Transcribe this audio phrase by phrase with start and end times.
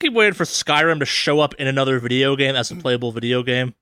[0.00, 3.42] keep waiting for Skyrim to show up in another video game as a playable video
[3.42, 3.74] game.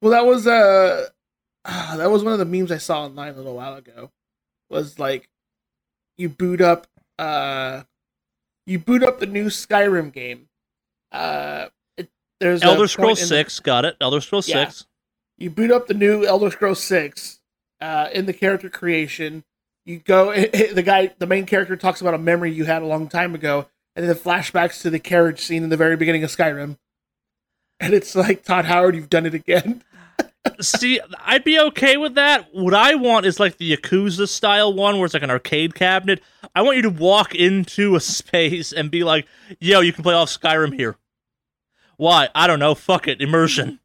[0.00, 1.08] Well, that was uh,
[1.64, 4.10] that was one of the memes I saw online a little while ago.
[4.70, 5.28] Was like,
[6.16, 6.86] you boot up
[7.18, 7.82] uh,
[8.66, 10.48] you boot up the new Skyrim game.
[11.10, 11.66] Uh,
[11.96, 12.08] it,
[12.40, 13.96] there's Elder Scrolls in the- Six, got it.
[14.00, 14.64] Elder Scrolls Yeah.
[14.66, 14.86] Six.
[15.38, 17.38] you boot up the new Elder Scrolls Six.
[17.80, 19.42] Uh, in the character creation,
[19.84, 20.32] you go.
[20.72, 23.66] The guy, the main character, talks about a memory you had a long time ago,
[23.94, 26.76] and then flashbacks to the carriage scene in the very beginning of Skyrim.
[27.80, 29.82] And it's like Todd Howard, you've done it again.
[30.60, 32.48] See, I'd be okay with that.
[32.52, 36.22] What I want is like the Yakuza style one where it's like an arcade cabinet.
[36.54, 39.26] I want you to walk into a space and be like,
[39.60, 40.96] yo, you can play off Skyrim here.
[41.96, 42.28] Why?
[42.34, 42.74] I don't know.
[42.74, 43.20] Fuck it.
[43.20, 43.78] Immersion.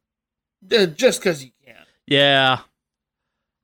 [0.72, 1.76] Uh, just because you can.
[2.06, 2.60] Yeah.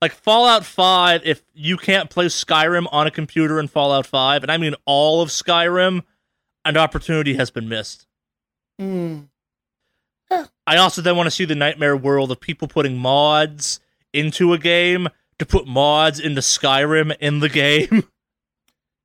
[0.00, 4.52] Like Fallout 5, if you can't play Skyrim on a computer in Fallout 5, and
[4.52, 6.02] I mean all of Skyrim,
[6.64, 8.06] an opportunity has been missed.
[8.78, 9.20] Hmm.
[10.66, 13.80] I also then want to see the nightmare world of people putting mods
[14.12, 15.08] into a game
[15.39, 18.05] to put mods into Skyrim in the game.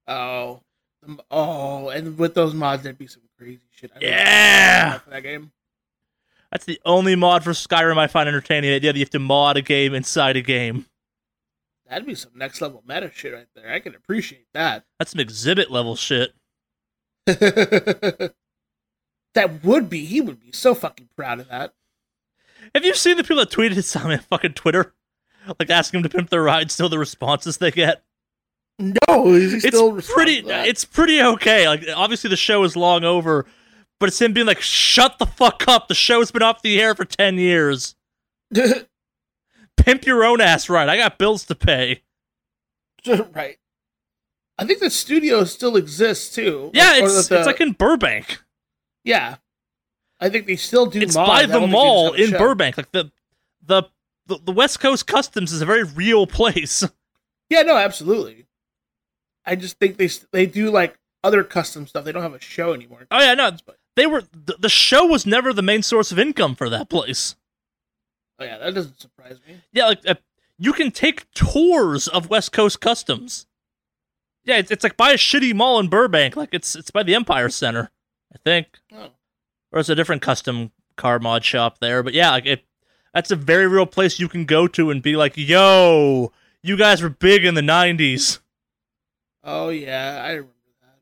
[0.08, 0.62] Oh,
[1.08, 3.92] Um, oh, and with those mods, there'd be some crazy shit.
[3.96, 4.98] I Yeah!
[4.98, 5.52] for that game.
[6.50, 8.72] That's the only mod for Skyrim I find entertaining.
[8.72, 10.88] The idea that you have to mod a game inside a game.
[11.88, 13.72] That'd be some next level meta shit right there.
[13.72, 14.84] I can appreciate that.
[14.98, 16.34] That's some Xzibit level shit.
[19.34, 20.06] that would be.
[20.06, 21.74] He would be so fucking proud of that.
[22.74, 24.94] Have you seen the people that tweeted this on uh, fucking Twitter?
[25.60, 28.04] Like asking them to pimp their ride, still the responses they get?
[28.78, 31.68] No, It's still pretty it's pretty okay.
[31.68, 33.46] Like obviously the show is long over,
[34.00, 35.88] but it's him being like, shut the fuck up.
[35.88, 37.96] The show's been off the air for ten years.
[39.78, 40.88] Pimp your own ass ride.
[40.90, 42.04] I got bills to pay.
[43.34, 43.58] right.
[44.60, 46.70] I think the studio still exists too.
[46.74, 48.42] Yeah, Or it's the- it's like in Burbank.
[49.04, 49.38] yeah.
[50.22, 51.00] I think they still do.
[51.00, 51.30] It's mods.
[51.30, 52.48] by the don't think they mall just have a in.
[52.50, 52.78] Burbank.
[52.78, 53.10] Like the,
[53.66, 53.84] the
[54.28, 56.84] the the West Coast Customs is a very real place.
[57.50, 58.46] Yeah, no, absolutely.
[59.44, 62.06] I just think they they do like other custom stuff.
[62.06, 63.08] They don't have a show anymore.
[63.10, 63.52] Oh yeah, no,
[63.96, 67.36] they were the, the show was never the main source of income for that place.
[68.38, 69.56] Oh yeah, that doesn't surprise me.
[69.74, 70.14] Yeah, like uh,
[70.60, 73.48] you can take tours of West Coast Customs.
[74.50, 76.36] Yeah, it's, it's like by a shitty mall in Burbank.
[76.36, 77.92] Like it's it's by the Empire Center,
[78.34, 79.10] I think, Oh.
[79.72, 82.02] or it's a different custom car mod shop there.
[82.02, 82.64] But yeah, like it,
[83.14, 86.32] that's a very real place you can go to and be like, "Yo,
[86.64, 88.40] you guys were big in the '90s."
[89.44, 90.98] Oh yeah, I remember that.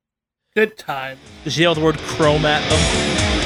[0.54, 1.18] Good time.
[1.46, 3.37] Just yell the word "chrome" at them.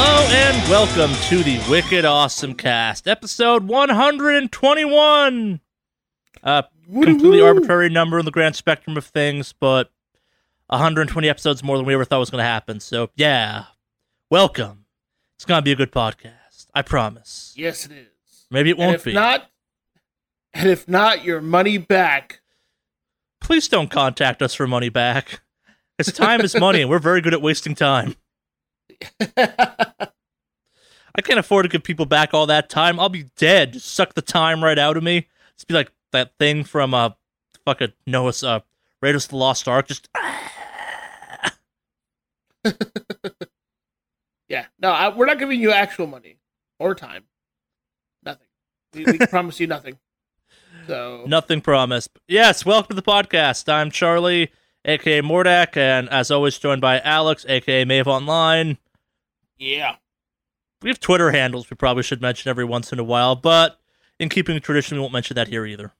[0.00, 5.60] Hello and welcome to the Wicked Awesome Cast, episode 121.
[6.40, 9.90] Uh, completely arbitrary number in the grand spectrum of things, but
[10.68, 12.78] 120 episodes more than we ever thought was going to happen.
[12.78, 13.64] So, yeah,
[14.30, 14.84] welcome.
[15.34, 16.68] It's going to be a good podcast.
[16.72, 17.52] I promise.
[17.56, 18.46] Yes, it is.
[18.52, 19.14] Maybe it won't and if be.
[19.14, 19.50] not,
[20.54, 22.40] and if not, your money back.
[23.40, 25.40] Please don't contact us for money back.
[25.96, 28.14] Because time is money, and we're very good at wasting time.
[31.18, 33.00] I can't afford to give people back all that time.
[33.00, 33.72] I'll be dead.
[33.74, 35.26] Just suck the time right out of me.
[35.56, 37.10] Just be like that thing from uh,
[37.64, 38.60] fucking Noah's uh,
[39.02, 39.88] Raiders of the Lost Ark.
[39.88, 40.08] Just
[44.48, 46.38] yeah, no, I, we're not giving you actual money
[46.78, 47.24] or time.
[48.22, 48.46] Nothing.
[48.94, 49.98] We, we promise you nothing.
[50.86, 52.10] So nothing promised.
[52.26, 53.72] Yes, welcome to the podcast.
[53.72, 54.50] I'm Charlie,
[54.84, 58.78] aka Mordak, and as always, joined by Alex, aka Mave Online.
[59.58, 59.96] Yeah,
[60.82, 63.80] We have Twitter handles we probably should mention every once in a while, but
[64.18, 65.92] in keeping with tradition, we won't mention that here either.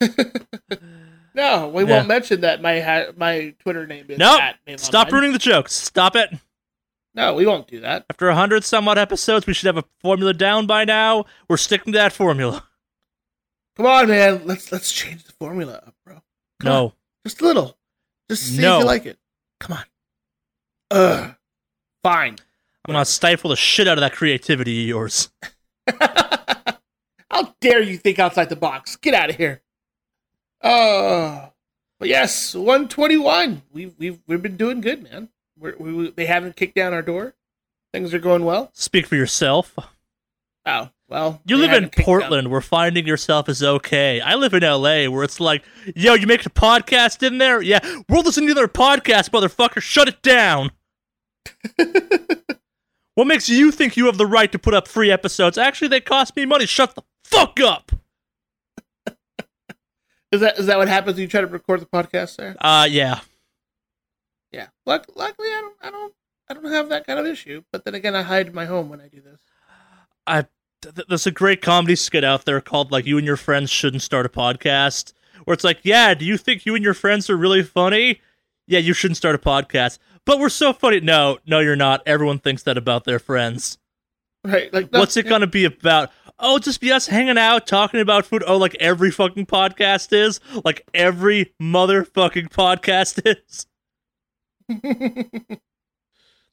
[1.34, 1.90] no, we Yeah.
[1.96, 4.40] won't mention that my ha- my Twitter name is Nope.
[4.40, 5.72] at Mail Stop ruining the jokes.
[5.74, 6.30] Stop it.
[7.14, 8.04] No, we won't do that.
[8.10, 11.24] After a hundred some odd episodes, we should have a formula down by now.
[11.48, 12.64] We're sticking to that formula.
[13.76, 14.42] Come on, man.
[14.44, 16.22] Let's let's change the formula up, bro.
[16.60, 16.74] Come on.
[16.84, 16.92] no.
[17.26, 17.76] Just a little.
[18.30, 18.76] Just see No.
[18.76, 19.18] if you like it.
[19.60, 19.84] Come on.
[20.90, 21.34] Ugh.
[22.06, 22.36] Fine.
[22.84, 25.28] I'm gonna stifle the shit out of that creativity of yours.
[26.00, 28.94] How dare you think outside the box?
[28.94, 29.60] Get out of here.
[30.62, 31.50] Oh,
[31.98, 33.62] but yes, 121.
[33.72, 35.30] We've we've we've been doing good, man.
[35.58, 37.34] We're, we they haven't kicked down our door.
[37.92, 38.70] Things are going well.
[38.72, 39.76] Speak for yourself.
[40.64, 41.40] Oh well.
[41.44, 44.20] You live in Portland where finding yourself is okay.
[44.20, 45.64] I live in LA where it's like,
[45.96, 47.60] yo, you make a podcast in there?
[47.60, 49.80] Yeah, we're listening to their podcast, motherfucker.
[49.82, 50.70] Shut it down.
[53.14, 55.58] what makes you think you have the right to put up free episodes?
[55.58, 56.66] Actually, they cost me money.
[56.66, 57.92] Shut the fuck up.
[60.32, 62.56] Is that is that what happens when you try to record the podcast there?
[62.60, 63.20] Uh, yeah.
[64.50, 64.66] Yeah.
[64.84, 66.12] Luck, luckily, I don't, I don't,
[66.50, 67.62] I don't have that kind of issue.
[67.72, 69.40] But then again, I hide my home when I do this.
[70.26, 70.46] I
[70.82, 74.02] th- there's a great comedy skit out there called like "You and Your Friends Shouldn't
[74.02, 75.12] Start a Podcast,"
[75.44, 78.20] where it's like, "Yeah, do you think you and your friends are really funny?
[78.66, 81.00] Yeah, you shouldn't start a podcast." But we're so funny.
[81.00, 82.02] No, no, you're not.
[82.04, 83.78] Everyone thinks that about their friends.
[84.44, 84.72] Right?
[84.72, 86.10] Like, What's it gonna be about?
[86.38, 88.44] Oh, just be us hanging out, talking about food.
[88.46, 90.40] Oh, like every fucking podcast is.
[90.64, 93.66] Like every motherfucking podcast is.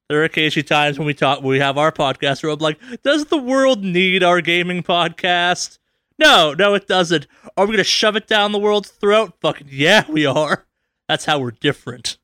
[0.10, 2.78] There are occasionally times when we talk, when we have our podcast where I'm like,
[3.04, 5.80] does the world need our gaming podcast?
[6.20, 7.26] No, no, it doesn't.
[7.58, 9.34] Are we gonna shove it down the world's throat?
[9.42, 10.68] Fucking yeah, we are.
[11.08, 12.18] That's how we're different.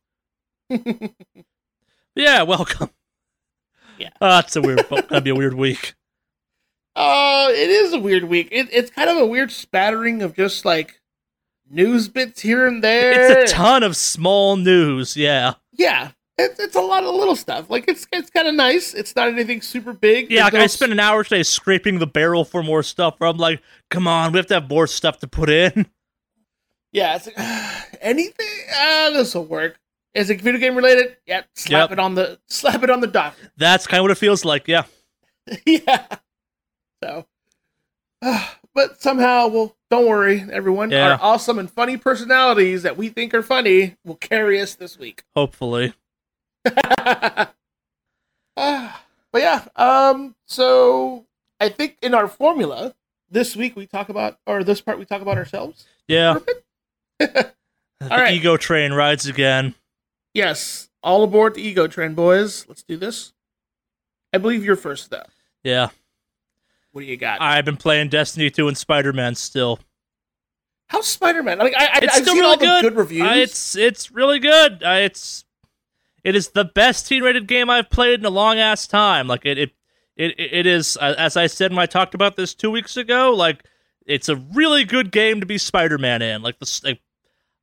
[2.16, 2.90] Yeah, welcome.
[3.98, 4.10] Yeah.
[4.22, 4.88] Oh, it's a weird.
[4.90, 5.96] gonna be a weird week.
[6.96, 8.50] Uh, it is a weird week.
[8.52, 11.00] It, it's kind of a weird spattering of just like
[11.70, 13.42] news bits here and there.
[13.42, 15.16] It's a ton of small news.
[15.16, 15.56] Yeah.
[15.74, 17.70] Yeah, it's it's a lot of little stuff.
[17.70, 18.94] Like it's it's kind of nice.
[18.94, 20.30] It's not anything super big.
[20.30, 23.16] Yeah, like no I spent an hour today scraping the barrel for more stuff.
[23.18, 25.88] Where I'm like, come on, we have to have more stuff to put in.
[26.92, 27.36] Yeah, it's like
[28.02, 28.48] anything.
[28.74, 29.80] Ah, this will work.
[30.14, 31.18] Is it video game related?
[31.26, 31.92] Yeah, slap Yep.
[31.94, 33.36] it on the slap it on the dock.
[33.58, 34.68] That's kind of what it feels like.
[34.68, 34.84] Yeah.
[35.66, 36.06] yeah.
[37.04, 37.26] So,
[38.74, 40.92] but somehow, well, don't worry, everyone.
[40.92, 41.12] Yeah.
[41.14, 45.24] Our awesome and funny personalities that we think are funny will carry us this week.
[45.36, 45.94] Hopefully.
[48.62, 51.26] Ah, but yeah, um, so
[51.62, 52.94] I think in our formula
[53.32, 55.86] this week we talk about, or this part we talk about ourselves.
[56.08, 56.40] Yeah.
[57.20, 58.34] The right.
[58.34, 59.76] ego train rides again.
[60.34, 62.66] Yes, all aboard the ego train, boys.
[62.68, 63.34] Let's do this.
[64.34, 65.24] I believe you're first, though.
[65.64, 65.90] Yeah.
[66.92, 67.42] What do you got?
[67.42, 69.80] I've been playing Destiny 2 and Spider Man still.
[70.88, 71.60] How's Spider Man?
[71.60, 72.82] Like, I, I, It's I've still seen really all the good.
[72.82, 73.28] good reviews.
[73.30, 74.84] Uh, it's it's really good.
[74.84, 75.46] Uh, it's
[76.24, 79.28] it is the best teen rated game I've played in a long ass time.
[79.28, 79.72] Like it it
[80.16, 83.34] it, it is uh, as I said when I talked about this two weeks ago.
[83.36, 83.64] Like
[84.08, 86.42] it's a really good game to be Spider Man in.
[86.42, 87.00] Like the like,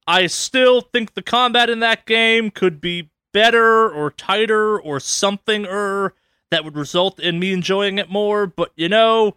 [0.06, 5.66] I still think the combat in that game could be better or tighter or something
[5.66, 6.14] or
[6.50, 8.46] that would result in me enjoying it more.
[8.46, 9.36] But you know,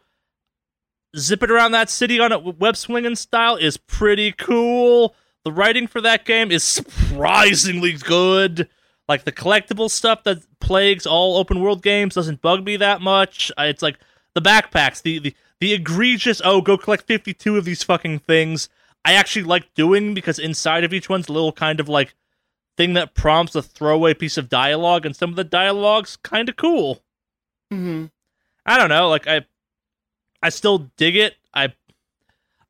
[1.18, 5.16] zipping around that city on a web swinging style is pretty cool.
[5.44, 8.70] The writing for that game is surprisingly good.
[9.08, 13.52] Like the collectible stuff that plagues all open world games doesn't bug me that much.
[13.58, 13.98] It's like
[14.36, 18.70] the backpacks, the the, the egregious oh go collect 52 of these fucking things.
[19.06, 22.16] I actually like doing because inside of each one's a little kind of like
[22.78, 26.56] thing that prompts a throwaway piece of dialogue and some of the dialogue's kind of
[26.56, 27.04] cool.
[27.72, 28.06] hmm
[28.66, 29.46] I don't know, like I
[30.42, 31.36] I still dig it.
[31.54, 31.74] I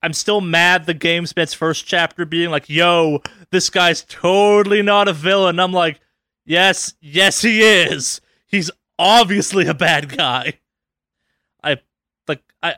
[0.02, 3.22] I'm still mad the game spent its first chapter being like, "Yo,
[3.52, 6.00] this guy's totally not a villain." I'm like,
[6.46, 8.22] "Yes, yes he is.
[8.48, 10.60] He's obviously a bad guy."
[11.64, 11.80] I
[12.28, 12.76] like I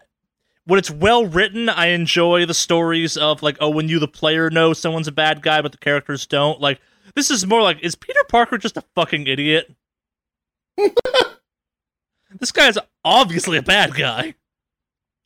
[0.72, 4.50] when it's well written, I enjoy the stories of like, oh, when you the player
[4.50, 6.62] know someone's a bad guy but the characters don't.
[6.62, 6.80] Like
[7.14, 9.70] this is more like is Peter Parker just a fucking idiot?
[12.40, 14.36] this guy's obviously a bad guy.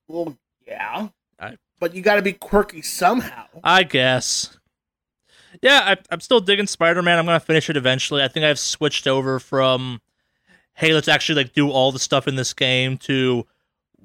[0.07, 0.35] Well,
[0.67, 1.09] yeah.
[1.39, 3.45] I- But you got to be quirky somehow.
[3.63, 4.57] I guess.
[5.61, 7.17] Yeah, I, I'm still digging Spider-Man.
[7.19, 8.21] I'm gonna finish it eventually.
[8.23, 10.01] I think I've switched over from,
[10.73, 13.45] hey, let's actually like do all the stuff in this game to,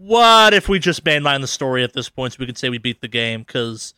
[0.00, 2.78] what if we just mainline the story at this point so we can say we
[2.78, 3.42] beat the game?
[3.42, 3.92] Because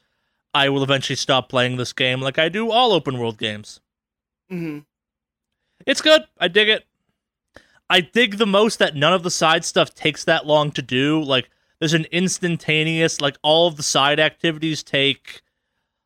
[0.53, 3.81] I will eventually stop playing this game like I do all open world games.
[4.51, 4.81] hmm
[5.87, 6.23] It's good.
[6.39, 6.85] I dig it.
[7.89, 11.23] I dig the most that none of the side stuff takes that long to do.
[11.23, 15.43] Like there's an instantaneous like all of the side activities take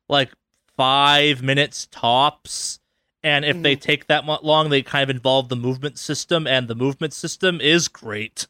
[0.07, 0.31] like
[0.75, 2.79] 5 minutes tops.
[3.23, 6.75] And if they take that long, they kind of involve the movement system and the
[6.75, 8.47] movement system is great.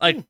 [0.00, 0.22] Like Hmm.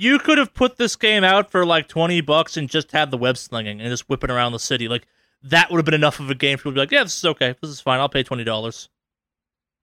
[0.00, 3.16] You could have put this game out for like 20 bucks and just had the
[3.18, 4.86] web slinging and just whipping around the city.
[4.88, 5.06] Like
[5.42, 7.16] that would have been enough of a game for people to be like, yeah, this
[7.18, 7.54] is okay.
[7.60, 7.98] This is fine.
[8.00, 8.88] I'll pay $20.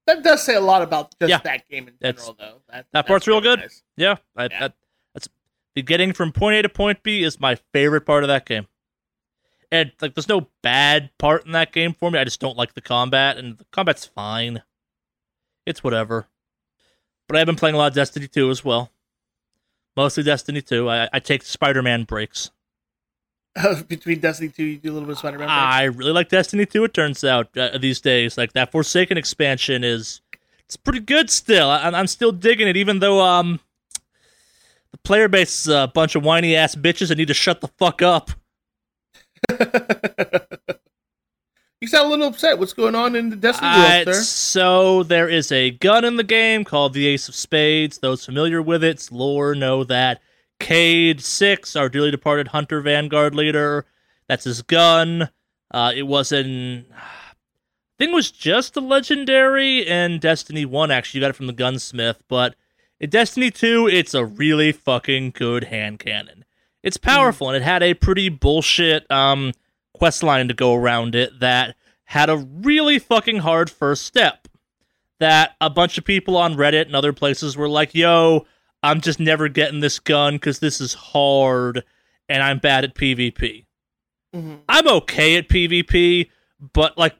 [0.08, 1.40] That does say a lot about just Yeah.
[1.40, 2.62] that game in That's- general, though.
[2.72, 3.60] That, that part's real good.
[3.60, 3.84] nice.
[3.98, 4.60] Yeah, I, Yeah.
[4.60, 4.74] That,
[5.14, 5.28] that's
[5.76, 8.68] the getting from point A to point B is my favorite part of that game.
[9.72, 12.20] And like, there's no bad part in that game for me.
[12.20, 14.62] I just don't like the combat, and the combat's fine.
[15.66, 16.28] It's whatever.
[17.28, 18.92] But I've been playing a lot of Destiny 2 as well.
[19.96, 20.90] Mostly Destiny 2.
[20.90, 22.52] I, I take Spider-Man breaks.
[23.88, 25.48] Between Destiny 2, you do a little bit of Spider-Man.
[25.48, 26.84] I really like Destiny 2.
[26.84, 30.22] It turns out uh, these days, like that Forsaken expansion is,
[30.66, 31.70] it's pretty good still.
[31.70, 33.62] I, I'm still digging it, even though um,
[34.92, 37.70] the player base is a bunch of whiny ass bitches that need to shut the
[37.80, 38.32] fuck up.
[41.86, 42.58] you sound a little upset.
[42.60, 44.22] What's going on in the Destiny world, Uh, sir?
[44.24, 48.00] so there is a gun in the game called the Ace of Spades.
[48.00, 50.22] Those familiar with its lore know that
[50.60, 53.86] Cayde Six, our dearly departed Hunter Vanguard leader,
[54.28, 55.30] that's his gun.
[55.72, 56.86] Uh, it was think
[58.00, 60.92] it was just a legendary in Destiny One.
[60.92, 62.56] Actually, you got it from the gunsmith, but
[63.00, 66.46] in Destiny Two, it's a really fucking good hand cannon.
[66.84, 69.54] It's powerful and it had a pretty bullshit um
[69.96, 71.76] quest line to go around it that
[72.06, 74.48] had a really fucking hard first step.
[75.20, 78.46] That a bunch of people on Reddit and other places were like, yo,
[78.84, 81.84] I'm just never getting this gun because this is hard
[82.30, 83.66] and I'm bad at PvP.
[84.34, 86.30] hmm I'm okay at PvP,
[86.74, 87.16] but like,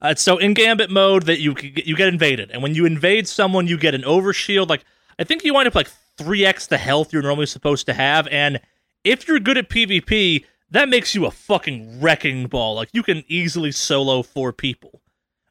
[0.00, 3.66] uh, so in Gambit mode that you you get invaded, and when you invade someone,
[3.66, 4.68] you get an overshield.
[4.68, 4.84] Like,
[5.18, 8.26] I think you wind up like three x the health you're normally supposed to have,
[8.28, 8.60] and
[9.04, 12.74] if you're good at PvP, that makes you a fucking wrecking ball.
[12.74, 15.00] Like, you can easily solo four people,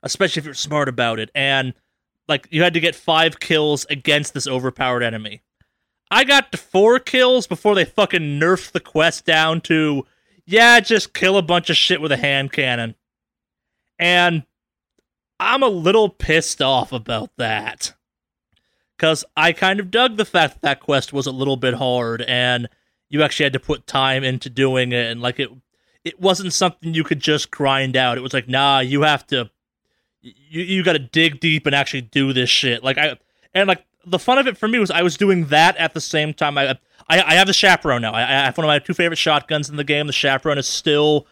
[0.04, 1.30] especially if you're smart about it.
[1.34, 1.74] And
[2.28, 5.42] like, you had to get five kills against this overpowered enemy.
[6.12, 10.06] I got to four kills before they fucking nerfed the quest down to
[10.46, 12.96] yeah, just kill a bunch of shit with a hand cannon.
[13.98, 14.44] And
[15.40, 17.94] I'm a little pissed off about that.
[18.96, 22.22] Because I kind of dug the fact that that quest was a little bit hard
[22.22, 22.70] and
[23.16, 25.10] you actually had to put time into doing it.
[25.10, 25.50] And like it,
[26.04, 28.18] it wasn't something you could just grind out.
[28.18, 29.50] It was like, nah, you have to,
[30.22, 32.84] you, you got to dig deep and actually do this shit.
[32.84, 33.18] Like, I,
[33.54, 36.02] and like the fun of it for me was I was doing that at the
[36.02, 36.58] same time.
[36.58, 36.72] I,
[37.08, 38.12] I, I have the chaperone now.
[38.12, 40.08] I, I have one of my two favorite shotguns in the game.
[40.08, 41.26] The chaperone is still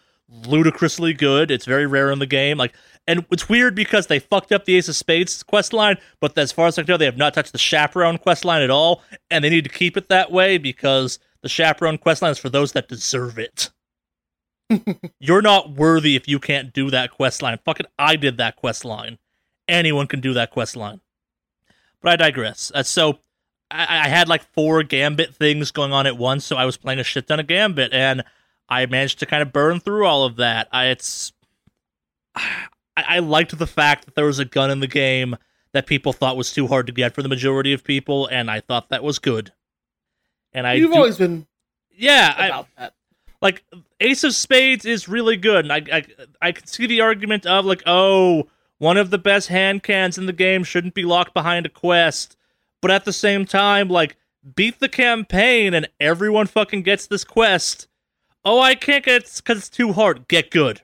[0.46, 1.50] ludicrously good.
[1.50, 2.56] It's very rare in the game.
[2.56, 2.72] Like,
[3.06, 6.52] and it's weird because they fucked up the Ace of Spades quest line, but as
[6.52, 9.44] far as I know, they have not touched the chaperone quest line at all, and
[9.44, 12.72] they need to keep it that way because the chaperone quest line is for those
[12.72, 13.68] that deserve it.
[15.20, 17.58] You're not worthy if you can't do that quest line.
[17.66, 19.18] Fucking, I did that quest line.
[19.68, 21.02] Anyone can do that quest line.
[22.00, 22.72] But I digress.
[22.74, 23.18] Uh, so
[23.70, 26.98] I, I had like four Gambit things going on at once, so I was playing
[26.98, 28.24] a shit ton of Gambit, and
[28.70, 30.68] I managed to kind of burn through all of that.
[30.72, 31.30] I, it's
[32.34, 32.64] I,
[32.96, 35.36] I liked the fact that there was a gun in the game
[35.72, 38.60] that people thought was too hard to get for the majority of people, and I
[38.60, 39.52] thought that was good.
[40.54, 41.46] And I You've do- always been
[41.96, 42.94] yeah, I, that.
[43.42, 43.64] like
[44.00, 46.04] Ace of Spades is really good, and I, I
[46.40, 50.26] I can see the argument of like, oh, one of the best hand cans in
[50.26, 52.36] the game shouldn't be locked behind a quest,
[52.80, 54.16] but at the same time, like,
[54.56, 57.88] beat the campaign and everyone fucking gets this quest.
[58.44, 60.28] Oh, I can't get it because it's too hard.
[60.28, 60.82] Get good.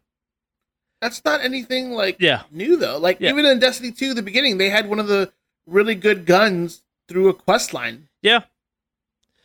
[1.00, 2.98] That's not anything like Yeah, new though.
[2.98, 3.30] Like Yeah.
[3.30, 5.32] even in Destiny 2, the beginning, they had one of the
[5.66, 8.08] really good guns through a quest line.
[8.22, 8.40] yeah,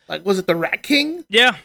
[0.08, 1.24] Like was it the Rat King?
[1.28, 1.56] yeah.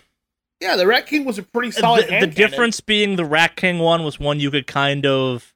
[0.59, 2.07] Yeah, the Rat King was a pretty solid.
[2.07, 5.55] the, the difference being the Rat King one was one you could kind of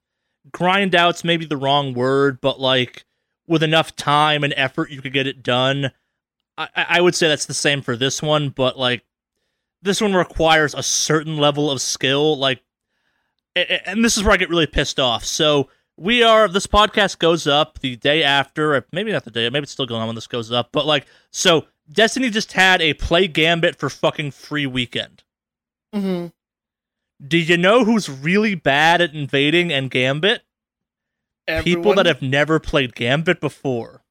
[0.52, 3.06] grind out's maybe the wrong word, but like
[3.48, 5.92] with enough time and effort you could get it done.
[6.58, 9.06] I, I would say that's the same for this one, but like
[9.82, 12.38] this one requires a certain level of skill.
[12.38, 12.64] Like,
[13.56, 15.24] and this is where I get really pissed off.
[15.24, 16.48] So we are.
[16.48, 19.50] This podcast goes up the day after, maybe not the day.
[19.50, 20.70] Maybe it's still going on when this goes up.
[20.72, 25.24] But like, so Destiny just had a play Gambit for fucking free weekend.
[25.94, 26.32] Mhm.
[27.26, 30.42] Do you know who's really bad at invading and Gambit?
[31.64, 34.04] People that have never played Gambit before.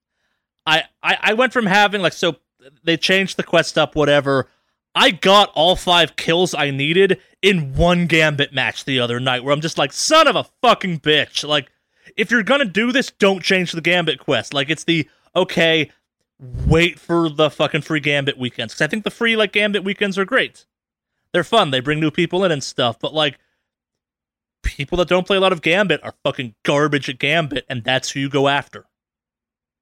[0.66, 2.36] I, I I went from having like so
[2.84, 4.48] they changed the quest up whatever.
[4.94, 9.52] I got all five kills I needed in one Gambit match the other night where
[9.52, 11.46] I'm just like son of a fucking bitch.
[11.46, 11.70] Like
[12.16, 14.54] if you're going to do this don't change the Gambit quest.
[14.54, 15.90] Like it's the okay
[16.38, 20.18] wait for the fucking free Gambit weekends cuz I think the free like Gambit weekends
[20.18, 20.66] are great.
[21.32, 21.70] They're fun.
[21.70, 23.38] They bring new people in and stuff, but like
[24.64, 28.10] people that don't play a lot of Gambit are fucking garbage at Gambit, and that's
[28.10, 28.86] who you go after.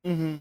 [0.06, 0.36] Mm-hmm.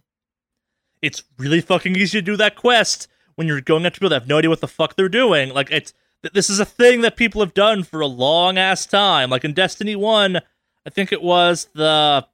[1.02, 4.28] It's really fucking easy to do that quest when you're going after people that have
[4.28, 5.54] no idea what the fuck they're doing.
[5.54, 8.86] Like it's th- this is a thing that people have done for a long ass
[8.86, 9.30] time.
[9.30, 10.42] Like in Destiny One,
[10.86, 12.26] I think it was the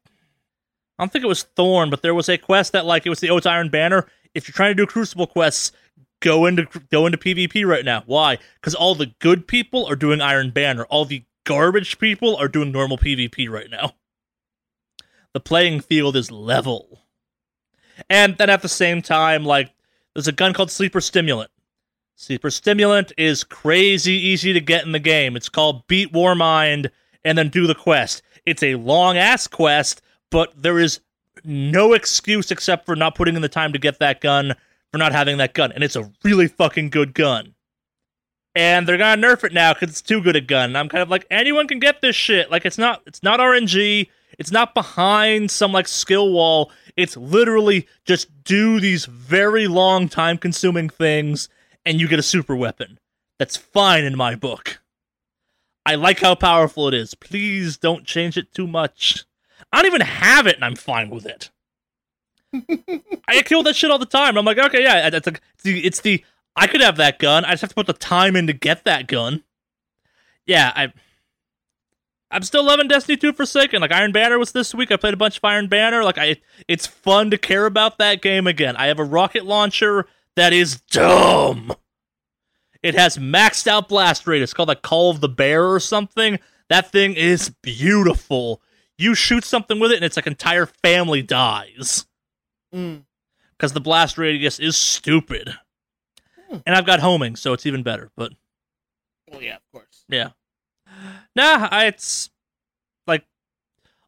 [0.97, 3.19] I don't think it was Thorn, but there was a quest that like it was
[3.19, 4.07] the it's Iron Banner.
[4.33, 5.71] If you're trying to do Crucible quests,
[6.19, 8.03] go into go into PvP right now.
[8.05, 8.37] Why?
[8.55, 10.85] Because all the good people are doing Iron Banner.
[10.85, 13.93] All the garbage people are doing normal PvP right now.
[15.33, 17.03] The playing field is level.
[18.09, 19.71] And then at the same time, like
[20.13, 21.51] there's a gun called Sleeper Stimulant.
[22.15, 25.35] Sleeper Stimulant is crazy easy to get in the game.
[25.35, 26.89] It's called Beat Warmind
[27.23, 28.23] and then do the quest.
[28.45, 30.01] It's a long ass quest,
[30.31, 30.99] but there is
[31.43, 34.55] no excuse except for not putting in the time to get that gun,
[34.91, 35.71] for not having that gun.
[35.71, 37.53] And it's a really fucking good gun.
[38.55, 40.71] and they're gonna nerf it now because it's too good a gun.
[40.71, 42.49] And I'm kind of like, anyone can get this shit.
[42.49, 44.09] Like it's not, it's not RNG.
[44.39, 46.71] It's not behind some like skill wall.
[46.95, 51.49] It's literally just do these very long, time consuming things,
[51.85, 52.97] and you get a super weapon.
[53.37, 54.79] That's fine in my book.
[55.85, 57.13] I like how powerful it is.
[57.13, 59.23] Please don't change it too much.
[59.77, 61.51] I don't even have it, and I'm fine with it.
[63.27, 64.35] I kill that shit all the time.
[64.35, 67.45] I'm like, okay, yeah, it's, like, it's the, it's the I could have that gun.
[67.45, 69.43] I just have to put the time in to get that gun.
[70.47, 70.91] Yeah, I.
[72.31, 73.79] I'm still loving Destiny 2 Forsaken.
[73.79, 74.91] Like Iron Banner was this week.
[74.91, 76.03] I played a bunch of Iron Banner.
[76.03, 78.75] Like I, it's fun to care about that game again.
[78.77, 81.71] I have a rocket launcher that is dumb.
[82.81, 84.41] It has maxed out blast rate.
[84.41, 86.39] It's called like Call of the Bear or something.
[86.67, 88.61] That thing is beautiful.
[88.97, 92.05] You shoot something with it, and it's like entire family dies
[92.73, 93.03] Mm.
[93.51, 95.53] because the blast radius is stupid.
[96.49, 96.57] Hmm.
[96.65, 98.11] And I've got homing, so it's even better.
[98.17, 98.33] But
[99.31, 100.03] Well, yeah, of course.
[100.09, 100.29] yeah,
[101.35, 102.29] nah, I, it's
[103.05, 103.25] like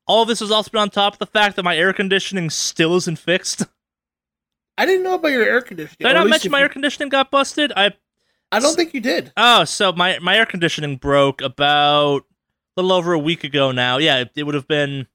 [0.07, 2.49] all of this has also been on top of the fact that my air conditioning
[2.49, 3.63] still isn't fixed.
[4.77, 5.97] I didn't know about your air conditioning.
[5.99, 7.71] Did I or at not mention my you- air conditioning got busted?
[7.75, 7.93] I
[8.51, 9.31] I don't think you did.
[9.37, 12.25] Oh, so my my air conditioning broke about
[12.81, 13.97] little over a week ago now.
[13.97, 15.07] Yeah, it, it would have been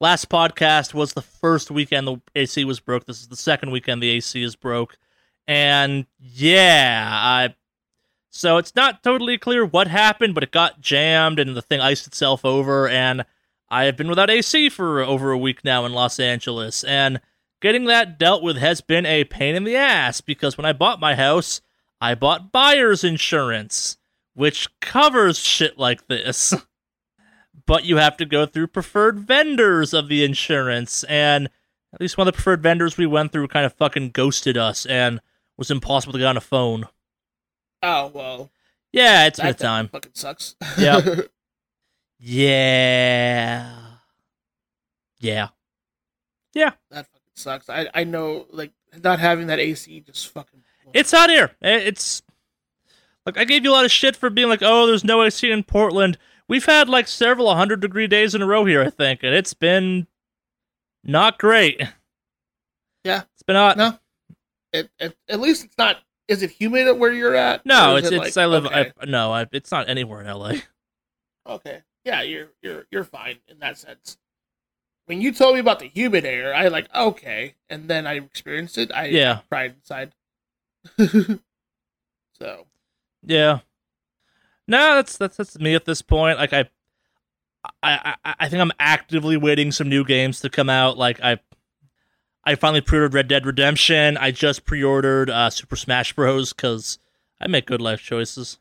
[0.00, 3.06] last podcast was the first weekend the AC was broke.
[3.06, 4.96] This is the second weekend the AC is broke.
[5.46, 7.54] And yeah, I
[8.30, 12.06] so it's not totally clear what happened, but it got jammed and the thing iced
[12.06, 13.24] itself over and
[13.68, 17.20] I have been without AC for over a week now in Los Angeles and
[17.60, 21.00] getting that dealt with has been a pain in the ass because when I bought
[21.00, 21.60] my house,
[22.00, 23.98] I bought buyer's insurance,
[24.34, 26.54] which covers shit like this.
[27.70, 31.48] But you have to go through preferred vendors of the insurance, and
[31.94, 34.84] at least one of the preferred vendors we went through kind of fucking ghosted us
[34.86, 35.20] and
[35.56, 36.88] was impossible to get on a phone.
[37.80, 38.50] Oh well,
[38.90, 39.86] Yeah, it's been a time.
[39.86, 40.56] fucking sucks.
[40.76, 41.00] yeah.
[42.18, 43.72] Yeah.
[45.20, 45.48] Yeah.
[46.52, 46.70] Yeah.
[46.90, 47.70] That fucking sucks.
[47.70, 50.64] I I know like not having that AC just fucking.
[50.92, 51.52] It's out here.
[51.62, 52.20] It's
[53.24, 55.48] like I gave you a lot of shit for being like, "Oh, there's no AC
[55.50, 56.18] in Portland."
[56.50, 59.54] We've had like several hundred degree days in a row here, I think, and it's
[59.54, 60.08] been
[61.04, 61.80] not great.
[63.04, 63.22] Yeah.
[63.34, 63.76] it's been hot.
[63.76, 63.98] No.
[64.72, 65.98] It, it, at least it's not.
[66.26, 67.64] Is it humid at where you're at?
[67.64, 68.36] No, it's it it's.
[68.36, 68.66] like- I live.
[68.66, 68.92] Okay.
[69.00, 70.54] I, no, I, it's not anywhere in LA.
[71.48, 71.82] okay.
[72.04, 74.18] Yeah, you're you're you're fine in that sense.
[75.06, 78.76] When you told me about the humid air, I like okay, and then I experienced
[78.76, 78.90] it.
[78.92, 79.40] I Yeah.
[79.48, 80.12] cried inside.
[82.38, 82.66] so
[83.24, 83.60] Yeah.
[84.70, 86.38] No, that's that's that's me at this point.
[86.38, 86.68] Like I,
[87.82, 90.96] I, I, I think I'm actively waiting some new games to come out.
[90.96, 91.38] Like I,
[92.44, 94.16] I finally pre-ordered Red Dead Redemption.
[94.16, 96.52] I just pre-ordered uh, Super Smash Bros.
[96.52, 96.98] because
[97.40, 98.58] I make good life choices.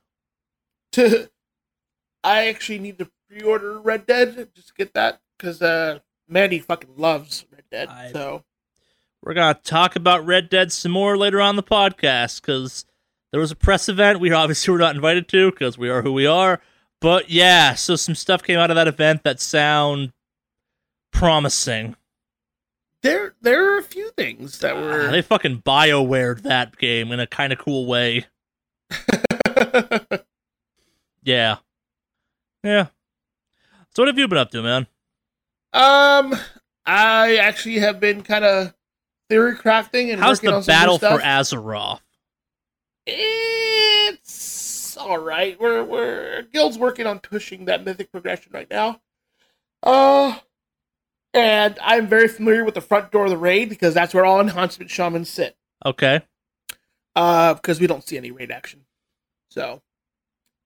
[0.98, 6.96] I actually need to pre-order Red Dead just to get that because uh, Mandy fucking
[6.98, 7.88] loves Red Dead.
[7.90, 8.44] I- So
[9.22, 12.86] We're gonna talk about Red Dead some more later on the podcast because
[13.32, 16.14] there was a press event we obviously were not invited to because we are who
[16.14, 16.62] we are.
[17.02, 20.12] But yeah, so some stuff came out of that event that sound
[21.12, 21.96] promising.
[23.04, 27.20] there there are a few things that Ah, were they fucking Biowared that game in
[27.20, 28.26] a kind of cool way.
[31.22, 31.58] Yeah.
[32.64, 32.88] Yeah.
[33.94, 34.88] So what have you been up to, man?
[35.74, 36.34] um
[36.86, 38.74] I actually have been kind of
[39.30, 41.20] theory crafting and How's working the on some new battle for.
[41.20, 42.00] Azeroth?
[43.18, 45.60] It's all right.
[45.60, 49.02] We're we're guild's working on pushing that mythic progression right now.
[49.82, 50.38] Uh,
[51.34, 54.40] and I'm very familiar with the front door of the raid because that's where all
[54.42, 55.56] enhancement shamans sit.
[55.86, 56.22] Okay.
[57.16, 58.86] Uh, because we don't see any raid action,
[59.50, 59.82] so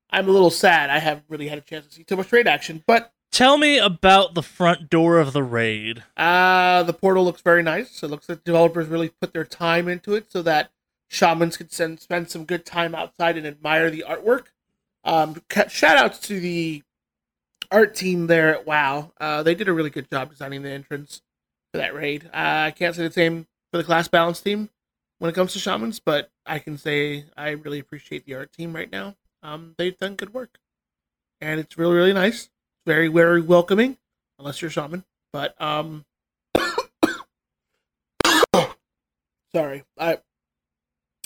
[0.09, 0.89] I'm a little sad.
[0.89, 3.79] I haven't really had a chance to see too much raid action, but Tell me
[3.79, 6.03] about the front door of the raid.
[6.15, 8.03] Uh, the portal looks very nice.
[8.03, 10.69] It looks like developers really put their time into it so that
[11.13, 14.47] shamans could send, spend some good time outside and admire the artwork.
[15.03, 16.81] Um, shout outs to the
[17.71, 19.11] art team there at WoW.
[19.19, 21.21] Uh, they did a really good job designing the entrance
[21.71, 22.25] for that raid.
[22.33, 24.69] Uh, I can't say the same for the class balance team
[25.19, 28.73] when it comes to shamans, but I can say I really appreciate the art team
[28.73, 29.15] right now.
[29.43, 30.57] Um, they've done good work,
[31.41, 32.49] and it's really really nice.
[32.85, 33.97] Very very welcoming,
[34.39, 35.03] unless you're a shaman.
[35.31, 36.05] But um,
[39.53, 40.19] sorry, I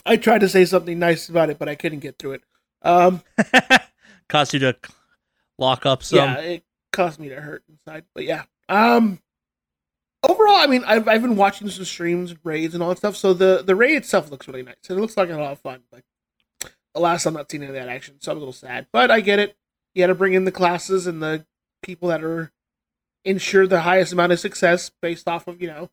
[0.06, 2.42] I tried to say something nice about it, but I couldn't get through it.
[2.82, 3.22] Um,
[4.30, 4.76] Caused you to
[5.58, 6.18] lock up some.
[6.20, 8.04] yeah, it caused me to hurt inside.
[8.14, 9.20] But yeah, um,
[10.28, 13.16] overall, I mean, I've I've been watching some streams, raids, and all that stuff.
[13.16, 14.76] So the the raid itself looks really nice.
[14.90, 15.82] and It looks like a lot of fun.
[15.92, 16.04] But
[16.94, 18.88] alas, I'm not seeing any of that action, so I'm a little sad.
[18.92, 19.56] But I get it.
[19.96, 21.46] You got to bring in the classes and the
[21.82, 22.52] people that are
[23.24, 25.90] ensure the highest amount of success based off of you know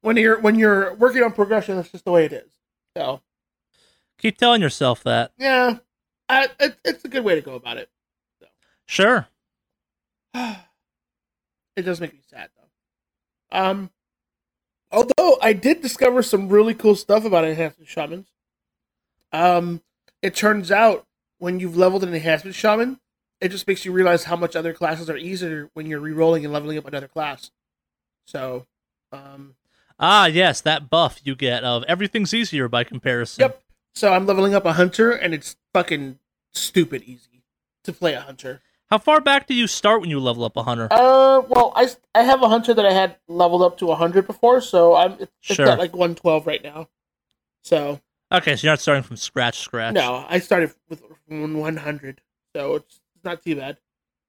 [0.00, 1.76] when you're when you're working on progression.
[1.76, 2.50] That's just the way it is.
[2.96, 3.20] So
[4.18, 5.32] Keep telling yourself that.
[5.38, 5.78] yeah,
[6.28, 7.90] I, it, it's a good way to go about it.
[8.86, 9.28] Sure.
[10.34, 13.58] it does make me sad though.
[13.58, 13.90] Um,
[14.90, 18.28] although I did discover some really cool stuff about enhancement shamans.
[19.32, 19.82] Um,
[20.22, 21.06] it turns out
[21.38, 23.00] when you've leveled an enhancement shaman,
[23.40, 26.52] it just makes you realize how much other classes are easier when you're re-rolling and
[26.52, 27.50] leveling up another class.
[28.26, 28.66] So,
[29.12, 29.56] um,
[29.98, 33.42] Ah, yes, that buff you get of everything's easier by comparison.
[33.42, 33.62] Yep.
[33.94, 36.18] So I'm leveling up a hunter, and it's fucking
[36.52, 37.42] stupid easy
[37.84, 38.60] to play a hunter.
[38.90, 40.88] How far back do you start when you level up a hunter?
[40.90, 44.60] Uh, well, I, I have a hunter that I had leveled up to 100 before,
[44.60, 45.68] so I'm it's, it's Sure.
[45.68, 46.88] at like 112 right now.
[47.62, 48.00] So
[48.32, 49.94] Okay, so you're not starting from scratch, scratch.
[49.94, 52.20] no, I started with 100,
[52.54, 53.78] so it's not too bad.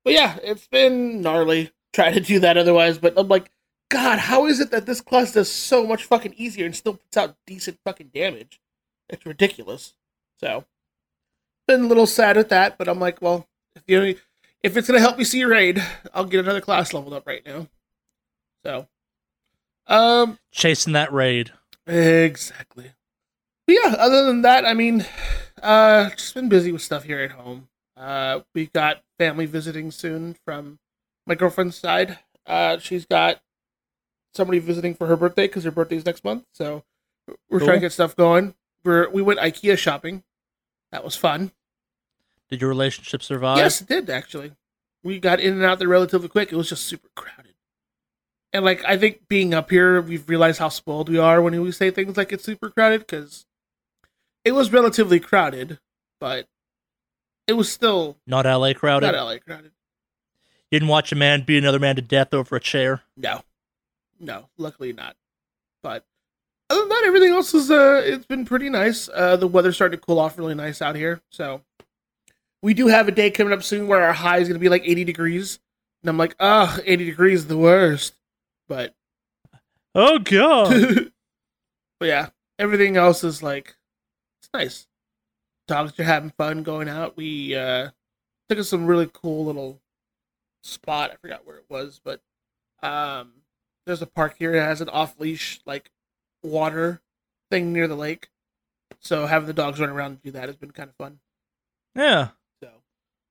[0.03, 2.97] But yeah, it's been gnarly trying to do that otherwise.
[2.97, 3.49] But I'm like,
[3.89, 7.17] God, how is it that this class does so much fucking easier and still puts
[7.17, 8.59] out decent fucking damage?
[9.09, 9.93] It's ridiculous.
[10.39, 10.65] So
[11.67, 14.15] been a little sad at that, but I'm like, well, if you
[14.63, 17.45] if it's gonna help me see a raid, I'll get another class leveled up right
[17.45, 17.67] now.
[18.65, 18.87] So,
[19.87, 21.51] um, Chasing that raid.
[21.87, 22.91] Exactly.
[23.67, 25.05] But yeah, other than that, I mean,
[25.61, 27.67] uh, just been busy with stuff here at home.
[27.97, 30.79] Uh, we got family visiting soon from
[31.25, 32.19] my girlfriend's side.
[32.45, 33.41] Uh, she's got
[34.33, 36.43] somebody visiting for her birthday because her birthday's next month.
[36.53, 36.83] So
[37.49, 37.67] we're Cool.
[37.67, 38.53] trying to get stuff going.
[38.85, 40.23] We're we went IKEA shopping.
[40.91, 41.51] That was fun.
[42.49, 43.57] Did your relationship survive?
[43.57, 44.53] Yes, it did actually.
[45.03, 46.51] We got in and out there relatively quick.
[46.51, 47.55] It was just super crowded.
[48.53, 51.71] And like I think being up here, we've realized how spoiled we are when we
[51.71, 53.45] say things like it's super crowded because
[54.45, 55.79] it was relatively crowded,
[56.19, 56.47] but
[57.47, 59.11] it was still Not LA crowded.
[59.11, 59.71] not LA crowded.
[60.71, 63.01] You didn't watch a man beat another man to death over a chair.
[63.17, 63.41] No,
[64.19, 65.15] no, luckily not.
[65.83, 66.05] But
[66.69, 69.09] other than that, everything else is uh, it's been pretty nice.
[69.13, 71.61] Uh, the weather's starting to cool off really nice out here, so
[72.61, 74.69] we do have a day coming up soon where our high is going to be
[74.69, 75.59] like 80 degrees,
[76.01, 78.15] and I'm like, ah, 80 degrees is the worst.
[78.67, 78.95] But
[79.95, 81.11] Oh god.
[81.99, 83.75] but yeah, everything else is like
[84.41, 84.87] it's nice.
[85.67, 87.15] Dogs are having fun going out.
[87.15, 87.91] We uh
[88.49, 89.79] took us some really cool little
[90.63, 91.11] spot.
[91.11, 92.21] I forgot where it was, but
[92.81, 93.33] um
[93.85, 95.91] there's a park here that has an off leash like
[96.45, 97.01] water
[97.51, 98.29] thing near the lake.
[98.99, 101.19] So having the dogs run around and do that has been kind of fun.
[101.95, 102.29] yeah.
[102.61, 102.69] So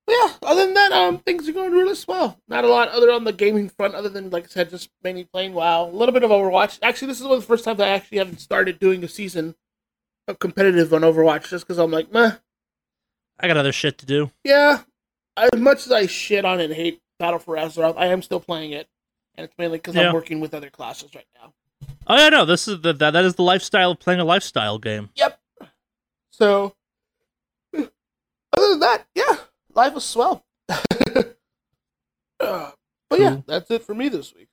[0.09, 2.39] yeah, other than that, um things are going really swell.
[2.49, 5.25] Not a lot other on the gaming front other than like I said, just mainly
[5.25, 5.85] playing WoW.
[5.85, 6.79] A little bit of Overwatch.
[6.83, 9.55] Actually this is one of the first times I actually haven't started doing a season
[10.29, 12.33] of competitive on Overwatch just because I'm like, meh.
[13.41, 14.31] I got other shit to do.
[14.45, 14.81] Yeah.
[15.37, 18.71] As much as I shit on and hate Battle for Azeroth, I am still playing
[18.73, 18.89] it.
[19.35, 20.09] And it's mainly because Yeah.
[20.09, 21.53] I'm working with other classes right now.
[22.07, 24.79] Oh yeah, no, this is the that, that is the lifestyle of playing a lifestyle
[24.79, 25.11] game.
[25.17, 25.41] Yep.
[26.31, 26.75] So,
[27.75, 27.89] other
[28.71, 29.37] than that, yeah,
[29.75, 30.45] life is swell.
[32.41, 32.73] Uh,
[33.09, 33.45] but yeah, Cool.
[33.47, 34.49] that's it for me this week.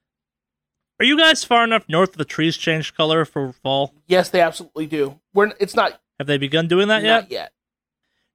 [0.99, 3.93] Are you guys far enough north that the trees change color for fall?
[4.07, 5.19] Yes, they absolutely do.
[5.33, 7.09] We're it's not Have they begun doing that yet?
[7.23, 7.51] not yet.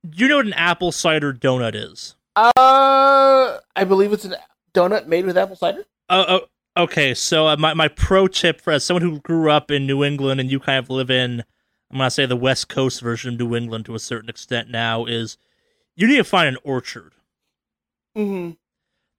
[0.07, 2.17] Do you know what an apple cider donut is?
[2.35, 2.51] Uh,
[3.75, 4.37] I believe it's a
[4.75, 5.85] donut made with apple cider.
[6.11, 6.41] Oh
[6.77, 7.15] okay.
[7.15, 10.41] So uh, my my pro tip for as someone who grew up in New England
[10.41, 11.43] and you kind of live in,
[11.91, 15.05] I'm gonna say the West Coast version of New England to a certain extent now
[15.07, 15.39] is,
[15.95, 17.13] you need to find an orchard
[18.17, 18.53] Mm-hmm.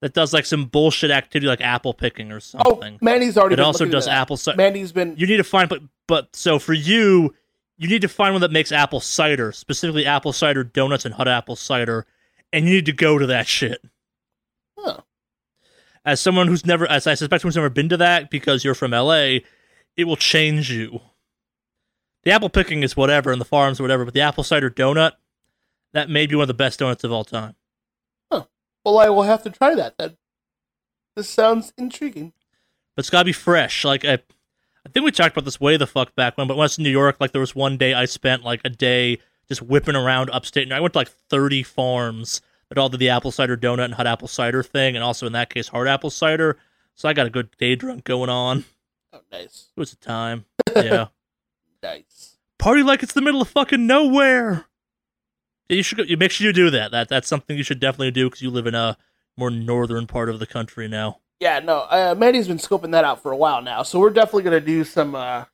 [0.01, 2.65] that does like some bullshit activity like apple picking or something.
[2.65, 2.97] Oh, something.
[3.01, 3.53] Mandy's already.
[3.53, 4.57] it been also does apple cider.
[4.57, 5.15] Mandy's been.
[5.17, 7.35] You need to find, but but so for you,
[7.77, 11.27] you need to find one that makes apple cider, specifically apple cider donuts and hot
[11.27, 12.07] apple cider,
[12.51, 13.83] and you need to go to that shit.
[16.07, 18.91] As someone who's never, as I suspect who's never been to that because you're from
[18.91, 19.39] LA,
[19.97, 21.01] it will change you.
[22.23, 25.11] The apple picking is whatever, and the farms or whatever, but the apple cider donut,
[25.91, 27.55] that may be one of the best donuts of all time.
[28.31, 28.45] Huh.
[28.85, 30.15] Well, I will have to try that then.
[31.17, 32.31] This sounds intriguing.
[32.95, 33.83] But it's gotta be fresh.
[33.83, 36.47] Like I, I think we talked about this way the fuck back when.
[36.47, 38.61] But when I was in New York, like there was one day I spent like
[38.63, 40.63] a day just whipping around upstate.
[40.63, 43.93] And I went to like thirty farms that all did the apple cider donut and
[43.93, 46.57] hot apple cider thing, and also in that case hard apple cider.
[46.95, 48.65] So I got a good day drunk going on.
[49.13, 50.45] Oh, nice, It was a time.
[50.75, 51.07] Yeah,
[51.81, 52.37] nice.
[52.59, 54.65] party like it's the middle of fucking nowhere.
[55.69, 55.97] You should.
[55.97, 56.91] go- You make sure you do that.
[56.91, 58.97] That that's something you should definitely do because you live in a
[59.35, 61.19] more northern part of the country now.
[61.39, 61.79] Yeah, no.
[61.89, 64.83] Uh, Mandy's been scoping that out for a while now, so we're definitely gonna do
[64.83, 65.45] some uh,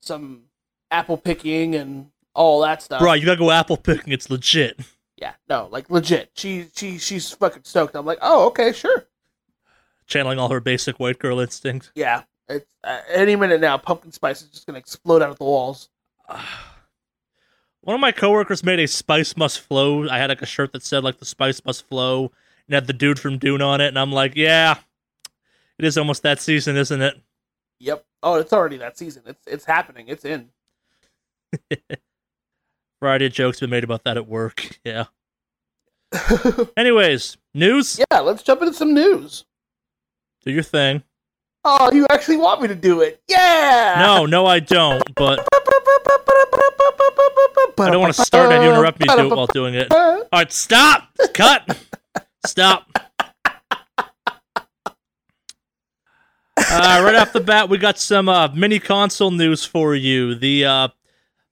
[0.00, 0.42] some
[0.90, 3.00] apple picking and all that stuff.
[3.00, 4.12] Bro, you gotta go apple picking.
[4.12, 4.80] It's legit.
[5.20, 6.30] Yeah, no, like legit.
[6.34, 7.96] She she she's fucking stoked.
[7.96, 9.06] I'm like, oh, okay, sure.
[10.06, 11.90] Channeling all her basic white girl instinct.
[11.96, 13.76] Yeah, it's uh, any minute now.
[13.78, 15.88] Pumpkin spice is just gonna explode out of the walls.
[17.80, 20.08] One of my coworkers made a spice must flow.
[20.08, 22.30] I had like a shirt that said like the spice must flow
[22.66, 24.76] and had the dude from Dune on it, and I'm like, yeah,
[25.78, 27.20] it is almost that season, isn't it?
[27.80, 28.04] Yep.
[28.22, 29.24] Oh, it's already that season.
[29.26, 30.06] It's it's happening.
[30.06, 30.50] It's in.
[33.00, 34.78] Variety of jokes been made about that at work.
[34.84, 35.04] Yeah.
[36.76, 38.00] Anyways, news.
[38.10, 39.44] yeah, let's jump into some news.
[40.42, 41.02] Do your thing.
[41.64, 43.20] Oh, you actually want me to do it?
[43.28, 43.96] Yeah.
[43.98, 45.02] No, no, I don't.
[45.14, 45.40] But
[47.78, 49.92] I don't want to start and you interrupt me do, while doing it.
[49.92, 51.10] All right, stop.
[51.34, 51.76] Cut.
[52.46, 52.86] Stop.
[56.70, 60.34] Uh, right off the bat, we got some uh, mini console news for you.
[60.34, 60.88] The uh,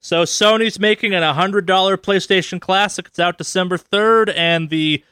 [0.07, 3.05] so Sony's making an hundred dollar PlayStation Classic.
[3.07, 5.03] It's out December third, and the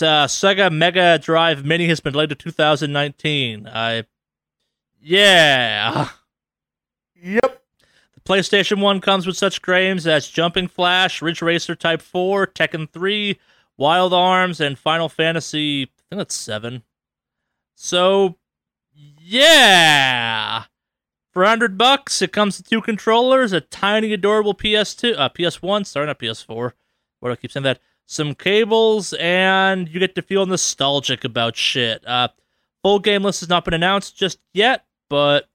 [0.00, 3.66] uh, Sega Mega Drive Mini has been delayed to 2019.
[3.66, 4.04] I
[5.00, 6.10] yeah.
[7.20, 7.64] Yep.
[8.14, 12.88] The PlayStation 1 comes with such games as Jumping Flash, Ridge Racer Type 4, Tekken
[12.88, 13.40] 3,
[13.76, 16.84] Wild Arms, and Final Fantasy, I think that's 7.
[17.74, 18.36] So,
[18.94, 20.66] yeah.
[21.36, 26.06] For 100 bucks, it comes with two controllers, a tiny adorable PS2, uh, PS1, sorry,
[26.06, 26.72] not PS4.
[27.20, 27.78] What do I keep saying that?
[28.06, 32.02] Some cables, and you get to feel nostalgic about shit.
[32.08, 32.28] Uh,
[32.82, 35.46] full game list has not been announced just yet, but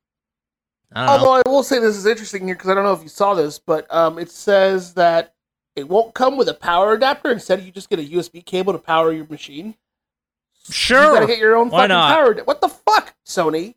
[0.93, 1.13] I don't know.
[1.13, 3.33] Although I will say this is interesting here because I don't know if you saw
[3.33, 5.33] this, but um, it says that
[5.75, 7.31] it won't come with a power adapter.
[7.31, 9.73] Instead, you just get a USB cable to power your machine.
[10.69, 11.05] Sure.
[11.05, 12.15] You gotta get your own Why fucking not?
[12.15, 12.31] power.
[12.37, 13.73] ad- What the fuck, Sony?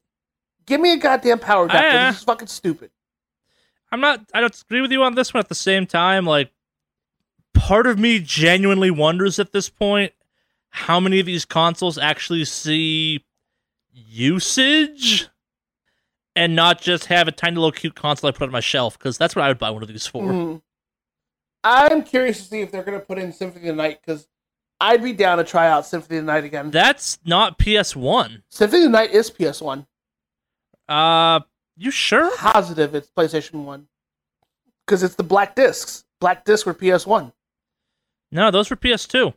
[0.66, 1.98] Give me a goddamn power adapter.
[1.98, 2.10] Ah.
[2.10, 2.90] This is fucking stupid.
[3.92, 4.20] I'm not.
[4.32, 5.40] I don't agree with you on this one.
[5.40, 6.50] At the same time, like
[7.52, 10.12] part of me genuinely wonders at this point
[10.70, 13.24] how many of these consoles actually see
[13.92, 15.28] usage
[16.34, 19.16] and not just have a tiny little cute console I put on my shelf because
[19.16, 20.22] that's what I would buy one of these for.
[20.24, 20.62] Mhm.
[21.62, 24.26] I'm curious to see if they're gonna put in Symphony of the Night because
[24.80, 26.72] I'd be down to try out Symphony of the Night again.
[26.72, 28.42] That's not PS1.
[28.48, 29.86] Symphony of the Night is PS1.
[30.88, 31.40] Uh,
[31.76, 32.34] you sure?
[32.36, 33.88] Positive, it's PlayStation One
[34.86, 36.04] because it's the black discs.
[36.20, 37.32] Black discs were PS1.
[38.30, 39.34] No, those were PS2.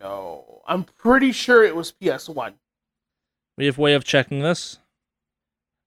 [0.00, 2.54] No, I'm pretty sure it was PS1.
[3.56, 4.78] We have way of checking this.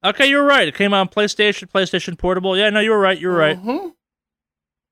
[0.04, 0.68] Okay, you're right.
[0.68, 2.58] It came out on PlayStation, PlayStation Portable.
[2.58, 3.20] Yeah, no, you were right.
[3.20, 3.58] You're right.
[3.58, 3.90] hmm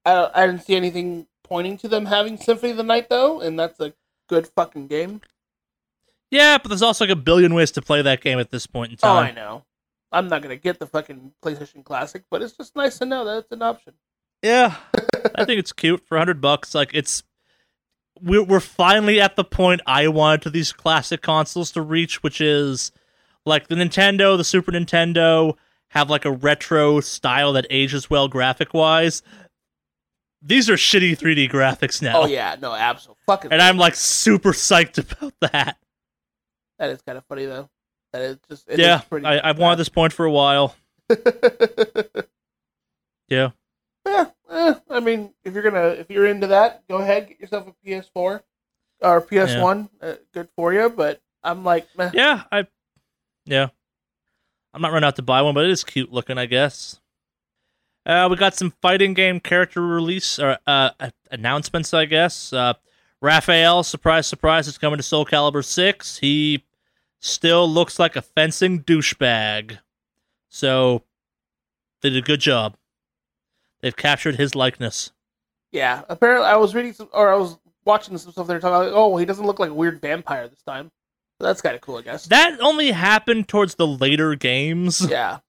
[0.06, 3.60] I, I didn't see anything pointing to them having Symphony of the Night though, and
[3.60, 3.94] that's a
[4.30, 5.22] good fucking game.
[6.32, 8.92] Yeah, but there's also like a billion ways to play that game at this point
[8.92, 9.26] in oh, time.
[9.26, 9.66] Oh, I know.
[10.12, 13.38] I'm not gonna get the fucking PlayStation Classic, but it's just nice to know that
[13.40, 13.94] it's an option.
[14.42, 14.76] yeah,
[15.36, 16.74] I think it's cute for hundred bucks.
[16.74, 17.24] Like it's,
[18.20, 22.42] we're we're finally at the point I wanted to these classic consoles to reach, which
[22.42, 22.92] is
[23.46, 25.56] like the Nintendo, the Super Nintendo
[25.90, 29.22] have like a retro style that ages well graphic wise.
[30.42, 32.22] These are shitty 3D graphics now.
[32.22, 33.22] Oh yeah, no, absolutely.
[33.26, 33.52] Fucking.
[33.52, 35.78] And I'm like super psyched about that.
[36.80, 37.70] That is kind of funny though.
[38.14, 38.70] That is just.
[38.70, 40.76] it yeah, is pretty I, I've wanted this point for a while.
[43.30, 43.52] Yeah.
[44.06, 47.68] yeah, eh, I mean, if you're gonna, if you're into that, go ahead, get yourself
[47.68, 48.42] a PS4
[49.02, 49.90] or PS1.
[50.02, 52.10] Uh, good for you, but I'm like, meh.
[52.14, 52.66] Yeah, I
[53.46, 53.68] yeah.
[54.74, 57.00] I'm not running out to buy one, but it is cute looking, I guess.
[58.06, 60.92] Uh, we got some fighting game character release or uh,
[61.32, 62.54] announcements, I guess.
[62.54, 62.74] Uh,
[63.22, 66.18] Raphael, surprise, surprise, is coming to Soul Calibur Six.
[66.18, 66.64] He
[67.20, 69.80] still looks like a fencing douchebag,
[70.48, 71.04] so
[72.02, 72.76] they did a good job.
[73.82, 75.12] They've captured his likeness.
[75.72, 78.48] Yeah, apparently I was reading some, or I was watching some stuff.
[78.48, 80.92] They're talking about, like, oh, he doesn't look like a weird vampire this time.
[81.40, 82.26] So that's kind of cool, I guess.
[82.26, 85.02] That only happened towards the later games.
[85.10, 85.40] yeah,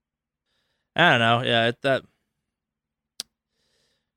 [0.94, 1.42] I don't know.
[1.42, 2.04] Yeah, it, that.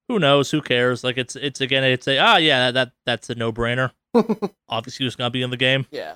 [0.10, 0.52] Who knows?
[0.52, 1.04] Who cares?
[1.04, 3.92] Like it's it's again it's a ah yeah that that's a no brainer.
[4.70, 6.16] Obviously, he's gonna be in the game, yeah.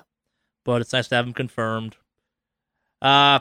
[0.64, 1.96] But it's nice to have them confirmed.
[3.00, 3.40] Uh,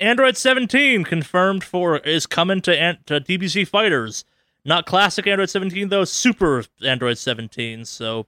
[0.00, 4.24] Android 17 confirmed for is coming to an- to DBZ fighters.
[4.64, 7.84] Not classic Android 17 though, Super Android 17.
[7.84, 8.26] So,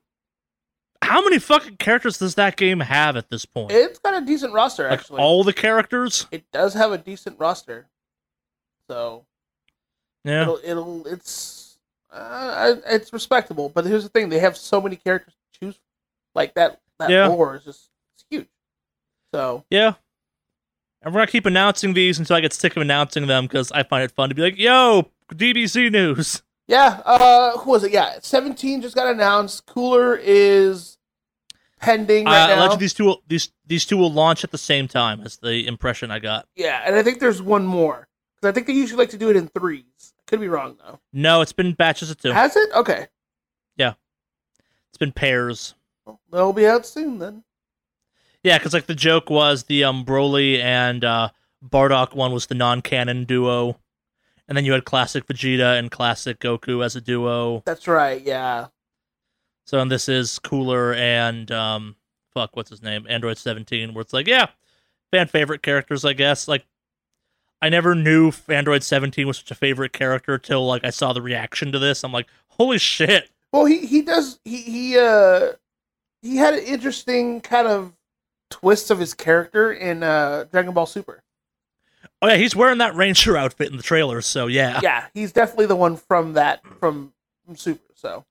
[1.02, 3.72] how many fucking characters does that game have at this point?
[3.72, 5.20] It's got a decent roster, like actually.
[5.22, 6.26] all the characters?
[6.30, 7.88] it does have a decent roster,
[8.88, 9.24] so
[10.24, 10.42] Yeah.
[10.42, 11.78] it'll, it'll it's
[12.12, 13.70] uh, it's respectable.
[13.70, 15.80] But here's the thing: they have so many characters to choose.
[16.34, 17.28] Like that, that Yeah.
[17.28, 17.88] lore is just.
[19.36, 19.92] So Yeah.
[21.02, 23.82] And we're gonna keep announcing these until I get sick of announcing them because I
[23.82, 27.92] find it fun to be like, "Yo, DBZ news." Yeah, uh, who was it?
[27.92, 29.66] Yeah, 17 just got announced.
[29.66, 30.96] Cooler is
[31.78, 32.76] pending right uh, now.
[32.76, 35.20] these two will, these these two will launch at the same time.
[35.20, 36.48] Is the impression I got.
[36.56, 39.28] Yeah, and I think there's one more because I think they usually like to do
[39.28, 40.14] it in threes.
[40.26, 40.98] Could be wrong though.
[41.12, 42.32] No, it's been batches of two.
[42.32, 42.70] Has it?
[42.74, 43.08] Okay,
[43.76, 43.92] Yeah,
[44.88, 45.74] It's been pairs.
[46.06, 47.44] well, they'll be out soon then.
[48.46, 51.30] Yeah, because like the joke was the um Broly and uh,
[51.64, 53.80] Bardock one was the non-canon duo,
[54.46, 57.64] and then you had classic Vegeta and classic Goku as a duo.
[57.66, 58.22] That's right.
[58.22, 58.68] Yeah.
[59.64, 61.96] So and this is Cooler and um
[62.34, 64.46] fuck what's his name Android seventeen, where it's like yeah,
[65.10, 66.46] fan favorite characters I guess.
[66.46, 66.64] Like
[67.60, 71.20] I never knew Android seventeen was such a favorite character till like I saw the
[71.20, 72.04] reaction to this.
[72.04, 73.28] I'm like holy shit.
[73.52, 75.54] Well, he he does he he uh
[76.22, 77.92] he had an interesting kind of
[78.50, 81.22] twist of his character in uh Dragon Ball Super.
[82.22, 84.20] Oh yeah, he's wearing that Ranger outfit in the trailer.
[84.20, 87.12] So yeah, Yeah, he's definitely the one from that from,
[87.44, 87.92] from Super.
[87.94, 88.24] So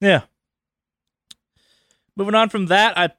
[0.00, 0.22] Yeah.
[2.16, 3.10] Moving on from that, I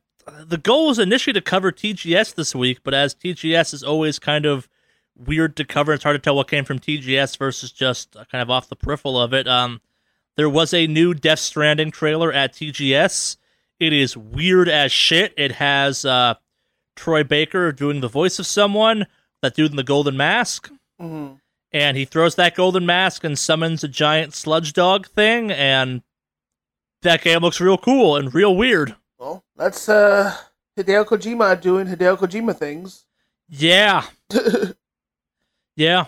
[0.45, 4.45] the goal was initially to cover TGS this week, but as TGS is always kind
[4.45, 4.69] of
[5.15, 8.49] weird to cover, it's hard to tell what came from TGS versus just kind of
[8.49, 9.47] off the peripheral of it.
[9.47, 9.81] Um,
[10.35, 13.37] there was a new Death Stranding trailer at TGS.
[13.83, 15.33] It is weird as shit.
[15.35, 16.35] It has uh,
[16.95, 19.07] Troy Baker doing the voice of someone,
[19.43, 21.37] that dude in the golden mask mhm.
[21.71, 26.01] and he throws that golden mask and summons a giant sludge dog thing and
[27.01, 30.35] that game looks real cool and real weird well, that's uh
[30.79, 33.05] Hideo Kojima doing Hideo Kojima things.
[33.49, 34.05] yeah
[35.75, 36.05] yeah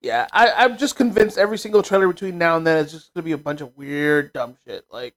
[0.00, 3.22] yeah, I, I'm just convinced every single trailer between now and then is just gonna
[3.22, 4.84] be a bunch of weird, dumb shit.
[4.90, 5.14] Like,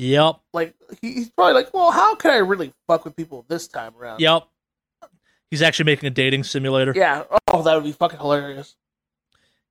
[0.00, 3.66] yep like he, he's probably like, well, how can I really fuck with people this
[3.68, 4.20] time around?
[4.20, 4.44] yep
[5.50, 7.24] he's actually making a dating simulator Yeah.
[7.52, 8.76] Oh, that would be fucking hilarious.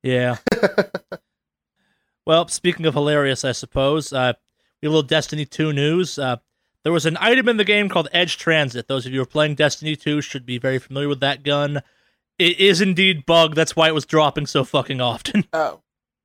[0.03, 0.37] yeah
[2.25, 4.33] well speaking of hilarious i suppose uh
[4.81, 6.37] we have a little destiny 2 news uh
[6.83, 8.87] there was an item in the game called Edge Transit.
[8.87, 11.81] Those of you who are playing Destiny 2 should be very familiar with that gun.
[12.39, 13.55] It is indeed bugged.
[13.57, 15.43] That's why it was dropping so fucking often.
[15.51, 15.81] Oh,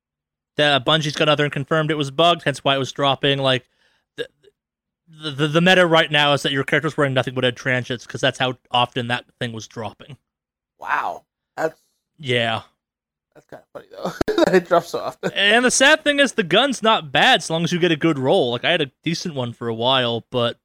[0.55, 3.39] the Bungie's gone out there and confirmed it was bugged, hence why it was dropping.
[3.39, 3.65] Like
[5.21, 8.05] the, the, the meta right now is that your character's wearing nothing but Edge transits
[8.05, 10.17] because that's how often that thing was dropping.
[10.79, 11.23] wow.
[11.55, 11.79] That's
[12.17, 12.63] Yeah,
[13.35, 14.35] that's kind of funny though.
[14.45, 15.31] that it drops so often.
[15.35, 17.95] and the sad thing is the gun's not bad as long as you get a
[17.95, 18.51] good roll.
[18.51, 20.57] Like I had a decent one for a while, but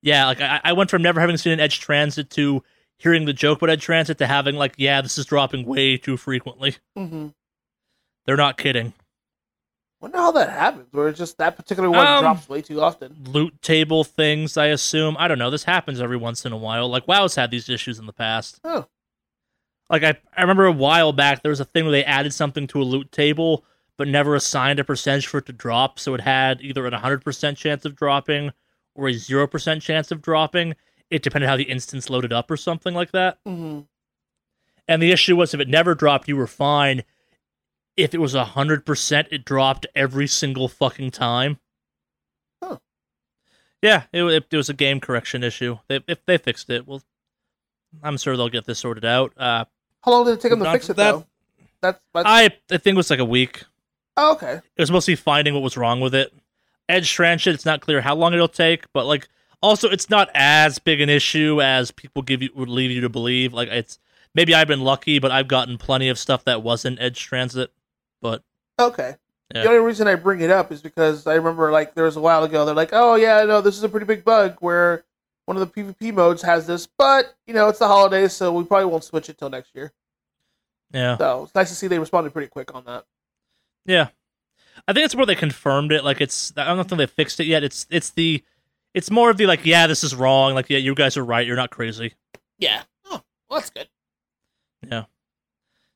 [0.00, 2.62] yeah, like I, I went from never having seen an Edge transit to
[2.98, 6.16] hearing the joke about Edge transit to having like, yeah, this is dropping way too
[6.16, 6.76] frequently.
[6.96, 7.28] Mm-hmm.
[8.26, 8.92] They're not kidding.
[10.00, 10.86] Wonder how that happens.
[10.92, 13.16] Where it's just that particular one Um, drops way too often.
[13.26, 15.16] loot table things, I assume.
[15.18, 15.50] I don't know.
[15.50, 16.88] This happens every once in a while.
[16.88, 18.60] Like WoW's had these issues in the past.
[18.62, 18.86] Oh.
[19.90, 22.66] Like I, I remember a while back there was a thing where they added something
[22.68, 23.64] to a loot table
[23.96, 27.56] but never assigned a percentage for it to drop, so it had either an 100%
[27.56, 28.52] chance of dropping
[28.94, 30.74] or a 0% chance of dropping.
[31.10, 33.38] It depended how the instance loaded up or something like that.
[33.44, 33.80] Mm-hmm.
[34.86, 37.02] And the issue was if it never dropped, you were fine.
[37.98, 41.58] If it was 100%, it dropped every single fucking time.
[42.62, 42.78] Huh.
[43.82, 45.78] Yeah, it, it, it was a game correction issue.
[45.88, 47.02] They, if they fixed it, well,
[48.02, 49.32] I'm sure they'll get this sorted out.
[49.36, 49.64] Uh,
[50.02, 51.26] How long did it take them to fix it that- though?
[51.80, 53.64] That's, that's I, I think it was like a week.
[54.16, 54.54] oh, okay.
[54.54, 56.32] It was mostly finding what was wrong with it.
[56.88, 59.28] Edge transit, it's not clear how long it'll take, but like
[59.62, 63.08] also it's not as big an issue as people give you would leave you to
[63.08, 63.52] believe.
[63.52, 64.00] Like it's
[64.34, 67.70] maybe I've been lucky, but I've gotten plenty of stuff that wasn't edge transit.
[68.20, 68.42] But
[68.78, 69.16] Okay.
[69.54, 69.62] Yeah.
[69.62, 72.20] The only reason I bring it up is because I remember like there was a
[72.20, 75.04] while ago they're like, oh yeah, no, this is a pretty big bug where
[75.46, 78.64] one of the PvP modes has this, but you know it's the holidays, so we
[78.64, 79.92] probably won't switch it till next year.
[80.92, 81.16] yeah.
[81.16, 83.04] So it's nice to see they responded pretty quick on that.
[83.86, 84.08] Yeah.
[84.86, 86.04] I think it's more they confirmed it.
[86.04, 87.64] Like it's I don't think they fixed it yet.
[87.64, 88.44] It's it's the
[88.94, 90.54] it's more of the like, yeah, this is wrong.
[90.54, 91.46] Like, yeah, you guys are right.
[91.46, 92.14] You're not crazy.
[92.58, 92.82] Yeah.
[93.06, 93.88] Oh, well, that's good.
[94.86, 95.04] Yeah.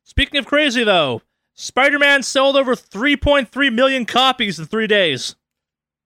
[0.03, 1.21] Speaking of crazy though,
[1.55, 5.35] Spider-Man sold over 3.3 million copies in 3 days.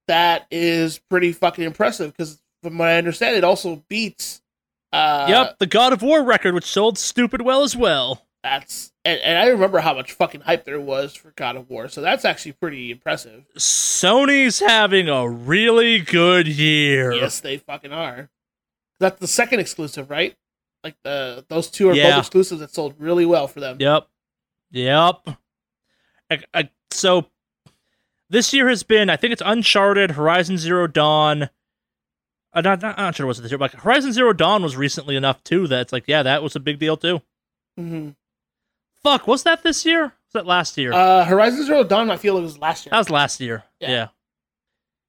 [0.07, 4.41] That is pretty fucking impressive because from what I understand, it also beats.
[4.93, 8.23] Uh, yep, the God of War record which sold stupid well as well.
[8.43, 11.89] That's and, and I remember how much fucking hype there was for God of War,
[11.89, 13.43] so that's actually pretty impressive.
[13.57, 17.11] Sony's having a really good year.
[17.13, 18.29] Yes, they fucking are.
[19.01, 20.35] That's the second exclusive, right?
[20.85, 22.11] Like the those two are Yeah.
[22.11, 23.77] both exclusives that sold really well for them.
[23.81, 24.07] Yep.
[24.71, 25.21] Yep.
[26.29, 27.27] I, I, so
[28.29, 31.49] this year has been, I think it's Uncharted, Horizon Zero Dawn.
[32.53, 35.43] Uh, not, not Uncharted was this year, but like, Horizon Zero Dawn was recently enough
[35.43, 37.21] too that it's like, yeah, that was a big deal too.
[37.77, 38.09] hmm
[39.03, 40.03] Fuck, was that this year?
[40.03, 40.91] Was that last year?
[40.91, 42.91] Uh, Horizon Zero Dawn, I feel it was last year.
[42.91, 43.63] that was last year.
[43.79, 43.89] Yeah.
[43.89, 44.07] Yeah.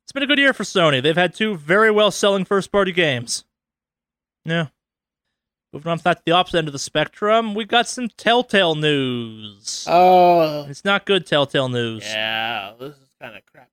[0.05, 1.03] It's been a good year for Sony.
[1.03, 3.45] They've had two very well selling first party games.
[4.45, 4.69] Yeah.
[5.73, 9.85] Moving on to the opposite end of the spectrum, we've got some Telltale news.
[9.87, 12.05] Oh, it's not good Telltale news.
[12.07, 13.69] yeah, this is kind of crappy.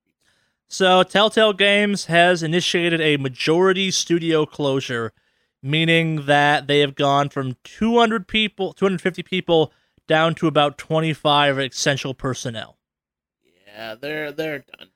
[0.68, 5.12] So, Telltale Games has initiated a majority studio closure,
[5.62, 9.72] meaning that they have gone from 200 people, 250 people,
[10.06, 12.76] down to about 25 essential personnel.
[13.66, 14.88] Yeah, they're they're done.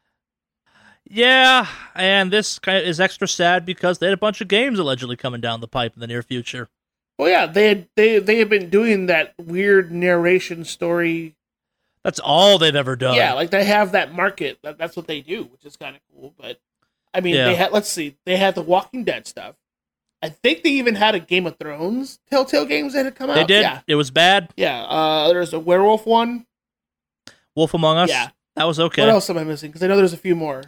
[1.05, 4.79] Yeah, and this kind of is extra sad because they had a bunch of games
[4.79, 6.69] allegedly coming down the pipe in the near future.
[7.21, 11.37] Well, yeah, they had, they they have been doing that weird narration story.
[12.03, 13.15] That's all they've ever done.
[13.15, 14.59] Yeah, like they have that market.
[14.63, 16.33] That, that's what they do, which is kind of cool.
[16.39, 16.59] But
[17.13, 17.45] I mean, Yeah.
[17.49, 19.55] they had let's see, they had the Walking Dead stuff.
[20.23, 23.35] I think they even had a Game of Thrones Telltale games that had come out.
[23.35, 23.63] they did.
[23.63, 24.51] Yeah, It was bad.
[24.57, 24.83] yeah.
[24.85, 26.47] Uh, there's a werewolf one.
[27.55, 28.09] Wolf Among Us.
[28.09, 28.29] Yeah.
[28.57, 29.03] That was okay.
[29.03, 29.71] What else am I missing?
[29.71, 30.63] Because I know there's a few more.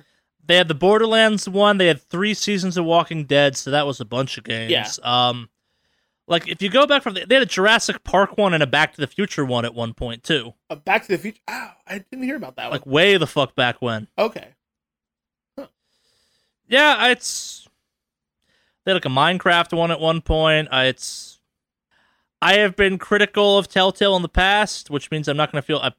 [0.45, 1.79] They had the Borderlands one.
[1.79, 4.71] They had three seasons of Walking Dead, so that was a bunch of games.
[4.71, 4.89] Yeah.
[5.03, 5.49] Um,
[6.33, 8.67] like if you go back from the, they had a Jurassic Park one and a
[8.67, 10.55] Back to the Future one at one point too.
[10.69, 11.41] Uh, Back to the Future.
[11.47, 12.73] Oh, I didn't hear about that one.
[12.73, 14.09] Like way the fuck back when.
[14.19, 14.49] Okay.
[16.67, 17.69] Yeah, it's
[18.85, 20.69] they had like a Minecraft one at one point.
[20.73, 21.41] Uh, it's
[22.41, 25.67] I have been critical of Telltale in the past, which means I'm not going to
[25.67, 25.93] feel I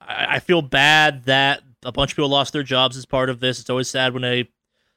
[0.00, 3.60] I feel bad that a bunch of people lost their jobs as part of this.
[3.60, 4.48] It's always sad when a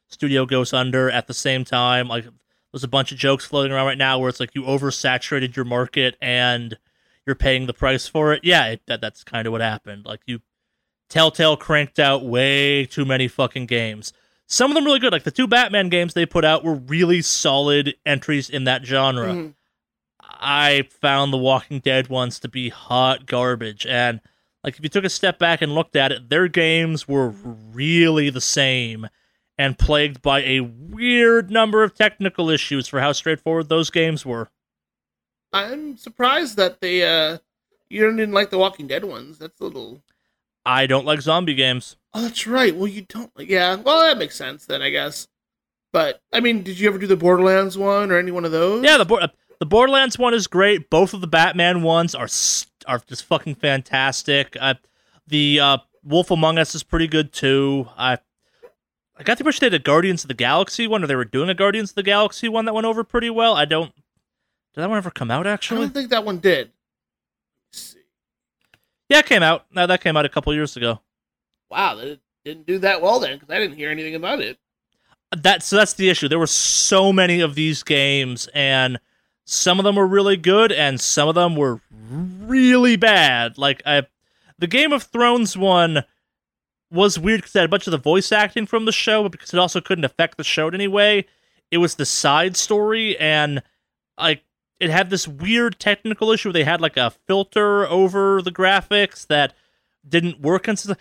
[0.08, 1.12] studio goes under.
[1.12, 2.26] At the same time, like
[2.78, 5.66] there's a bunch of jokes floating around right now where it's like you oversaturated your
[5.66, 6.78] market and
[7.26, 8.42] you're paying the price for it.
[8.44, 10.06] Yeah, it, that that's kind of what happened.
[10.06, 10.42] Like you
[11.10, 14.14] Telltale cranked out way too many fucking games.
[14.46, 15.12] Some of them really good.
[15.12, 19.34] Like the two Batman games they put out were really solid entries in that genre.
[19.34, 19.54] Mhm.
[20.22, 23.88] I found the Walking Dead ones to be hot garbage.
[23.88, 24.22] And
[24.64, 28.30] like if you took a step back and looked at it, their games were really
[28.30, 29.08] the same
[29.58, 34.50] and plagued by a weird number of technical issues for how straightforward those games were.
[35.54, 37.38] I'm surprised that they uh
[37.90, 39.38] you didn't like the Walking Dead ones.
[39.38, 40.02] That's a little.
[40.66, 41.96] I don't like zombie games.
[42.14, 42.76] Oh, that's right.
[42.76, 43.32] Well, you don't.
[43.40, 43.76] Yeah.
[43.76, 45.28] Well, that makes sense then, I guess.
[45.94, 48.84] But I mean, did you ever do the Borderlands one or any one of those?
[48.84, 50.90] Yeah, the the Borderlands one is great.
[50.90, 52.28] Both of the Batman ones are
[52.86, 54.58] are just fucking fantastic.
[54.60, 54.76] Uh,
[55.26, 57.88] the uh, Wolf Among Us is pretty good too.
[57.98, 58.18] I
[59.20, 61.26] I got the impression they did a Guardians of the Galaxy one, or they were
[61.26, 63.56] doing a Guardians of the Galaxy one that went over pretty well.
[63.56, 63.94] I don't.
[63.96, 65.48] Did that one ever come out?
[65.48, 66.72] Actually, I don't think that one did.
[67.72, 68.00] Let's see.
[69.10, 69.66] yeah, it came out.
[69.72, 71.02] No, that came out a couple years ago.
[71.70, 74.60] Wow, that didn't do that well then because I didn't hear anything about it.
[75.36, 76.28] That so that's the issue.
[76.28, 79.00] There were so many of these games, and
[79.46, 83.58] some of them were really good, and some of them were really bad.
[83.58, 84.04] Like I,
[84.60, 86.04] the Game of Thrones one
[86.92, 89.32] was weird because it had a bunch of the voice acting from the show, but
[89.32, 91.26] because it also couldn't affect the show in any way,
[91.72, 93.62] it was the side story, and
[94.20, 94.44] like
[94.80, 96.50] it had this weird technical issue.
[96.50, 99.54] Where they had like a filter over the graphics that
[100.08, 100.96] didn't work, and so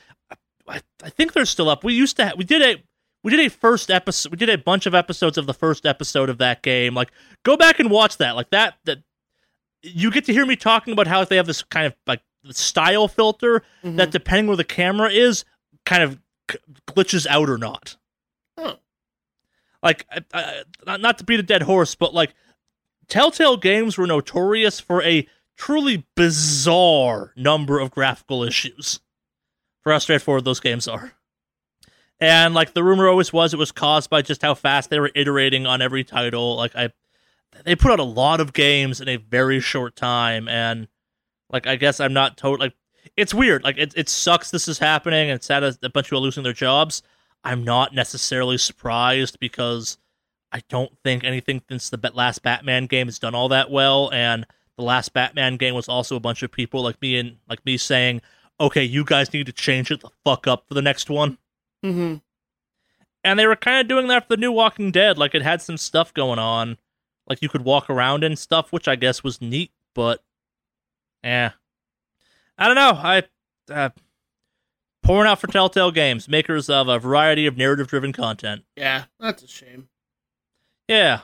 [0.69, 1.85] I, I think they're still up.
[1.85, 2.83] We used to ha- we did a
[3.23, 6.29] we did a first episode we did a bunch of episodes of the first episode
[6.31, 7.11] of that game like
[7.45, 8.99] go back and watch that like that that
[9.83, 12.21] you get to hear me talking about how they have this kind of like
[12.51, 13.97] style filter Mhm.
[13.97, 15.45] that depending where the camera is
[15.87, 16.19] kind of
[16.51, 17.97] c- glitches out or not.
[18.59, 18.77] Huh.
[19.83, 22.35] like I, I, not- not to beat a dead horse but like
[23.09, 25.27] telltale games were notorious for a
[25.57, 29.01] truly bizarre number of graphical issues
[29.83, 31.13] for how straightforward those games are.
[32.19, 35.13] And like the rumor always was it was caused by just how fast they were
[35.15, 36.57] iterating on every title.
[36.57, 36.91] Like i
[37.65, 40.89] they put out a lot of games in a very short time and
[41.51, 42.75] like i guess i'm not totally like
[43.17, 46.07] it's weird like it, it sucks this is happening and it's sad that a bunch
[46.07, 47.03] of people are losing their jobs
[47.45, 49.99] i'm not necessarily surprised because
[50.53, 54.47] i don't think anything since the last batman game has done all that well and
[54.77, 57.77] the last batman game was also a bunch of people like me and like me
[57.77, 58.21] saying
[58.61, 61.39] okay you guys need to change it the fuck up for the next one
[61.85, 62.23] Mhm.
[63.23, 65.19] and they were kind of doing that for the new Walking Dead.
[65.19, 66.79] Like it had some stuff going on,
[67.29, 69.71] like you could walk around and stuff, which I guess was neat.
[69.95, 70.25] But,
[71.23, 71.51] eh,
[72.59, 72.93] I don't know.
[73.03, 73.23] I
[73.71, 73.91] uh,
[75.03, 78.65] pouring out for Telltale Games, makers of a variety of narrative-driven content.
[78.77, 79.89] Yeah, that's a shame.
[80.89, 81.21] Yeah.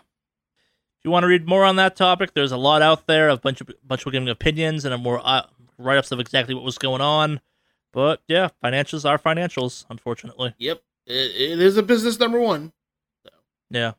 [0.98, 3.28] If you want to read more on that topic, there's a lot out there.
[3.28, 5.46] A bunch of bunch of giving opinions and a more uh,
[5.78, 7.40] write-ups of exactly what was going on.
[7.92, 10.54] But yeah, financials are financials, unfortunately.
[10.58, 11.12] Yep, it,
[11.52, 12.72] it is a business number one.
[13.70, 13.92] Yeah.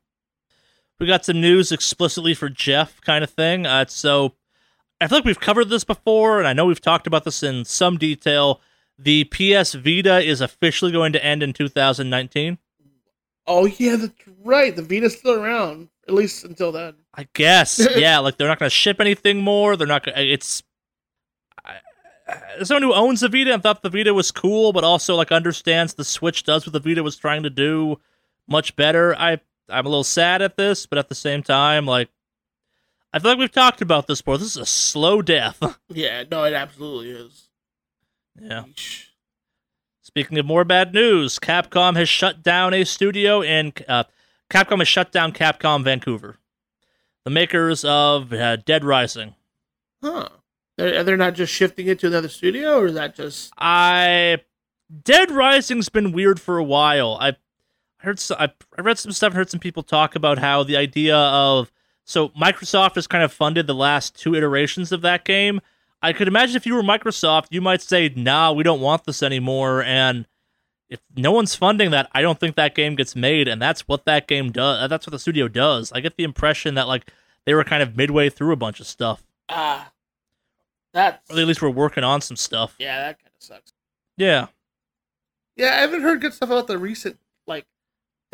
[0.99, 3.65] We got some news explicitly for Jeff kind of thing.
[3.65, 4.35] Uh, so
[5.03, 7.65] I feel like we've covered this before, and I know we've talked about this in
[7.65, 8.61] some detail.
[8.97, 12.57] The PS Vita is officially going to end in 2019.
[13.45, 14.75] Oh yeah, that's right.
[14.75, 16.93] The Vita's still around, at least until then.
[17.13, 17.85] I guess.
[17.95, 19.75] yeah, like they're not going to ship anything more.
[19.75, 20.63] They're not to It's.
[21.65, 21.79] I-
[22.59, 25.31] As someone who owns the Vita and thought the Vita was cool, but also like
[25.31, 27.99] understands the Switch does what the Vita was trying to do
[28.47, 29.13] much better.
[29.17, 29.39] I
[29.69, 32.09] I'm a little sad at this, but at the same time, like
[33.13, 34.39] I feel like we've talked about this before.
[34.39, 35.61] This is a slow death.
[35.89, 37.49] Yeah, no, it absolutely is.
[38.41, 38.63] yeah.
[38.63, 39.05] Yeesh.
[40.01, 44.05] Speaking of more bad news, Capcom has shut down a studio in uh,
[44.49, 46.37] Capcom has shut down Capcom Vancouver,
[47.25, 49.35] the makers of uh, Dead Rising.
[50.03, 50.29] Huh?
[50.77, 53.53] They're, they're not just shifting it to another studio, or is that just?
[53.57, 54.39] I
[55.03, 57.17] Dead Rising's been weird for a while.
[57.21, 57.35] I
[57.97, 61.15] heard so, I, I read some stuff, heard some people talk about how the idea
[61.15, 61.71] of
[62.05, 65.61] so Microsoft has kind of funded the last two iterations of that game.
[66.01, 69.23] I could imagine if you were Microsoft, you might say, "Nah, we don't want this
[69.23, 70.25] anymore." And
[70.89, 73.47] if no one's funding that, I don't think that game gets made.
[73.47, 74.89] And that's what that game does.
[74.89, 75.91] That's what the studio does.
[75.93, 77.09] I get the impression that like
[77.45, 79.91] they were kind of midway through a bunch of stuff, Ah,
[80.93, 82.75] that's or at least we're working on some stuff.
[82.79, 83.73] yeah, that kind of sucks.
[84.17, 84.47] Yeah.
[85.55, 87.65] Yeah, I haven't heard good stuff about the recent like.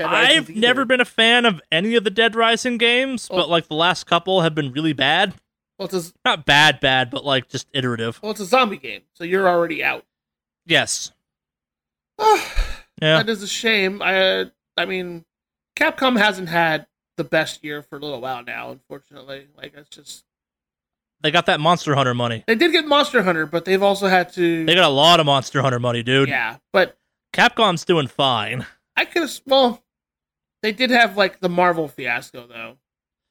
[0.07, 0.59] I've either.
[0.59, 4.05] never been a fan of any of the Dead Rising games, but like the last
[4.05, 5.33] couple have been really bad.
[5.77, 8.19] Well, it's a, Not bad, bad, but like just iterative.
[8.21, 10.05] well, it's a zombie game, so you're already out.
[10.65, 11.11] Yes.
[12.19, 13.17] Ah, Yeah.
[13.17, 14.01] That is a shame.
[14.03, 15.23] I I mean,
[15.77, 16.85] Capcom hasn't had
[17.15, 18.71] the best year for a little while now.
[18.71, 20.25] Unfortunately, like it's just
[21.21, 22.43] They got that Monster Hunter money.
[22.45, 25.25] they did get Monster Hunter, but they've also had to They got a lot of
[25.25, 26.27] Monster Hunter money, dude.
[26.29, 26.57] yeah.
[26.73, 26.97] But
[27.33, 28.65] Capcom's doing fine.
[28.97, 29.81] I could have well,
[30.61, 32.77] they did have like the Marvel fiasco though,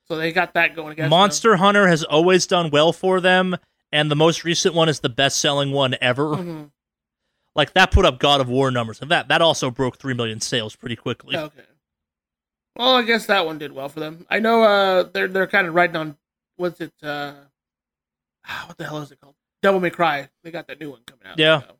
[0.07, 1.11] so they got that going against them.
[1.11, 3.57] Monster Hunter has always done well for them,
[3.93, 6.25] and the most recent one is the best selling one ever.
[6.37, 6.71] Mhm.
[7.55, 9.01] Like that put up God of War numbers.
[9.03, 11.37] And that that also broke three million sales pretty quickly.
[11.37, 11.63] Okay.
[12.77, 14.25] Well, I guess that one did well for them.
[14.31, 16.17] I know uh they're they're kind of riding on
[16.57, 17.33] what's it uh
[18.47, 19.35] ah, what the hell is it called?
[19.63, 20.29] Devil May Cry.
[20.45, 21.39] They got that new one coming out.
[21.39, 21.63] Yeah.
[21.63, 21.78] so.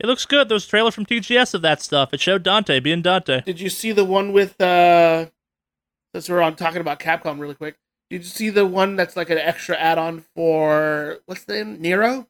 [0.00, 0.48] It looks good.
[0.48, 2.14] There's a trailer from TGS of that stuff.
[2.14, 3.40] It showed Dante being Dante.
[3.42, 5.26] Did you see the one with uh
[6.14, 7.76] since we're on talking about Capcom really quick?
[8.10, 11.80] Did you see the one that's like an extra add-on for what's the name?
[11.80, 12.28] Nero?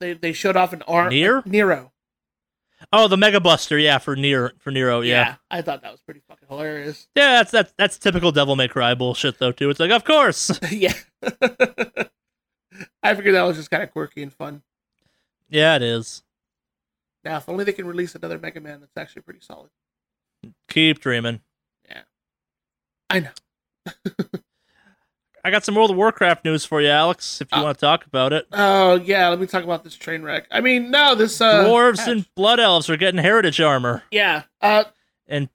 [0.00, 1.42] They they showed off an arm Nier?
[1.44, 1.92] Nero.
[2.92, 5.36] Oh, the Mega Buster, yeah, for Nero for Nero, yeah.
[5.50, 7.08] I thought that was pretty fucking hilarious.
[7.14, 9.68] Yeah, that's that's that's typical Devil May Cry bullshit though too.
[9.70, 10.58] It's like, of course.
[10.70, 10.94] yeah.
[13.02, 14.62] I figured that was just kind of quirky and fun.
[15.50, 16.22] yeah, it is.
[17.24, 19.70] Now, if only they can release another Mega Man that's actually pretty solid.
[20.68, 21.40] Keep dreaming.
[21.88, 22.02] Yeah.
[23.10, 23.30] I know.
[25.42, 27.80] I got some World of Warcraft news for you, Alex, if you Uh, want to
[27.80, 28.46] talk about it.
[28.52, 30.46] Oh yeah, let me talk about this train wreck.
[30.50, 34.02] I mean, no, this uh, Dwarves and Blood Elves are getting heritage armor.
[34.10, 34.84] yeah, uh,
[35.26, 35.48] And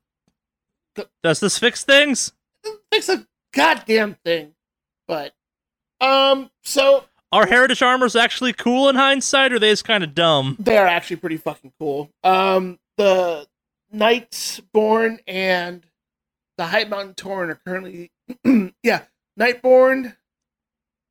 [1.21, 2.33] does this fix things?
[2.91, 4.53] fix a goddamn thing.
[5.07, 5.35] But
[6.01, 10.15] um, so Are heritage armors actually cool in hindsight, or are they just kind of
[10.15, 10.55] dumb?
[10.59, 12.09] they are actually pretty fucking cool.
[12.23, 13.47] Um, the
[13.91, 15.85] Knights Born and
[16.57, 18.11] the High Mountain Tauren are currently,
[18.83, 19.03] yeah,
[19.39, 20.15] Nightborne,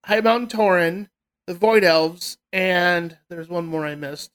[0.05, 1.09] High Mountain Tauren,
[1.47, 4.31] the Void Elves, and there's one more I missed.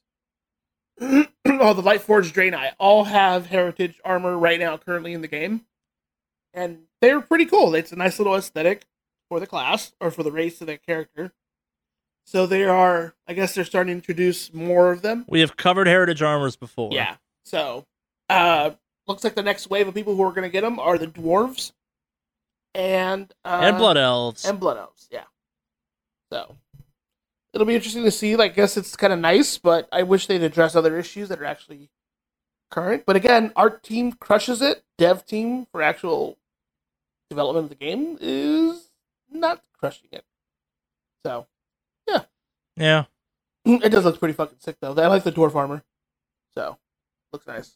[1.01, 5.65] oh, the Lightforged Draenei all have heritage armor right now, currently in the game,
[6.53, 7.73] and they're pretty cool.
[7.73, 8.83] It's a nice little aesthetic
[9.29, 11.31] for the class or for the race of their character.
[12.29, 15.25] So they are, I guess, they're starting to introduce more of them.
[15.27, 16.91] We have covered heritage armors before.
[16.93, 17.15] Yeah.
[17.43, 17.87] So,
[18.29, 18.69] uh,
[19.07, 21.07] looks like the next wave of people who are going to get them are the
[21.07, 21.71] dwarves
[22.75, 24.45] and uh, and Blood Elves.
[24.45, 25.07] and blood elves.
[25.09, 25.23] Yeah.
[26.31, 26.55] So
[27.51, 28.35] it'll be interesting to see.
[28.35, 31.39] Like, I guess it's kind of nice, but I wish they'd address other issues that
[31.39, 31.89] are actually
[32.69, 33.07] current.
[33.07, 34.83] But again, art team crushes it.
[34.99, 36.37] Dev team for actual
[37.31, 38.91] development of the game is
[39.31, 40.25] not crushing it.
[41.25, 41.47] So
[42.79, 43.05] yeah.
[43.67, 44.93] Mm, it does look pretty fucking sick though.
[44.93, 45.83] I like the dwarf armor.
[46.55, 46.77] So
[47.33, 47.75] looks nice.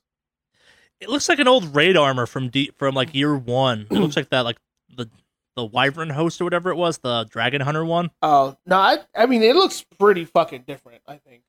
[0.99, 3.87] It looks like an old raid armor from D- from like year one.
[3.91, 4.57] It looks like that, like
[4.95, 5.09] the
[5.55, 8.09] the Wyvern host or whatever it was, the Dragon Hunter one.
[8.21, 11.01] Oh no, I, I mean it looks pretty fucking different.
[11.07, 11.43] I think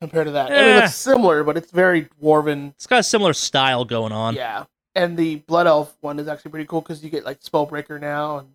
[0.00, 0.52] compared to that.
[0.52, 2.70] I mean it's similar, but it's very dwarven.
[2.70, 4.34] It's got a similar style going on.
[4.36, 8.00] Yeah, and the blood elf one is actually pretty cool because you get like spellbreaker
[8.00, 8.50] now and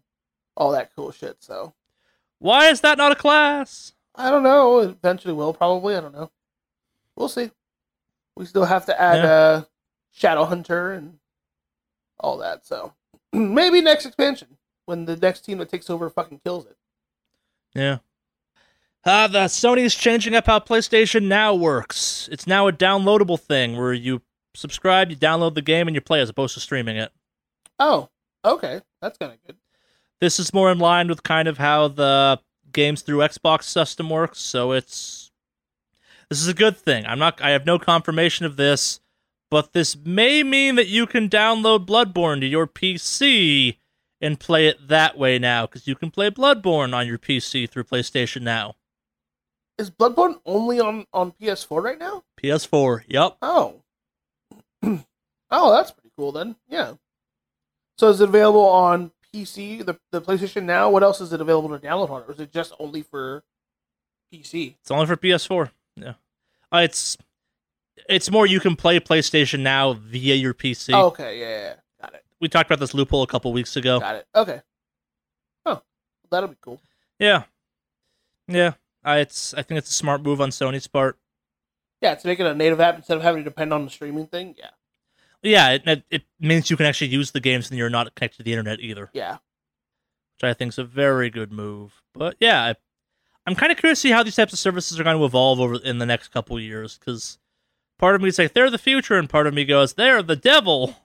[0.55, 1.37] all that cool shit.
[1.43, 1.73] So
[2.39, 3.91] Why is that not a class?
[4.17, 4.79] I don't know.
[4.79, 5.95] It Eventually, will probably.
[5.95, 6.31] I don't know.
[7.15, 7.51] We'll see.
[8.35, 9.31] We still have to add Yeah.
[9.31, 9.63] uh,
[10.11, 11.17] Shadow Hunter and
[12.19, 12.65] all that.
[12.65, 12.93] So
[13.33, 16.77] maybe next expansion when the next team that takes over fucking kills it.
[17.73, 17.97] Yeah.
[19.03, 22.27] Uh, the Sony's changing up how PlayStation Now works.
[22.31, 24.21] It's now a downloadable thing where you
[24.55, 27.11] subscribe, you download the game, and you play as opposed to streaming it.
[27.77, 28.09] Oh,
[28.43, 29.57] okay, that's kind of good.
[30.21, 32.39] This is more in line with kind of how the
[32.75, 35.31] games through Xbox system works, so it's
[36.29, 37.05] this is a good thing.
[37.07, 38.99] I'm not I have no confirmation of this,
[39.49, 43.77] but this may mean that you can download Bloodborne to your PC
[44.21, 47.85] and play it that way now cuz you can play Bloodborne on your PC through
[47.85, 48.75] PlayStation Now.
[49.77, 52.23] Is Bloodborne only on on PS4 right now?
[52.41, 53.05] PS4.
[53.07, 53.37] Yep.
[53.41, 53.81] Oh,
[54.83, 56.55] oh, that's pretty cool then.
[56.67, 56.93] Yeah.
[57.97, 60.89] So is it available on PC, the the PlayStation Now?
[60.89, 63.43] What else is it available to download on, or is it just only for
[64.33, 64.75] PC?
[64.79, 65.71] It's only for PS4.
[65.97, 66.13] Yeah.
[66.71, 67.17] Uh, it's
[68.09, 70.93] it's more you can play PlayStation Now via your PC.
[70.93, 73.99] Oh, okay, yeah, yeah, got it, We talked about this loophole a couple weeks ago.
[73.99, 74.27] got it.
[74.35, 74.61] Okay.
[75.65, 75.81] Oh,
[76.29, 76.81] that'll be cool.
[77.19, 77.43] Yeah.
[78.47, 78.73] Yeah.
[79.03, 81.17] I it's I think it's a smart move on Sony's part.
[82.01, 84.27] Yeah, to make it a native app instead of having to depend on the streaming
[84.27, 84.55] thing.
[84.57, 84.71] Yeah,
[85.41, 88.43] Yeah, it, it, means you can actually use the games and you're not connected to
[88.43, 89.37] the internet either, yeah.
[90.35, 92.01] which I think is a very good move.
[92.13, 92.75] But yeah, I,
[93.45, 95.59] I'm kind of curious to see how these types of services are going to evolve
[95.59, 97.37] over in the next couple years because
[97.99, 100.35] part of me is like they're the future, and part of me goes they're the
[100.35, 100.95] devil.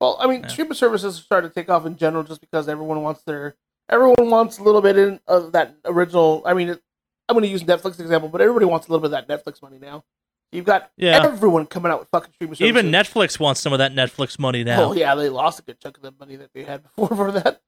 [0.00, 0.48] Well, I mean, Yeah.
[0.48, 3.56] streaming services are starting to take off in general just because everyone wants their
[3.88, 6.42] everyone wants a little bit in of that original.
[6.44, 6.82] I mean, it,
[7.28, 9.60] I'm going to use Netflix example, but everybody wants a little bit of that Netflix
[9.62, 10.04] money now.
[10.52, 11.24] You've got Yeah.
[11.24, 12.68] everyone coming out with fucking streaming services.
[12.78, 14.84] Even Netflix wants some of that Netflix money now.
[14.84, 17.32] Oh yeah, they lost a good chunk of the money that they had before for
[17.32, 17.60] that.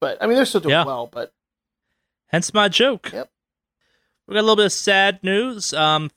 [0.00, 0.84] But I mean, they're still doing Yeah.
[0.84, 1.06] well.
[1.06, 1.32] But
[2.28, 3.10] Hence my joke.
[3.12, 3.30] Yep.
[4.26, 5.72] We got a little bit of sad news.
[5.72, 6.10] Um,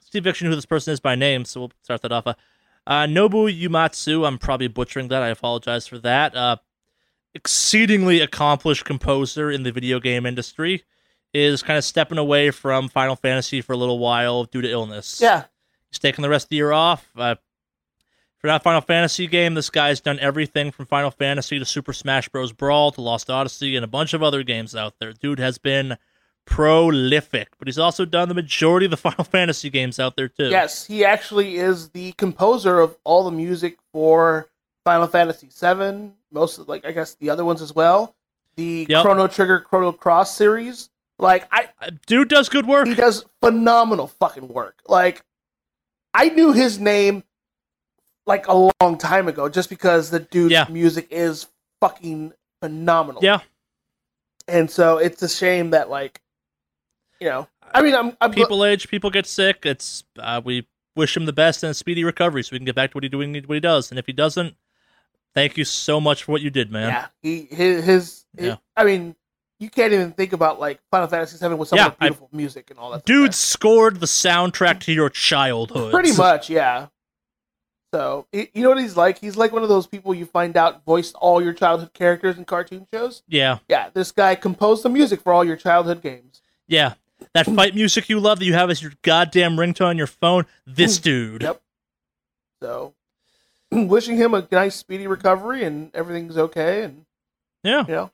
[0.00, 2.26] Steve Viction, who this person is by name, so we'll start that off.
[2.26, 2.34] Uh,
[2.86, 5.22] uh, Nobuo Uematsu, I'm probably butchering that.
[5.22, 6.36] I apologize for that.
[6.36, 6.56] Uh,
[7.34, 10.84] exceedingly accomplished composer in the video game industry,
[11.32, 15.20] is kind of stepping away from Final Fantasy for a little while due to illness.
[15.20, 15.44] yeah,
[15.90, 17.08] He's taking the rest of the year off.
[17.16, 17.36] Uh,
[18.38, 22.28] for that Final Fantasy game, this guy's done everything from Final Fantasy to Super Smash
[22.30, 22.52] Bros.
[22.52, 25.12] Brawl to Lost Odyssey and a bunch of other games out there.
[25.12, 25.96] Dude has been
[26.46, 30.48] prolific, but he's also done the majority of the Final Fantasy games out there too.
[30.48, 34.48] yes, he actually is the composer of all the music for
[34.84, 36.10] Final Fantasy VII.
[36.32, 38.14] Most of like I guess the other ones as well.
[38.56, 39.02] The Yep.
[39.02, 40.90] Chrono Trigger, Chrono Cross series.
[41.20, 42.86] Like I, Uh, Dude does good work.
[42.86, 44.80] he does phenomenal fucking work.
[44.86, 45.22] Like
[46.14, 47.22] I knew his name
[48.26, 50.66] like a long time ago just because the dude's Yeah.
[50.70, 51.46] music is
[51.80, 53.22] fucking phenomenal.
[53.22, 53.40] Yeah.
[54.48, 56.20] And so it's a shame that like
[57.20, 59.60] you know, I mean I'm, I'm People age, people get sick.
[59.64, 60.66] It's uh, we
[60.96, 63.04] wish him the best and a speedy recovery so we can get back to what
[63.04, 63.90] he doing what he does.
[63.90, 64.56] And if he doesn't,
[65.34, 66.88] thank you so much for what you did, man.
[66.88, 68.56] yeah, he his, his Yeah.
[68.76, 69.14] I mean
[69.60, 72.28] you can't even think about like Final Fantasy VII with some Yeah, of the beautiful
[72.32, 73.04] music and all that.
[73.04, 75.92] Dude scored the soundtrack to your childhood.
[75.92, 76.88] Pretty much, yeah.
[77.92, 79.18] So you know what he's like?
[79.18, 82.44] He's like one of those people you find out voiced all your childhood characters in
[82.44, 83.22] cartoon shows.
[83.28, 83.58] Yeah.
[83.68, 86.40] Yeah, this guy composed the music for all your childhood games.
[86.68, 86.94] Yeah.
[87.34, 90.46] That fight music you love that you have as your goddamn ringtone on your phone,
[90.66, 91.42] this mm, dude.
[91.42, 91.60] Yep.
[92.62, 92.94] So,
[93.72, 96.82] wishing him a nice, speedy recovery and everything's okay.
[96.84, 97.04] And
[97.62, 97.84] Yeah.
[97.86, 98.10] you know,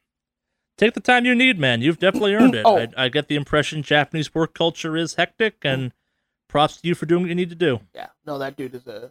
[0.79, 1.81] Take the time you need, man.
[1.81, 2.63] You've definitely earned it.
[2.67, 2.79] Oh.
[2.79, 5.93] I, I get the impression Japanese work culture is hectic, and
[6.49, 7.81] props to you for doing what you need to do.
[7.95, 9.11] yeah, no, that dude is a.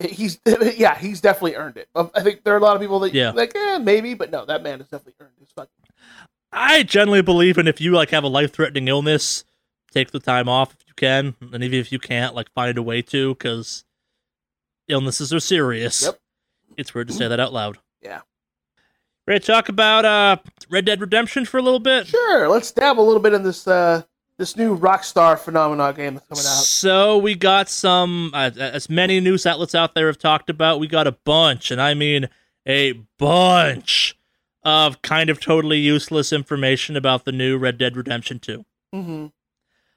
[0.00, 0.40] He's
[0.76, 1.88] yeah, he's definitely earned it.
[1.94, 3.30] I think there are a lot of people that Yeah.
[3.30, 5.70] like, eh, maybe, but no, that man has definitely earned his fucking.
[6.50, 9.44] I generally believe in if you like have a life threatening illness,
[9.92, 12.82] take the time off if you can, and even if you can't, like find a
[12.82, 13.84] way to, because
[14.88, 16.02] illnesses are serious.
[16.02, 16.18] Yep.
[16.76, 17.78] It's weird to say that out loud.
[19.24, 20.36] Ready to talk about uh,
[20.68, 22.08] Red Dead Redemption for a little bit?
[22.08, 24.02] Sure, let's dab a little bit in this uh
[24.36, 26.64] this new Rockstar Phenomena game that's coming out.
[26.64, 30.80] So we got some, uh, as many news outlets out there have talked about.
[30.80, 32.28] We got a bunch, and I mean
[32.66, 34.18] a bunch
[34.64, 38.64] of kind of totally useless information about the new Red Dead Redemption 2.
[38.92, 39.26] Mm-hmm.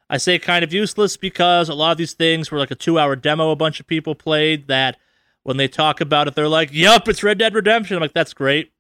[0.08, 3.16] I say kind of useless because a lot of these things were like a two-hour
[3.16, 3.50] demo.
[3.50, 4.98] A bunch of people played that.
[5.42, 8.34] When they talk about it, they're like, "Yup, it's Red Dead Redemption." I'm like, "That's
[8.34, 8.72] great."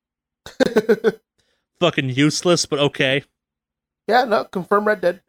[1.80, 3.24] Fucking useless, but okay.
[4.08, 5.22] yeah, no, confirm Red Dead.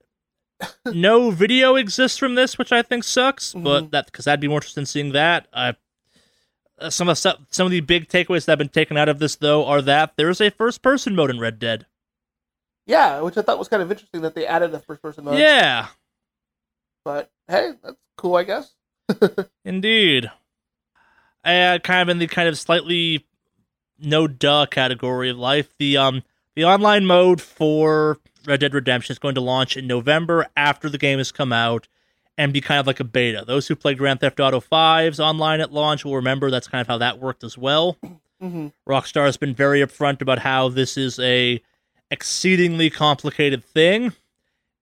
[0.86, 3.52] no video exists from this, which I think sucks.
[3.52, 3.90] But Mhm.
[3.90, 5.48] that because I'd be more interested in seeing that.
[5.52, 5.72] Uh,
[6.78, 9.08] uh, some of the stuff, some of the big takeaways that have been taken out
[9.08, 11.86] of this though are that there is a first-person mode in Red Dead.
[12.86, 15.38] Yeah, which I thought was kind of interesting that they added a first person mode.
[15.38, 15.88] yeah,
[17.04, 18.72] But hey, that's cool, I guess.
[19.64, 20.30] indeed.
[21.44, 23.26] Uh, kind of in the kind of slightly
[23.98, 25.74] no duh category of life.
[25.78, 26.22] The um
[26.54, 30.98] the online mode for Red Dead Redemption is going to launch in November after the
[30.98, 31.88] game has come out
[32.38, 33.44] and be kind of like a beta.
[33.46, 36.86] Those who played Grand Theft Auto 5's online at launch will remember that's kind of
[36.86, 37.96] how that worked as well.
[38.42, 38.66] Mm-hmm.
[38.86, 41.58] Rockstar has been very upfront about how this is a
[42.10, 44.12] exceedingly complicated thing.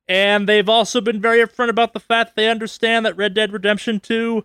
[0.08, 4.00] And they've also been very upfront about the fact they understand that Red Dead Redemption
[4.00, 4.44] 2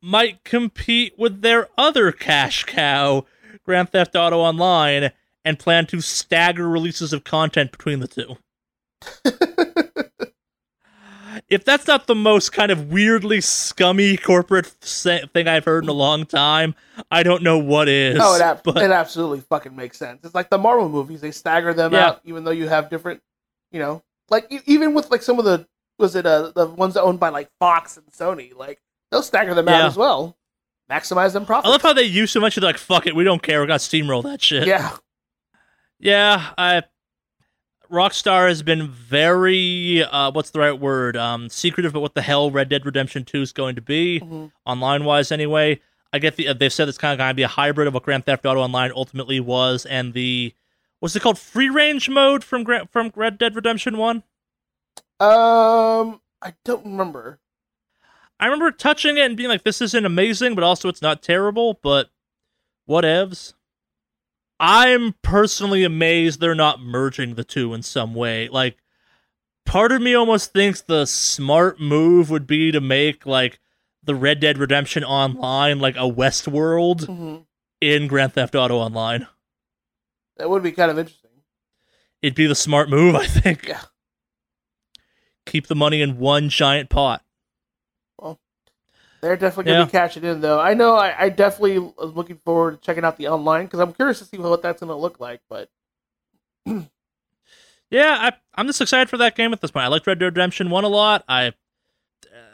[0.00, 3.24] might compete with their other cash cow,
[3.64, 5.10] Grand Theft Auto Online,
[5.44, 8.36] and plan to stagger releases of content between the two.
[11.48, 15.94] if that's not the most kind of weirdly scummy corporate thing I've heard in a
[15.94, 16.74] long time,
[17.10, 18.18] I don't know what is.
[18.20, 20.24] Oh, it, ab- but it absolutely fucking makes sense.
[20.24, 22.08] It's like the Marvel movies; they stagger them Yeah.
[22.08, 23.22] out, even though you have different,
[23.70, 25.66] you know, like even with like some of the
[25.98, 29.68] was it uh the ones owned by like Fox and Sony, like they'll stagger them
[29.68, 30.36] out as well,
[30.92, 31.68] maximize them profits.
[31.68, 33.66] I love how they use so much of like, fuck it, we don't care, we're
[33.66, 34.66] gonna steamroll that shit.
[34.66, 34.90] yeah,
[35.98, 36.82] Yeah, I
[37.90, 41.16] Rockstar has been very uh what's the right word?
[41.16, 44.50] Um secretive about what the hell Red Dead Redemption 2 is going to be, Mhm.
[44.66, 45.80] online wise anyway.
[46.14, 47.94] I get the uh, they've said it's kind of going to be a hybrid of
[47.94, 50.54] what Grand Theft Auto Online ultimately was and the
[51.00, 54.22] what's it called free range mode from Gra- from Red Dead Redemption 1?
[55.20, 57.38] um, I don't remember.
[58.42, 61.78] I remember touching it and being like, this isn't amazing, but also it's not terrible,
[61.80, 62.10] but
[62.88, 63.54] whatevs.
[64.58, 68.48] I'm personally amazed they're not merging the two in some way.
[68.48, 68.78] Like,
[69.64, 73.60] part of me almost thinks the smart move would be to make, like,
[74.02, 77.36] the Red Dead Redemption Online, like, a Westworld hmm
[77.80, 79.28] in Grand Theft Auto Online.
[80.36, 81.30] That would be kind of interesting.
[82.22, 83.68] It'd be the smart move, I think.
[83.68, 83.82] Yeah.
[85.46, 87.24] Keep the money in one giant pot.
[89.22, 89.84] They're definitely gonna Yeah.
[89.86, 90.60] be cashing in, though.
[90.60, 90.96] I know.
[90.96, 94.24] I, I definitely was looking forward to checking out the online because I'm curious to
[94.24, 95.40] see what that's gonna look like.
[95.48, 95.70] But
[96.66, 99.84] Yeah, I, I'm just excited for that game at this point.
[99.84, 101.24] I liked Red Dead Redemption 1 a lot.
[101.28, 101.52] I uh,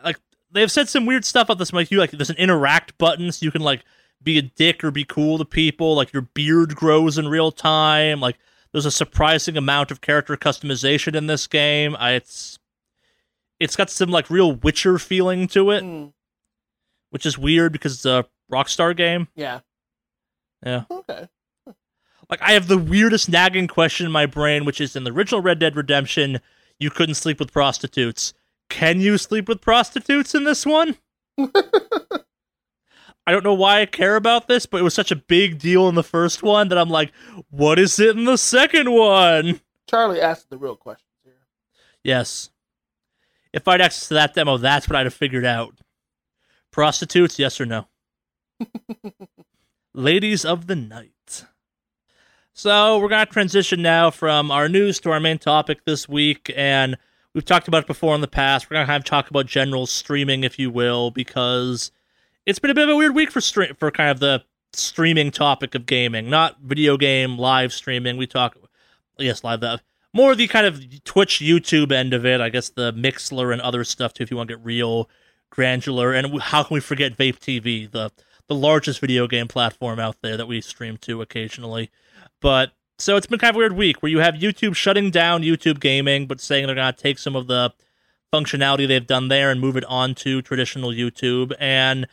[0.04, 0.16] like
[0.50, 1.72] they've said some weird stuff about this.
[1.72, 3.84] Like you like there's an interact button so you can like
[4.22, 5.94] be a dick or be cool to people.
[5.94, 8.20] Like your beard grows in real time.
[8.20, 8.36] Like
[8.72, 11.96] there's a surprising amount of character customization in this game.
[11.98, 12.58] I, it's
[13.60, 16.12] it's got some like real Witcher feeling to it, mm,
[17.10, 19.28] which is weird because it's a Rockstar game.
[19.34, 19.60] yeah,
[20.64, 20.84] Yeah.
[20.90, 21.28] okay.
[22.30, 25.40] Like I have the weirdest nagging question in my brain, which is in the original
[25.40, 26.40] Red Dead Redemption,
[26.78, 28.34] you couldn't sleep with prostitutes.
[28.68, 30.96] Can you sleep with prostitutes in this one?
[33.26, 35.88] I don't know why I care about this, but it was such a big deal
[35.88, 37.12] in the first one that I'm like,
[37.50, 39.60] what is it in the second one?
[39.88, 41.34] Charlie asked the real questions here.
[42.02, 42.50] Yes.
[43.52, 45.74] If I'd access to that demo, that's what I'd have figured out.
[46.78, 47.88] Prostitutes, yes or no?
[49.94, 51.44] Ladies of the night.
[52.52, 56.96] So we're gonna transition now from our news to our main topic this week, and
[57.34, 58.70] we've talked about it before in the past.
[58.70, 61.90] We're gonna have talk about general streaming, if you will, because
[62.46, 65.32] it's been a bit of a weird week for stream for kind of the streaming
[65.32, 68.16] topic of gaming, not video game live streaming.
[68.16, 68.56] We talk,
[69.18, 69.80] yes, live that
[70.14, 72.40] more the kind of Twitch, YouTube end of it.
[72.40, 75.10] I guess the Mixer and other stuff too, if you want to get real
[75.50, 76.12] granular.
[76.12, 78.10] And how can we forget Vape TV, the
[78.48, 81.90] the largest video game platform out there that we stream to occasionally.
[82.40, 85.42] But so it's been kind of a weird week where you have YouTube shutting down
[85.42, 87.72] YouTube gaming, but saying they're gonna take some of the
[88.32, 92.06] functionality they've done there and move it onto traditional YouTube, and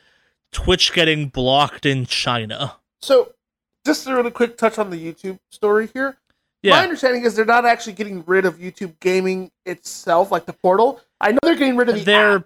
[0.52, 2.76] Twitch getting blocked in China.
[3.02, 3.34] So,
[3.86, 6.18] just a really quick touch on the YouTube story here.
[6.64, 6.72] Yeah.
[6.72, 11.02] My understanding is they're not actually getting rid of YouTube gaming itself, like the portal.
[11.22, 12.46] I know they're getting rid of the they're app.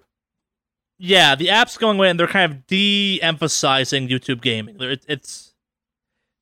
[1.02, 4.76] Yeah the app's going away, and they're kind of de-emphasizing YouTube gaming.
[4.80, 5.54] It, it's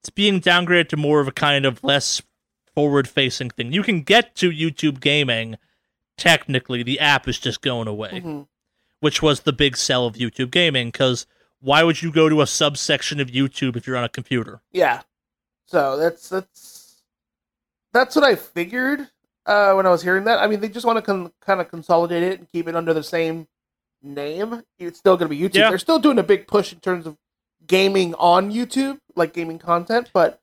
[0.02, 2.20] it's being downgraded to more of a kind of less
[2.74, 3.72] forward-facing thing.
[3.72, 5.56] You can get to YouTube gaming.
[6.16, 8.20] Technically, the app is just going away.
[8.24, 8.46] Mhm.
[9.00, 10.88] which was the big sell of YouTube gaming.
[10.88, 11.24] Because
[11.60, 14.60] why would you go to a subsection of YouTube if you're on a computer?
[14.72, 15.02] Yeah.
[15.66, 17.02] So that's that's
[17.92, 19.08] that's what I figured
[19.46, 20.40] uh, when I was hearing that.
[20.40, 22.92] I mean, they just want to con- kind of consolidate it and keep it under
[22.92, 23.46] the same
[24.02, 24.62] name.
[24.78, 25.56] It's still going to be YouTube.
[25.56, 25.68] Yeah.
[25.70, 27.16] They're still doing a big push in terms of
[27.66, 30.10] gaming on YouTube, like gaming content.
[30.12, 30.40] But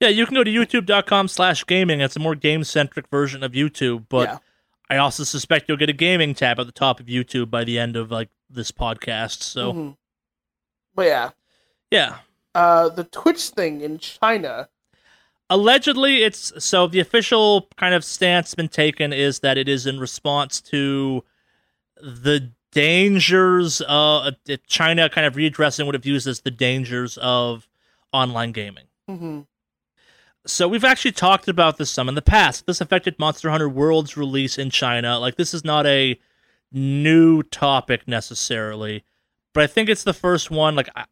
[0.00, 2.00] Yeah, you can go to youtube.com slash gaming.
[2.00, 4.38] It's a more game centric version of YouTube, but yeah,
[4.90, 7.78] I also suspect you'll get a gaming tab at the top of YouTube by the
[7.78, 9.42] end of like this podcast.
[9.42, 9.96] So Mhm.
[10.94, 11.30] but yeah,
[11.90, 12.18] yeah.
[12.54, 14.68] uh, the Twitch thing in China.
[15.48, 19.98] Allegedly it's so the official kind of stance been taken is that it is in
[20.00, 21.24] response to
[22.02, 24.30] the dangers uh
[24.66, 27.68] China kind of readdressing what it views as the dangers of
[28.12, 28.84] online gaming.
[29.08, 29.40] hmm
[30.46, 32.66] So we've actually talked about this some in the past.
[32.66, 35.18] This affected Monster Hunter World's release in China.
[35.18, 36.18] Like this is not a
[36.72, 39.04] new topic necessarily,
[39.54, 40.74] but I think it's the first one.
[40.74, 41.04] Like, I,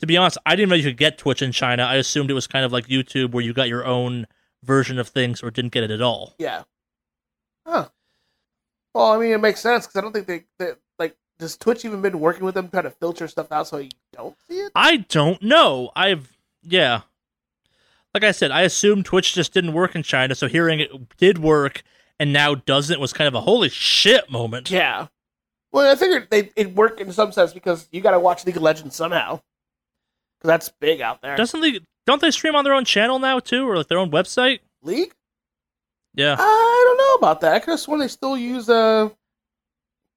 [0.00, 1.84] to be honest, I didn't know you could get Twitch in China.
[1.84, 4.26] I assumed it was kind of like YouTube, where you got your own
[4.62, 6.34] version of things, or didn't get it at all.
[6.38, 6.62] Yeah.
[7.66, 7.88] Huh.
[8.94, 11.16] Well, I mean, it makes sense because I don't think they, they like.
[11.38, 14.36] Does Twitch even been working with them trying to filter stuff out so you don't
[14.48, 14.72] see it?
[14.74, 15.90] I don't know.
[15.96, 17.02] I've yeah.
[18.14, 21.38] Like I said, I assume Twitch just didn't work in China, so hearing it did
[21.38, 21.82] work
[22.20, 24.70] and now doesn't was kind of a holy shit moment.
[24.70, 25.06] Yeah.
[25.72, 28.56] Well, I figured they it worked in some sense because you got to watch League
[28.56, 29.40] of Legends somehow,
[30.38, 31.34] because that's big out there.
[31.34, 31.80] Doesn't they?
[32.06, 34.60] Don't they stream on their own channel now too, or like their own website?
[34.82, 35.14] League?
[36.14, 36.36] Yeah.
[36.38, 36.81] I don't
[37.12, 37.54] know about that.
[37.54, 39.08] I could have sworn they still use uh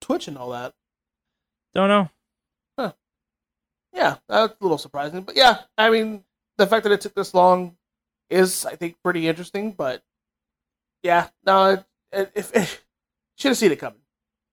[0.00, 0.74] Twitch and all that.
[1.74, 2.10] Don't know.
[3.96, 6.22] Yeah, that's a little surprising, but yeah, I mean,
[6.58, 7.76] the fact that it took this long
[8.28, 9.72] is, I think, pretty interesting.
[9.72, 10.02] But
[11.02, 11.82] yeah, no,
[12.12, 12.80] if it,
[13.38, 14.00] should have seen it coming.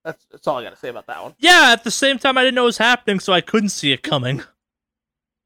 [0.02, 1.34] That's that's all I got to say about that one.
[1.38, 1.70] Yeah.
[1.72, 4.02] At the same time, I didn't know it was happening, so I couldn't see it
[4.02, 4.42] coming.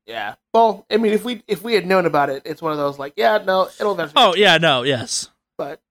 [0.06, 0.36] Yeah.
[0.54, 2.98] Well, I mean, if we if we had known about it, it's one of those
[2.98, 4.14] like, yeah, no, it'll eventually.
[4.16, 5.28] Oh yeah, no, yes.
[5.58, 5.82] But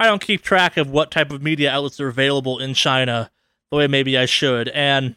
[0.00, 3.30] I don't keep track of what type of media outlets are available in China
[3.70, 4.68] the way maybe I should.
[4.70, 5.14] And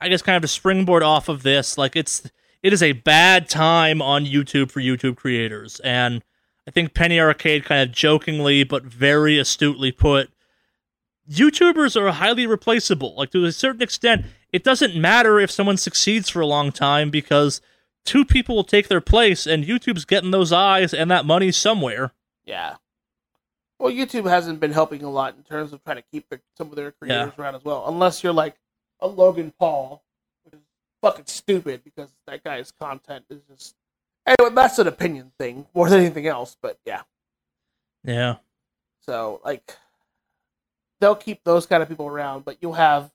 [0.00, 2.28] I guess kind of to springboard off of this, like it's
[2.60, 5.78] it is a bad time on YouTube for YouTube creators.
[5.80, 6.24] And
[6.66, 10.28] I think Penny Arcade kind of jokingly but very astutely put
[11.30, 13.14] YouTubers are highly replaceable.
[13.16, 17.10] Like to a certain extent, it doesn't matter if someone succeeds for a long time
[17.10, 17.60] because
[18.04, 22.12] two people will take their place and YouTube's getting those eyes and that money somewhere.
[22.44, 22.74] yeah.
[23.78, 26.68] Well, YouTube hasn't been helping a lot in terms of trying to keep their, some
[26.70, 28.54] of their creators around as well, unless you're like
[29.00, 30.02] a Logan Paul,
[30.44, 30.60] which is
[31.02, 33.74] fucking stupid because that guy's content is just.
[34.26, 36.56] Anyway, that's an opinion thing more than anything else.
[36.62, 37.02] But yeah,
[38.04, 38.36] Yeah.
[39.04, 39.76] so like
[41.00, 43.10] they'll keep those kind of people around, but you'll have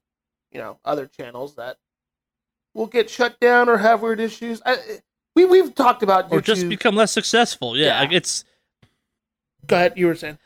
[0.51, 1.77] you know other channels that
[2.75, 4.61] will get shut down or have weird issues.
[4.65, 4.77] I,
[5.35, 6.43] we we've talked about Or YouTube.
[6.43, 7.75] just become less successful.
[7.75, 7.99] Yeah, Yeah.
[8.01, 8.43] like it's
[9.65, 10.37] Go ahead, you were saying.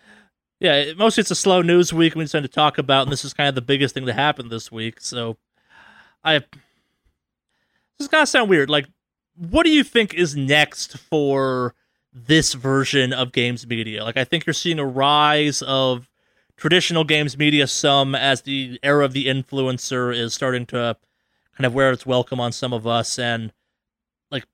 [0.64, 3.34] Yeah, mostly it's a slow news week we tend to talk about, and this is
[3.34, 5.02] kind of the biggest thing that happened this week.
[5.02, 5.36] So,
[6.24, 6.48] I this
[8.00, 8.70] is gonna sound weird.
[8.70, 8.88] Like,
[9.36, 11.76] what do you think is next for
[12.14, 14.06] this version of games media?
[14.06, 16.10] Like, I think you're seeing a rise of
[16.56, 20.96] traditional games media some as the era of the influencer is starting to
[21.58, 23.52] kind of wear its welcome on some of us, and
[24.32, 24.46] like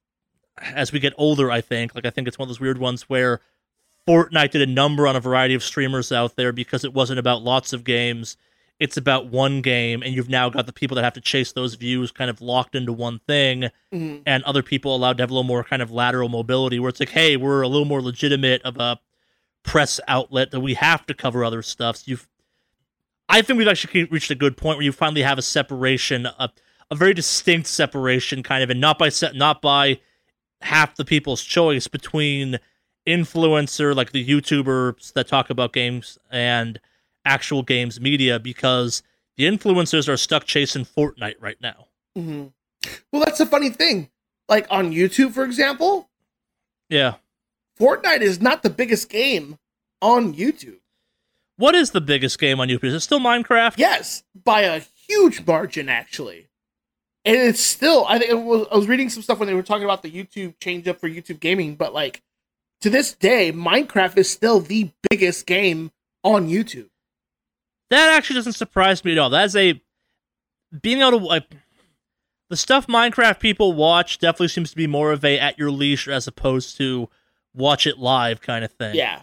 [0.59, 3.03] as we get older, I think like I think it's one of those weird ones
[3.03, 3.41] where
[4.09, 7.43] Fortnite did a number on a variety of streamers out there because it wasn't about
[7.43, 8.37] lots of games.
[8.79, 11.75] It's about one game, and you've now got the people that have to chase those
[11.75, 14.23] views kind of locked into one thing, Mhm.
[14.25, 16.99] and other people allowed to have a little more kind of lateral mobility where it's
[16.99, 18.99] like, hey, we're a little more legitimate of a
[19.63, 21.97] press outlet that we have to cover other stuff.
[21.97, 22.27] So you've,
[23.27, 26.49] I think we've actually reached a good point where you finally have a separation, a,
[26.89, 29.99] a very distinct separation, kind of, and not by set, not by
[30.61, 32.59] half the people's choice between
[33.09, 36.79] influencer like the YouTubers that talk about games and
[37.25, 39.03] actual games media because
[39.37, 41.87] the influencers are stuck chasing Fortnite right now.
[42.15, 42.47] hmm
[43.11, 44.09] Well, that's the funny thing.
[44.47, 46.09] Like on YouTube, for example,
[46.89, 47.15] Yeah.
[47.79, 49.57] Fortnite is not the biggest game
[50.01, 50.79] on YouTube.
[51.57, 52.85] What is the biggest game on YouTube?
[52.85, 53.75] Is it still Minecraft?
[53.77, 56.47] Yes, by a huge margin, actually.
[57.25, 59.83] And it's still, I think was, I was reading some stuff when they were talking
[59.83, 62.21] about the YouTube change up for YouTube gaming, but like
[62.81, 65.91] to this day, Minecraft is still the biggest game
[66.23, 66.89] on YouTube.
[67.89, 69.29] That actually doesn't surprise me at all.
[69.29, 69.81] That's a
[70.81, 71.45] being able to like
[72.49, 76.11] the stuff Minecraft people watch definitely seems to be more of a at your leisure
[76.11, 77.09] as opposed to
[77.53, 78.95] watch it live kind of thing.
[78.95, 79.21] Yeah.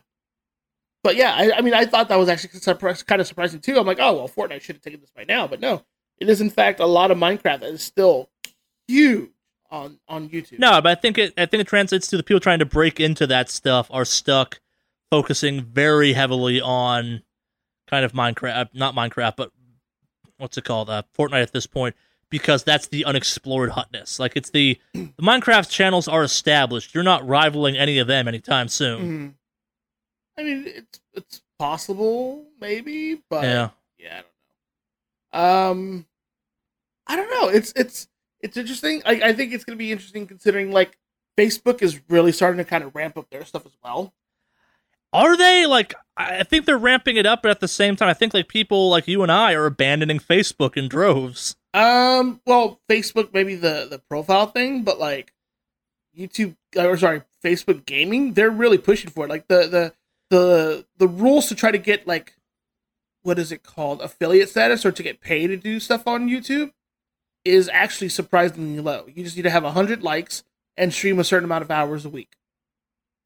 [1.04, 3.78] But yeah, I, I mean, I thought that was actually kind of surprising too.
[3.78, 5.46] I'm like, oh, well, Fortnite should have taken this by now.
[5.46, 5.84] But no,
[6.18, 8.28] it is in fact a lot of Minecraft that is still
[8.88, 9.30] huge
[9.70, 10.58] on, on YouTube.
[10.58, 13.00] No, but I think it I think it translates to the people trying to break
[13.00, 14.60] into that stuff are stuck
[15.10, 17.22] focusing very heavily on
[17.88, 19.52] kind of Minecraft, not Minecraft, but
[20.38, 20.90] what's it called?
[20.90, 21.94] Uh, Fortnite at this point
[22.28, 24.18] because that's the unexplored hotness.
[24.18, 26.94] Like it's the the Minecraft channels are established.
[26.94, 29.00] You're not rivaling any of them anytime soon.
[29.00, 29.34] Mhm.
[30.38, 33.68] I mean, it's it's possible, maybe, but Yeah.
[33.98, 34.20] yeah,
[35.32, 35.70] I don't know.
[35.70, 36.06] Um,
[37.06, 37.48] I don't know.
[37.48, 38.08] It's it's
[38.46, 39.02] it's interesting.
[39.04, 40.96] I, I think it's going to be interesting considering like
[41.36, 44.14] Facebook is really starting to kind of ramp up their stuff as well.
[45.12, 45.94] Are they like?
[46.16, 48.88] I think they're ramping it up, but at the same time, I think like people
[48.88, 51.56] like you and I are abandoning Facebook in droves.
[51.74, 55.32] Um, well, Facebook maybe the the profile thing, but like
[56.16, 59.30] YouTube or sorry, Facebook gaming, they're really pushing for it.
[59.30, 59.92] Like the the
[60.30, 62.34] the the rules to try to get like
[63.22, 66.72] what is it called affiliate status or to get paid to do stuff on YouTube
[67.46, 69.06] is actually surprisingly low.
[69.06, 70.42] You just need to have 100 likes
[70.76, 72.36] and stream a certain amount of hours a week.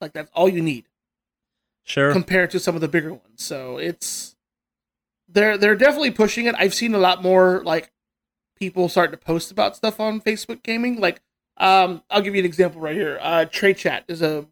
[0.01, 0.87] Like that's all you need.
[1.85, 2.13] Sure.
[2.13, 3.43] Compared to some of the bigger ones.
[3.43, 4.37] So it's
[5.29, 6.55] they're they're definitely pushing it.
[6.59, 7.91] I've seen a lot more like
[8.59, 11.01] people starting to post about stuff on Facebook gaming.
[11.01, 11.21] Like
[11.57, 13.19] um I'll give you an example right here.
[13.21, 14.47] Uh Trade Chat is a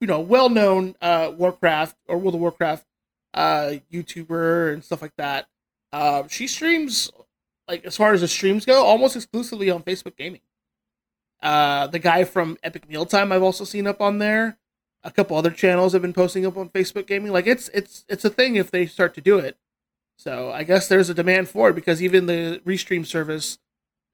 [0.00, 2.84] you know, well-known uh Warcraft or World of Warcraft
[3.34, 5.46] uh YouTuber and stuff like that.
[5.92, 7.10] Uh, she streams
[7.68, 10.40] like as far as the streams go, almost exclusively on Facebook Gaming.
[11.42, 14.58] Uh, the guy from Epic Meal Time I've also seen up on there.
[15.04, 17.32] A couple other channels have been posting up on Facebook Gaming.
[17.32, 19.56] Like it's it's it's a thing if they start to do it.
[20.18, 23.58] So I guess there's a demand for it because even the Restream service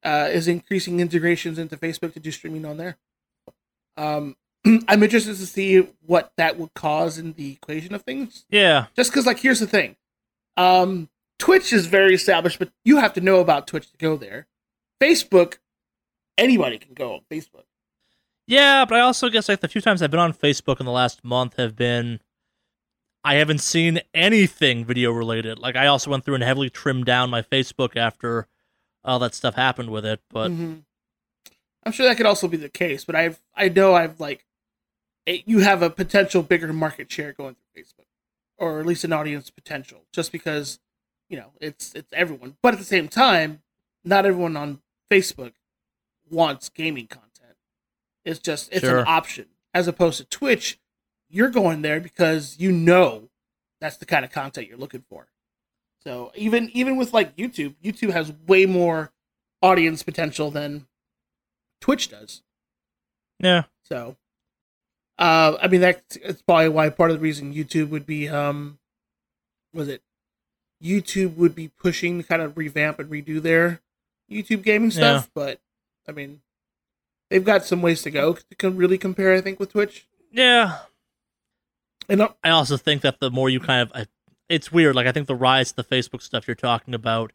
[0.02, 2.96] uh, is increasing integrations into Facebook to do streaming on there.
[3.96, 4.36] Um,
[4.88, 8.44] I'm interested to see what that would cause in the equation of things.
[8.48, 8.86] Yeah.
[8.96, 9.96] Just because, like, here's the thing.
[10.56, 11.08] Um,
[11.42, 14.46] Twitch is very established, but you have to know about Twitch to go there.
[15.00, 15.58] Facebook,
[16.38, 17.64] anybody can go on Facebook.
[18.46, 20.92] Yeah, but I also guess like the few times I've been on Facebook in the
[20.92, 22.20] last month have been
[23.24, 25.58] I haven't seen anything video related.
[25.58, 28.46] Like I also went through and heavily trimmed down my Facebook after
[29.04, 30.74] all that stuff happened with it, but mm-hmm.
[31.84, 34.46] I'm sure that could also be the case, but I've I know I've like
[35.26, 38.06] it, you have a potential bigger market share going through Facebook,
[38.58, 40.78] or at least an audience potential, just because
[41.32, 42.56] you know it's it's everyone.
[42.62, 43.62] But at the same time,
[44.04, 44.80] not everyone on
[45.10, 45.54] Facebook
[46.30, 47.56] wants gaming content.
[48.24, 48.98] It's just it's Sure.
[49.00, 50.78] an option as opposed to Twitch.
[51.28, 53.30] You're going there because you know
[53.80, 55.26] that's the kind of content you're looking for.
[56.04, 59.10] So even even with like YouTube, YouTube has way more
[59.62, 60.86] audience potential than
[61.80, 62.42] Twitch does.
[63.38, 63.62] yeah.
[63.84, 64.16] So,
[65.18, 68.78] uh, I mean that's it's probably why part of the reason YouTube would be um,
[69.72, 70.02] was it
[70.82, 73.80] YouTube would be pushing to kind of revamp and redo their
[74.30, 75.60] YouTube gaming stuff, but
[76.08, 76.40] I mean
[77.30, 79.32] they've got some ways to go to com- really compare.
[79.34, 80.78] I think with Twitch, Yeah.
[82.08, 84.06] and uh, I also think that the more you kind of,
[84.48, 84.94] it's weird.
[84.96, 87.32] Like I think the rise of the Facebook stuff you're talking about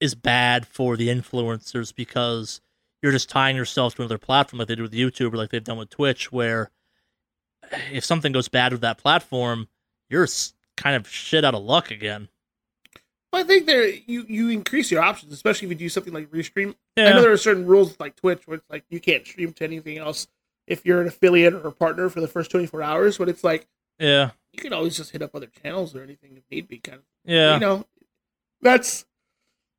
[0.00, 2.60] is bad for the influencers because
[3.02, 5.62] you're just tying yourself to another platform like they do with YouTube or like they've
[5.62, 6.70] done with Twitch, where
[7.92, 9.68] if something goes bad with that platform,
[10.08, 10.26] you're
[10.76, 12.28] kind of shit out of luck again.
[13.32, 16.74] I think there you you increase your options, especially if you do something like restream.
[16.96, 19.64] I know there are certain rules like Twitch where it's like you can't stream to
[19.64, 20.26] anything else
[20.66, 23.66] if you're an affiliate or a partner for the first 24 hours, but it's like
[23.98, 26.78] yeah, you can always just hit up other channels or anything if need be.
[26.78, 27.84] Kind of, yeah, you know,
[28.62, 29.04] that's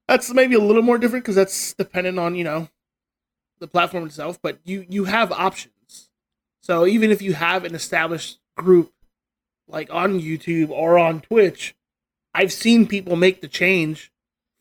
[0.08, 2.70] that's maybe a little more different because that's dependent on you know
[3.60, 4.39] the platform itself.
[4.41, 6.10] But you you have options.
[6.62, 8.93] So even if you have an established group
[9.68, 11.76] like on YouTube or on Twitch,
[12.34, 14.11] I've seen people make the change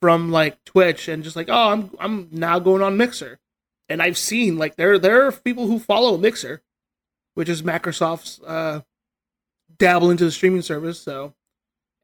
[0.00, 3.38] from like Twitch and just like, oh, I'm I'm now going on Mixer,
[3.88, 6.62] and I've seen like there there are people who follow Mixer,
[7.34, 8.80] which is Microsoft's uh,
[9.76, 11.00] dabble into the streaming service.
[11.00, 11.34] So,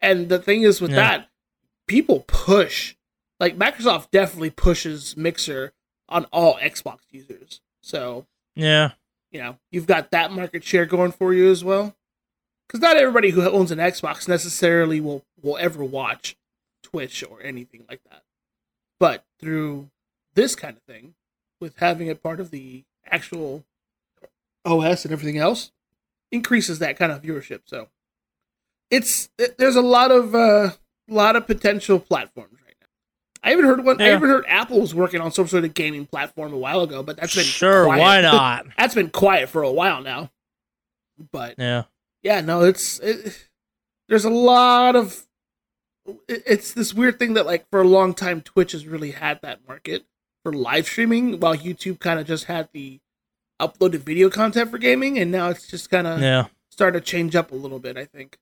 [0.01, 0.97] and the thing is with Yeah.
[0.97, 1.29] that,
[1.87, 2.95] people push
[3.41, 5.73] like Microsoft definitely pushes Mixer
[6.09, 7.61] on all Xbox users.
[7.83, 8.93] So yeah,
[9.31, 11.95] you know you've got that market share going for you as well
[12.67, 16.37] because not everybody who owns an xbox necessarily will will ever watch
[16.83, 18.23] twitch or anything like that
[19.01, 19.89] but through
[20.35, 21.15] this kind of thing
[21.61, 23.65] with having it part of the actual
[24.65, 25.71] os and everything else
[26.33, 27.89] increases that kind of viewership so
[28.91, 30.71] it's it- there's a lot of uh
[31.09, 32.87] lot of potential platforms right now
[33.43, 34.17] i even heard one i Yeah.
[34.17, 37.17] even heard apple was working on some sort of gaming platform a while ago but
[37.17, 38.01] that's been sure, quiet.
[38.01, 38.67] why not?
[38.79, 40.31] that's been quiet for a while now.
[41.31, 41.85] But Yeah,
[42.25, 43.47] yeah, no, it's it,
[44.09, 45.27] there's a lot of
[46.27, 49.41] it, it's this weird thing that like for a long time Twitch has really had
[49.43, 50.05] that market
[50.43, 52.99] for live streaming, while YouTube kind of just had the
[53.61, 57.37] uploaded video content for gaming, and now it's just kind of yeah, starting to change
[57.37, 57.97] up a little bit.
[57.97, 58.39] I think,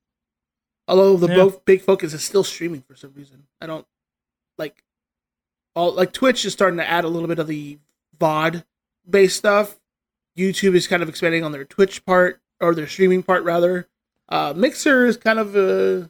[0.89, 1.37] although the Yeah.
[1.37, 3.47] both big focus is still streaming for some reason.
[3.61, 3.87] I don't
[4.59, 4.83] like
[5.74, 7.78] all like Twitch is starting to add a little bit of the
[8.18, 8.64] VOD
[9.09, 9.80] based stuff.
[10.39, 13.88] YouTube is kind of expanding on their Twitch part or their streaming part rather.
[14.28, 16.08] Uh, Mixer is kind of uh,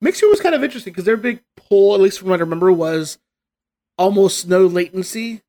[0.00, 2.72] Mixer was kind of interesting because their big pull, at least from what I remember,
[2.72, 3.18] was
[3.98, 5.42] almost no latency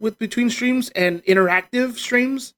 [0.00, 2.54] with between streams and interactive streams.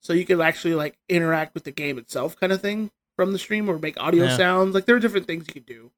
[0.00, 3.38] So you could actually like interact with the game itself, kind of thing, from the
[3.38, 4.36] stream, or make audio Yeah.
[4.36, 4.74] sounds.
[4.74, 5.92] Like there are different things you could do,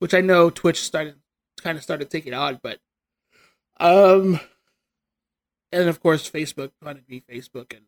[0.00, 1.14] which I know Twitch started
[1.62, 2.80] kind of started taking on, but
[3.80, 4.40] um,
[5.72, 7.86] and of course Facebook trying to be Facebook and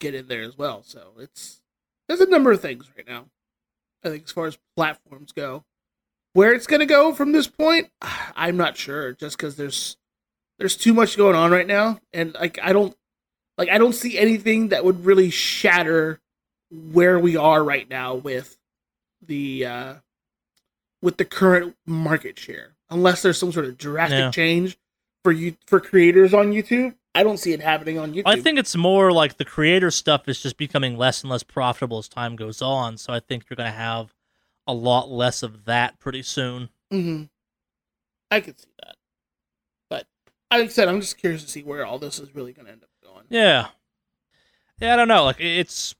[0.00, 0.82] get in there as well.
[0.84, 1.60] So it's
[2.08, 3.26] there's a number of things right now.
[4.04, 5.64] I think as far as platforms go,
[6.32, 7.90] where it's gonna go from this point,
[8.34, 9.12] I'm not sure.
[9.12, 9.96] Just because there's
[10.58, 12.96] there's too much going on right now, and like I don't
[13.56, 16.20] like I don't see anything that would really shatter
[16.70, 18.56] where we are right now with
[19.26, 19.94] the uh
[21.02, 24.30] with the current market share, unless there's some sort of drastic Yeah.
[24.30, 24.78] change
[25.24, 26.94] for you for creators on YouTube.
[27.14, 28.22] I don't see it happening on YouTube.
[28.26, 31.98] I think it's more like the creator stuff is just becoming less and less profitable
[31.98, 32.96] as time goes on.
[32.98, 34.14] So I think you're going to have
[34.66, 36.68] a lot less of that pretty soon.
[36.90, 37.24] hmm
[38.30, 38.94] I could see that,
[39.88, 40.06] but
[40.52, 42.72] like I said, I'm just curious to see where all this is really going to
[42.72, 43.24] end up going.
[43.28, 43.68] Yeah.
[44.78, 45.24] Yeah, I don't know.
[45.24, 45.96] Like it's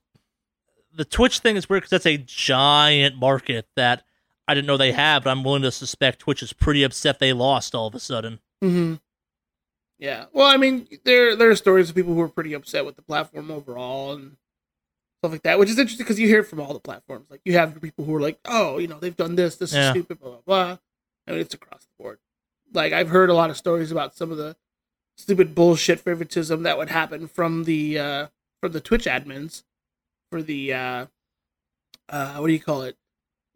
[0.95, 4.03] the Twitch thing is weird because that's a giant market that
[4.47, 7.33] I didn't know they have, but I'm willing to suspect Twitch is pretty upset they
[7.33, 8.39] lost all of a sudden.
[8.61, 8.95] hmm
[10.01, 10.25] Yeah.
[10.33, 13.03] Well, I mean, there there are stories of people who are pretty upset with the
[13.03, 14.35] platform overall and
[15.21, 17.27] stuff like that, which is interesting because you hear it from all the platforms.
[17.29, 19.55] Like you have people who are like, "Oh, you know, they've done this.
[19.57, 19.85] This Yeah.
[19.85, 20.77] is stupid." Blah blah blah.
[21.27, 22.17] I mean, it's across the board.
[22.73, 24.57] Like I've heard a lot of stories about some of the
[25.17, 28.27] stupid bullshit favoritism that would happen from the uh
[28.59, 29.63] from the Twitch admins
[30.31, 31.05] for the uh
[32.09, 32.97] uh what do you call it?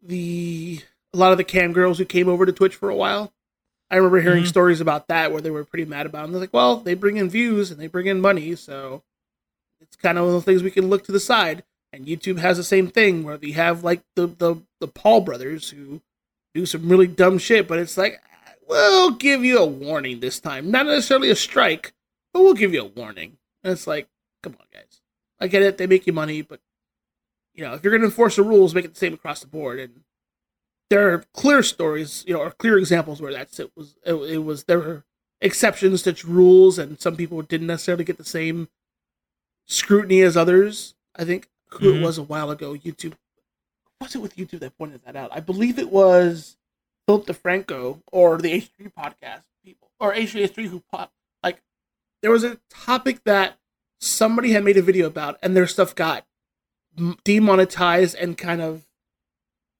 [0.00, 0.80] The
[1.12, 3.32] a lot of the cam girls who came over to Twitch for a while.
[3.90, 4.48] I remember hearing Mhm.
[4.48, 6.32] stories about that where they were pretty mad about them.
[6.32, 9.02] They're like, well, they bring in views and they bring in money, so
[9.80, 11.62] it's kind of one of the things we can look to the side.
[11.92, 15.70] And YouTube has the same thing where they have like the the, the Paul brothers
[15.70, 16.02] who
[16.54, 18.20] do some really dumb shit, but it's like
[18.68, 20.70] we'll give you a warning this time.
[20.70, 21.92] Not necessarily a strike,
[22.34, 23.38] but we'll give you a warning.
[23.62, 24.08] And it's like,
[24.42, 25.00] come on, guys.
[25.38, 26.60] I get it, they make you money, but
[27.54, 29.78] you know, if you're gonna enforce the rules, make it the same across the board.
[29.78, 30.02] And
[30.90, 34.38] there are clear stories, you know, or clear examples where that's it was it, it
[34.38, 35.04] was there were
[35.40, 38.68] exceptions to rules, and some people didn't necessarily get the same
[39.66, 40.94] scrutiny as others.
[41.16, 41.96] I think who Mhm.
[42.00, 42.74] it was a while ago.
[42.74, 43.14] YouTube
[44.00, 45.30] was it with YouTube that pointed that out?
[45.32, 46.56] I believe it was
[47.06, 51.12] Philip DeFranco or the H3 podcast people or H3 who pop
[51.42, 51.62] like
[52.22, 53.58] there was a topic that
[54.00, 56.26] somebody had made a video about and their stuff got
[57.24, 58.85] demonetized and kind of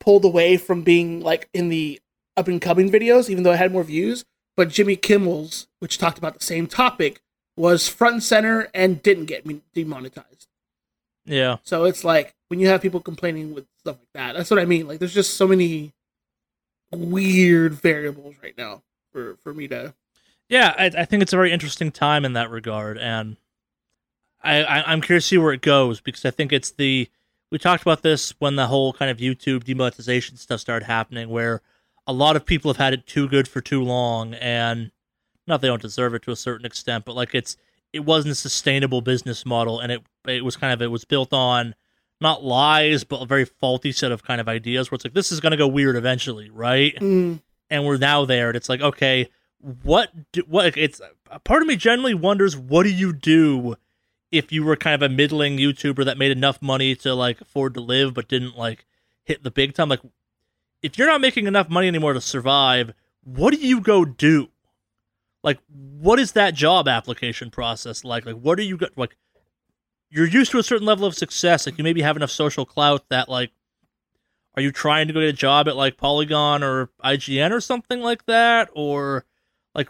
[0.06, 2.00] pulled away from being like in the
[2.36, 4.24] up and coming videos even though it had more views
[4.56, 7.20] but Jimmy Kimmel's which talked about the same topic
[7.56, 9.44] was front and center and didn't get
[9.74, 10.46] demonetized
[11.26, 11.56] Yeah.
[11.64, 14.64] so it's like when you have people complaining with stuff like that, that's what I
[14.66, 14.86] mean.
[14.86, 15.92] Like there's just so many
[16.92, 18.82] weird variables right now
[19.12, 19.94] for for me to
[20.48, 23.36] Yeah, I, I think it's a very interesting time in that regard, and
[24.42, 27.08] I, I I'm curious to see where it goes because I think it's the
[27.50, 31.62] we talked about this when the whole kind of YouTube demonetization stuff started happening, where
[32.06, 34.90] a lot of people have had it too good for too long, and
[35.46, 37.56] not they don't deserve it to a certain extent, but like it's
[37.92, 41.32] it wasn't a sustainable business model, and it it was kind of it was built
[41.32, 41.74] on
[42.20, 45.30] not lies, but a very faulty set of kind of ideas where it's like this
[45.30, 46.94] is going to go weird eventually, right?
[46.96, 47.40] mm,
[47.70, 49.28] and we're now there and it's like okay
[49.82, 53.76] what do, what it's a part of me generally wonders what do you do
[54.38, 57.74] if you were kind of a middling youtuber that made enough money to like afford
[57.74, 58.86] to live but didn't like
[59.24, 60.00] hit the big time like
[60.82, 62.92] if you're not making enough money anymore to survive
[63.24, 64.48] what do you go do
[65.42, 69.16] like what is that job application process like like what are you go- like
[70.10, 73.08] you're used to a certain level of success like you maybe have enough social clout
[73.08, 73.50] that like
[74.56, 78.00] are you trying to go get a job at like Polygon or IGN or something
[78.00, 78.70] like that?
[78.74, 79.26] Or
[79.74, 79.88] like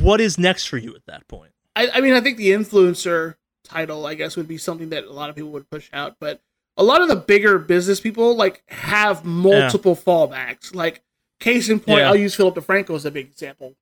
[0.00, 1.52] what is next for you at that point?
[1.74, 3.34] I, I mean I think the influencer
[3.64, 6.40] title I guess would be something that a lot of people would push out, but
[6.76, 10.74] a lot of the bigger business people like have multiple fallbacks.
[10.74, 11.02] Like
[11.40, 12.08] case in point, Yeah.
[12.08, 13.74] I'll use Philip DeFranco as a big example.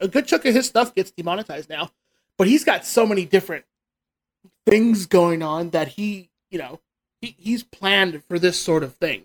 [0.00, 1.90] A good chunk of his stuff gets demonetized now,
[2.38, 3.64] but he's got so many different
[4.66, 6.80] things going on that he, you know,
[7.20, 9.24] he, he's planned for this sort of thing.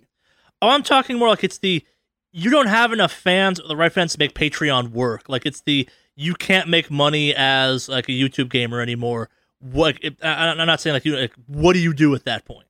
[0.62, 1.84] Oh, I'm talking more like it's the
[2.32, 5.30] you don't have enough fans or the right fans to make Patreon work.
[5.30, 9.30] Like it's the you can't make money as like a YouTube gamer anymore.
[9.72, 12.46] What it, I, I'm not saying like you like what do you do at that
[12.46, 12.68] point?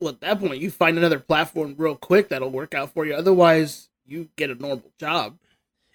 [0.00, 3.14] Well, at that point, you find another platform real quick that'll work out for you.
[3.14, 5.36] Otherwise, you get a normal job.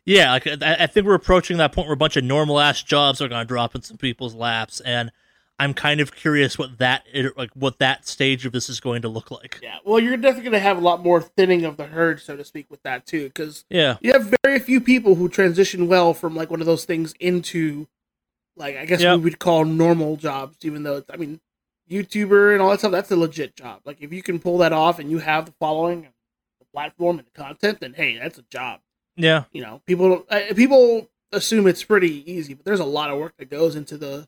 [0.06, 2.84] Yeah, like I, I think we're approaching that point where a bunch of normal ass
[2.84, 5.12] jobs are going to drop in some people's laps, and
[5.58, 7.06] I'm kind of curious what that
[7.38, 9.60] like what that stage of this is going to look like.
[9.64, 12.36] Yeah, well, you're definitely going to have a lot more thinning of the herd, so
[12.36, 16.14] to speak, with that too, because Yeah, you have very few people who transition well
[16.14, 17.88] from like one of those things into,
[18.58, 19.18] like, I guess Yep.
[19.18, 20.58] we would call normal jobs.
[20.64, 21.40] Even though, it's, I mean,
[21.90, 23.82] YouTuber and all that stuff, that's a legit job.
[23.86, 26.14] Like, if you can pull that off and you have the following, and
[26.60, 28.80] the platform, and the content, then hey, that's a job.
[29.18, 30.26] yeah, You know, people
[30.56, 34.28] people assume it's pretty easy, but there's a lot of work that goes into the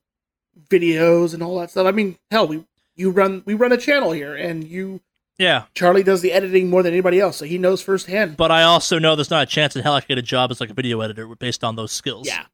[0.70, 1.86] videos and all that stuff.
[1.88, 5.02] I mean, hell, we you run we run a channel here, and you
[5.38, 8.38] Yeah, Charlie does the editing more than anybody else, so he knows firsthand.
[8.38, 10.52] but I also know there's not a chance in hell I could get a job
[10.52, 12.28] as like a video editor based on those skills.
[12.28, 12.46] Yeah.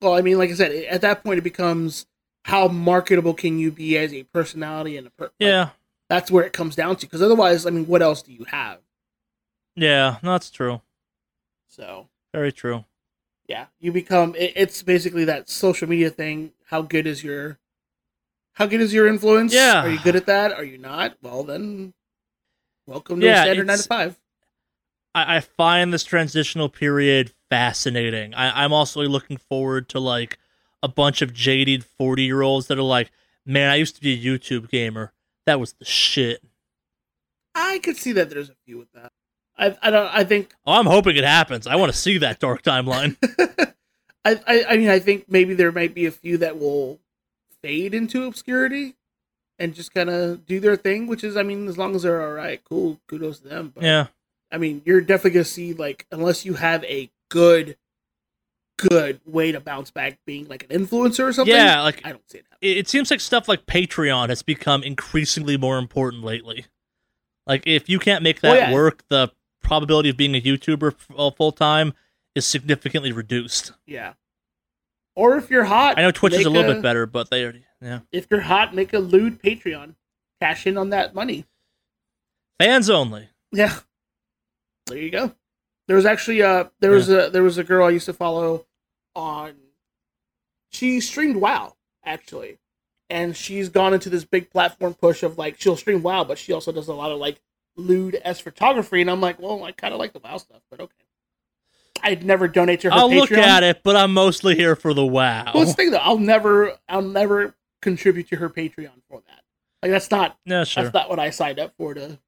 [0.00, 2.06] Well, I mean, like I said, at that point, it becomes
[2.44, 5.70] how marketable can you be as a personality and a per- like, Yeah.
[6.08, 7.06] that's where it comes down to.
[7.06, 8.78] Because otherwise, I mean, what else do you have?
[9.76, 10.16] Yeah.
[10.22, 10.80] That's true.
[11.68, 12.84] So Very true.
[13.46, 14.34] yeah, you become.
[14.36, 16.52] It, it's basically that social media thing.
[16.66, 17.58] How good is your
[18.54, 19.52] how good is your influence?
[19.54, 19.84] Yeah.
[19.84, 20.52] Are you good at that?
[20.52, 21.16] Are you not?
[21.22, 21.94] Well, then,
[22.86, 24.19] welcome to Yeah, standard nine to five.
[25.14, 28.34] I, I find this transitional period fascinating.
[28.34, 30.38] I, I'm also looking forward to like
[30.82, 33.10] a bunch of jaded 40 year olds that are like,
[33.44, 35.12] man, I used to be a YouTube gamer.
[35.46, 36.42] That was the shit.
[37.54, 39.12] I could see that there's a few with that.
[39.58, 40.14] I I don't.
[40.14, 41.66] I think Oh, I'm hoping it happens.
[41.66, 43.16] I want to see that dark timeline.
[44.24, 47.00] I, I I mean I think maybe there might be a few that will
[47.62, 48.94] fade into obscurity
[49.58, 52.22] and just kind of do their thing, which is I mean as long as they're
[52.22, 53.72] all right, cool, kudos to them.
[53.74, 54.06] But yeah.
[54.52, 57.76] I mean you're definitely gonna see like unless you have a good
[58.78, 61.54] good way to bounce back being like an influencer or something.
[61.54, 62.70] Yeah, like I don't see it happening.
[62.72, 66.64] it, it seems like stuff like Patreon has become increasingly more important lately.
[67.46, 68.72] Like if you can't make that Oh, yeah.
[68.72, 69.30] work, the
[69.62, 71.92] probability of being a YouTuber uh, full time
[72.34, 73.72] is significantly reduced.
[73.86, 74.14] Yeah.
[75.16, 77.64] Or if you're hot, I know Twitch is a little bit better, but they already
[77.82, 78.00] yeah.
[78.12, 79.94] If you're hot, make a lewd Patreon,
[80.40, 81.44] cash in on that money.
[82.58, 83.28] Fans only.
[83.52, 83.74] Yeah.
[84.90, 85.32] There you go.
[85.86, 88.66] There was actually uh there was a there was a girl I used to follow
[89.14, 89.54] on
[90.70, 92.58] she streamed WoW, actually.
[93.08, 96.52] And she's gone into this big platform push of like she'll stream WoW, but she
[96.52, 97.40] also does a lot of like
[97.76, 100.94] lewd s photography, and I'm like, well, I kinda like the WoW stuff, but okay.
[102.02, 103.20] I'd never donate to her I'll Patreon.
[103.20, 105.50] look at it, but I'm mostly here for the wow.
[105.54, 109.42] Well, thing though, I'll never I'll never contribute to her Patreon for that.
[109.82, 110.84] Like that's not yeah, sure.
[110.84, 112.18] that's not what I signed up for to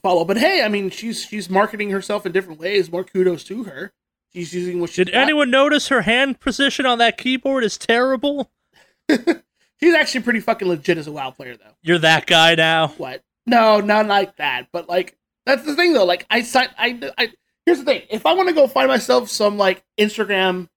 [0.00, 0.24] follow.
[0.24, 2.90] But hey, I mean, she's she's marketing herself in different ways.
[2.90, 3.92] More kudos to her.
[4.32, 8.50] She's using what she Did anyone notice her hand position on that keyboard is terrible?
[9.10, 11.74] She's actually pretty fucking legit as a WoW player, though.
[11.82, 12.88] You're that guy now.
[12.98, 13.22] What?
[13.46, 14.68] No, not like that.
[14.72, 16.04] But like, that's the thing, though.
[16.04, 16.46] Like, I.
[16.78, 17.32] I, I
[17.66, 18.02] here's the thing.
[18.08, 20.68] If I want to go find myself some like Instagram,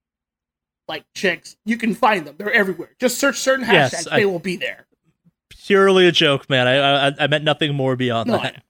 [0.88, 2.36] like chicks, you can find them.
[2.38, 2.90] They're everywhere.
[3.00, 3.92] Just search certain hashtags.
[3.94, 4.88] Yes, I- they will be there.
[5.68, 6.68] Purely a joke, man.
[6.68, 8.64] I I, I meant nothing more beyond No, that.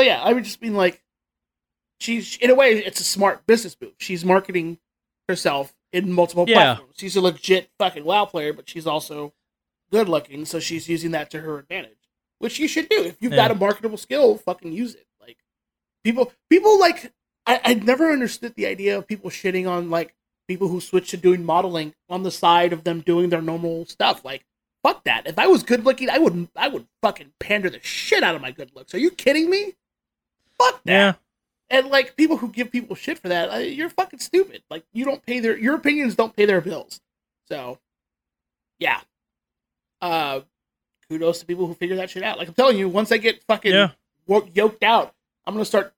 [0.00, 1.02] But yeah, I would just mean like,
[1.98, 3.92] she's in a way, it's a smart business move.
[3.98, 4.78] She's marketing
[5.28, 6.54] herself in multiple Yeah.
[6.54, 6.94] platforms.
[6.96, 9.34] She's a legit fucking WoW player, but she's also
[9.90, 11.98] good looking, so she's using that to her advantage,
[12.38, 13.02] which you should do.
[13.04, 15.06] If you've got a marketable skill, fucking use it.
[15.20, 15.36] Like
[16.02, 17.12] people, people like
[17.46, 20.14] I, I never understood the idea of people shitting on like
[20.48, 24.24] people who switch to doing modeling on the side of them doing their normal stuff.
[24.24, 24.46] Like
[24.82, 25.26] fuck that.
[25.26, 28.40] If I was good looking, I would I would fucking pander the shit out of
[28.40, 28.94] my good looks.
[28.94, 29.74] Are you kidding me?
[30.60, 30.92] Fuck that.
[30.92, 31.12] Yeah.
[31.72, 34.62] And like people who give people shit for that, uh, you're fucking stupid.
[34.70, 37.00] Like you don't pay their your opinions don't pay their bills.
[37.48, 37.78] So,
[38.78, 39.00] yeah.
[40.00, 40.40] Uh,
[41.08, 42.38] kudos to people who figure that shit out.
[42.38, 43.90] Like I'm telling you, once I get fucking Yeah.
[44.54, 45.14] yoked out,
[45.46, 45.92] I'm gonna start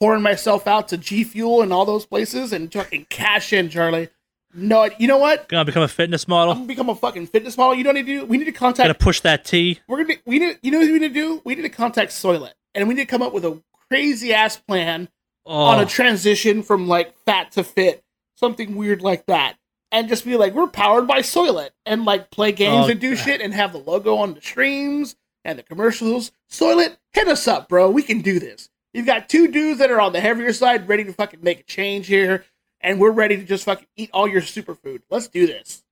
[0.00, 4.08] pouring myself out to G Fuel and all those places and fucking cash in, Charlie.
[4.56, 5.48] No, you know what?
[5.48, 6.54] Gonna become a fitness I'm model.
[6.54, 7.74] gonna become a fucking fitness model.
[7.74, 8.24] You don't need to do.
[8.26, 9.80] We need to contact Gonna push that T.
[9.88, 11.42] we're gonna we need you know what we need to do?
[11.44, 14.56] We need to contact Soylent and we need to come up with a crazy ass
[14.56, 15.08] plan
[15.46, 18.02] Oh, on a transition from like fat to fit,
[18.36, 19.56] something weird like that.
[19.92, 23.14] And just be like, we're powered by Soylent and like play games Oh, and do
[23.14, 26.32] shit and have the logo on the streams and the commercials.
[26.50, 27.90] Soylent, hit us up, bro.
[27.90, 28.70] We can do this.
[28.94, 31.64] You've got two dudes that are on the heavier side ready to fucking make a
[31.64, 32.44] change here,
[32.80, 35.02] and we're ready to just fucking eat all your superfood.
[35.10, 35.84] Let's do this.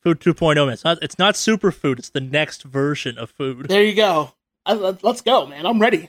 [0.00, 0.56] food 2.0.
[0.64, 0.72] Man.
[0.72, 0.98] It's not.
[1.02, 1.98] It's not superfood.
[1.98, 3.68] It's the next version of food.
[3.68, 4.32] There you go.
[4.64, 5.66] Uh, let- Let's go, man.
[5.66, 6.08] I'm ready.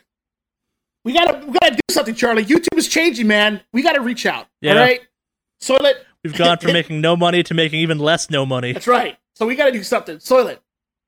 [1.05, 2.43] We gotta, we gotta do something, Charlie.
[2.43, 3.61] YouTube is changing, man.
[3.71, 4.47] We gotta reach out.
[4.59, 4.73] Yeah.
[4.73, 5.01] All right.
[5.61, 8.73] Soylent, We've gone from making no money to making even less no money.
[8.73, 9.17] that's right.
[9.35, 10.17] So we gotta do something.
[10.17, 10.57] Soylent,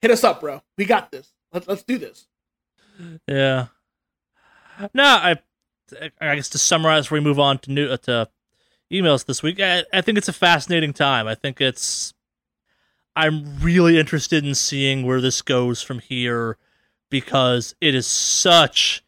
[0.01, 0.61] hit us up, bro.
[0.77, 1.33] We got this.
[1.51, 2.27] Let's let's do this.
[3.27, 3.67] Yeah.
[4.93, 5.37] No, I.
[6.19, 8.29] I guess to summarize, we move on to new uh, to
[8.91, 9.59] emails this week.
[9.61, 11.27] I, I think it's a fascinating time.
[11.27, 12.13] I think it's.
[13.15, 16.57] I'm really interested in seeing where this goes from here,
[17.09, 19.03] because it is such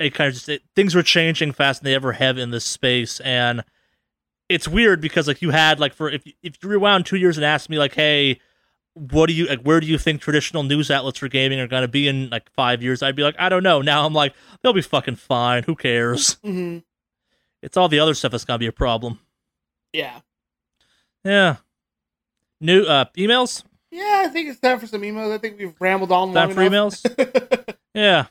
[0.00, 2.64] a kind of just it, things were changing faster than they ever have in this
[2.64, 3.64] space, and
[4.48, 7.44] it's weird because like you had like for if if you rewound two years and
[7.44, 8.40] asked me like, hey,
[8.94, 11.82] what do you like where do you think traditional news outlets for gaming are going
[11.82, 14.34] to be in like five years i'd be like i don't know now i'm like
[14.60, 16.78] they'll be fucking fine who cares hmm
[17.62, 19.20] it's all the other stuff that's going to be a problem
[19.92, 20.18] Yeah.
[21.24, 21.56] yeah
[22.60, 23.62] new uh emails
[23.92, 25.32] Yeah, I think it's time for some emails.
[25.32, 27.02] I think we've rambled on Time long for enough.
[27.02, 27.74] emails?
[27.94, 28.26] Yeah.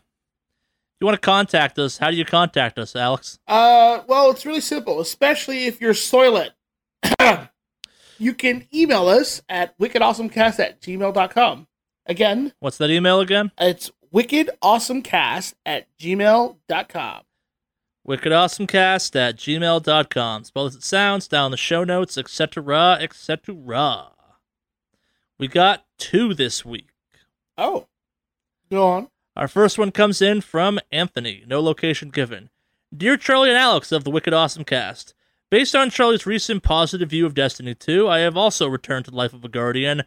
[0.99, 3.37] You want to contact us, how do you contact us, Alex?
[3.47, 6.51] Uh, well, it's really simple, especially if you're Soylent.
[8.17, 11.67] you can email us at wickedawesomecast at gmail.com.
[12.07, 13.51] Again, What's that email again?
[13.59, 17.21] it's wickedawesomecast at gmail.com.
[18.07, 20.43] wickedawesomecast at gmail.com.
[20.45, 24.07] Spell as it sounds, down in the show notes, etc., etc.
[25.37, 26.87] We got two this week.
[27.55, 27.85] Oh,
[28.71, 29.07] go on.
[29.37, 32.49] Our first one comes in from Anthony, no location given.
[32.95, 35.13] Dear Charlie and Alex of the Wicked Awesome Cast,
[35.51, 39.17] based on Charlie's recent positive view of Destiny 2, I have also returned to the
[39.17, 40.01] life of a Guardian,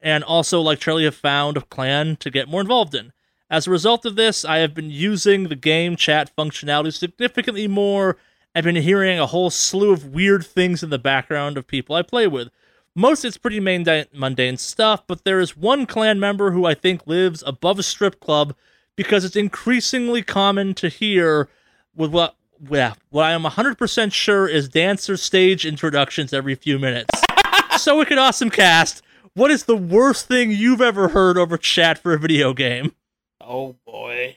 [0.00, 3.12] and also, like Charlie, have found a clan to get more involved in.
[3.48, 8.16] As a result of this, I have been using the game chat functionality significantly more.
[8.52, 12.02] I've been hearing a whole slew of weird things in the background of people I
[12.02, 12.48] play with.
[12.96, 17.06] Most it's pretty mundane, mundane stuff, but there is one clan member who I think
[17.06, 18.56] lives above a strip club
[18.96, 21.48] because it's increasingly common to hear
[21.94, 22.36] with what
[22.70, 27.10] yeah, what I am 100% sure is dancer stage introductions every few minutes.
[27.76, 29.02] so wicked awesome cast.
[29.34, 32.94] What is the worst thing you've ever heard over chat for a video game?
[33.40, 34.36] Oh, boy.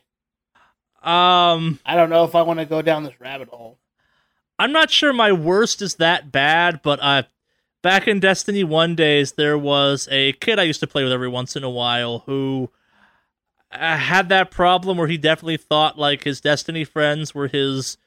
[1.03, 3.77] Um, I don't know if I want to go down this rabbit hole.
[4.57, 7.23] I'm not sure my worst is that bad, but uh,
[7.83, 11.29] back in Destiny 1 days, there was a kid I used to play with every
[11.29, 12.71] once in a while who
[13.71, 17.97] uh, had that problem where he definitely thought like his Destiny friends were his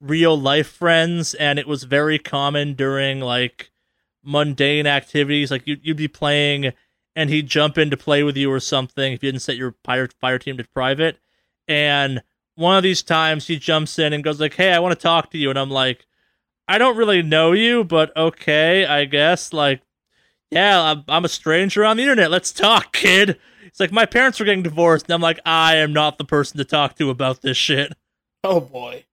[0.00, 3.70] real life friends, and it was very common during like
[4.22, 5.50] mundane activities.
[5.50, 6.72] Like you'd, you'd be playing
[7.14, 9.74] and he'd jump in to play with you or something if you didn't set your
[9.84, 11.18] fire, fire team to private.
[11.66, 12.22] And
[12.56, 15.30] one of these times he jumps in and goes like, "Hey, I want to talk
[15.30, 16.06] to you," and I'm like,
[16.68, 19.82] "I don't really know you, but okay, I guess." Like,
[20.50, 22.30] yeah, I'm, I'm a stranger on the internet.
[22.30, 23.38] Let's talk, kid.
[23.76, 26.56] It's like my parents are getting divorced, and I'm like, I am not the person
[26.56, 27.92] to talk to about this shit.
[28.42, 29.04] Oh, boy.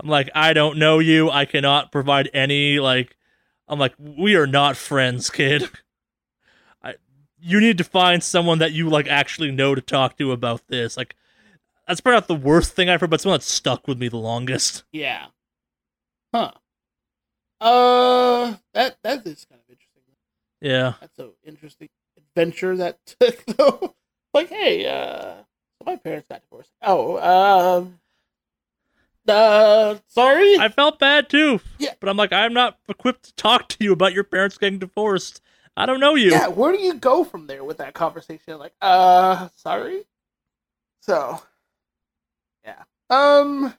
[0.00, 1.28] I'm like, I don't know you.
[1.30, 3.14] I cannot provide any like.
[3.68, 5.68] I'm like, we are not friends, kid.
[6.82, 6.94] I,
[7.38, 10.96] you need to find someone that you like actually know to talk to about this.
[10.96, 11.14] Like,
[11.86, 14.16] that's probably not the worst thing I've heard, but someone that stuck with me the
[14.16, 14.84] longest.
[14.92, 15.26] Yeah.
[16.34, 16.52] Huh.
[17.60, 20.02] Uh, that that is kind of interesting.
[20.62, 20.94] Yeah.
[21.02, 21.90] That's so interesting
[22.38, 23.94] adventure that took though.
[24.32, 25.36] Like, hey, uh,
[25.78, 26.70] so my parents got divorced.
[26.82, 27.98] Oh, um,
[29.26, 30.58] uh, sorry.
[30.58, 31.60] I felt bad too.
[31.78, 31.94] Yeah.
[31.98, 35.40] But I'm like, I'm not equipped to talk to you about your parents getting divorced.
[35.76, 36.30] I don't know you.
[36.30, 38.58] yeah, where do you go from there with that conversation?
[38.58, 40.04] Like, uh, sorry.
[41.02, 41.40] So,
[42.64, 42.82] yeah.
[43.08, 43.74] Um,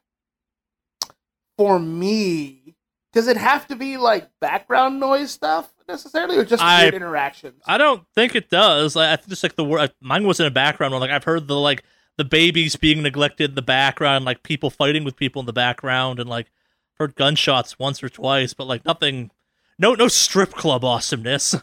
[1.58, 2.76] for me,
[3.12, 7.62] does it have to be like background noise stuff necessarily, or just I- weird interactions?
[7.66, 8.96] I don't think it does.
[8.96, 11.02] Like, I think just like the word, mine was in a background one.
[11.02, 11.84] Like I've heard the like
[12.18, 16.20] the babies being neglected in the background, like people fighting with people in the background,
[16.20, 16.52] and like
[16.94, 19.32] heard gunshots once or twice, but like nothing,
[19.78, 21.56] no no strip club awesomeness.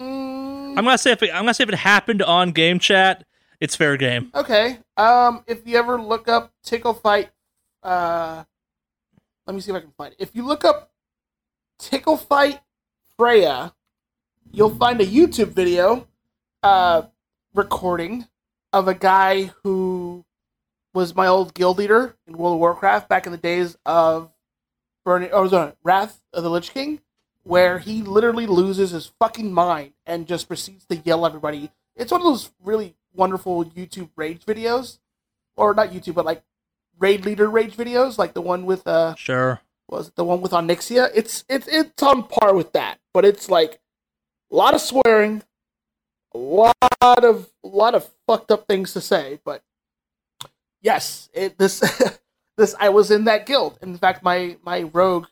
[0.00, 3.24] Mm, I'm gonna say if it, I'm gonna say if it happened on game chat,
[3.60, 4.30] it's fair game.
[4.34, 4.78] Okay.
[4.96, 7.30] Um, if you ever look up Tickle Fight,
[7.82, 8.42] uh,
[9.46, 10.16] let me see if I can find it.
[10.20, 10.90] If you look up
[11.78, 12.60] Tickle Fight
[13.18, 13.74] Freya,
[14.50, 16.06] you'll find a YouTube video,
[16.62, 17.02] uh,
[17.54, 18.26] recording
[18.72, 20.24] of a guy who
[20.94, 24.30] was my old guild leader in World of Warcraft back in the days of
[25.04, 27.00] Burning, or sorry, Wrath of the Lich King,
[27.42, 31.70] where he literally loses his fucking mind and just proceeds to yell at everybody.
[31.96, 34.98] It's one of those really wonderful YouTube rage videos,
[35.56, 36.42] or not YouTube, but like
[36.98, 39.60] raid leader rage videos, like the one with uh, Sure.
[39.92, 41.10] Was it the one with Onyxia?
[41.14, 43.80] It's it's it's on par with that, but it's like
[44.50, 45.42] a lot of swearing,
[46.34, 49.38] a lot of a lot of fucked up things to say.
[49.44, 49.62] But
[50.80, 51.80] yes, it this
[52.56, 53.78] this I was in that guild.
[53.82, 55.26] In fact, my my rogue.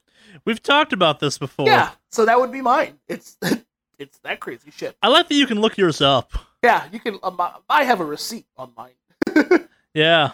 [0.45, 1.67] We've talked about this before.
[1.67, 2.99] Yeah, so that would be mine.
[3.09, 3.37] It's
[3.99, 4.97] it's that crazy shit.
[5.03, 6.33] I like that you can look yours up.
[6.63, 7.19] Yeah, you can.
[7.23, 9.67] Um, I have a receipt on mine.
[9.95, 10.33] Yeah.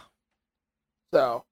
[1.12, 1.44] So,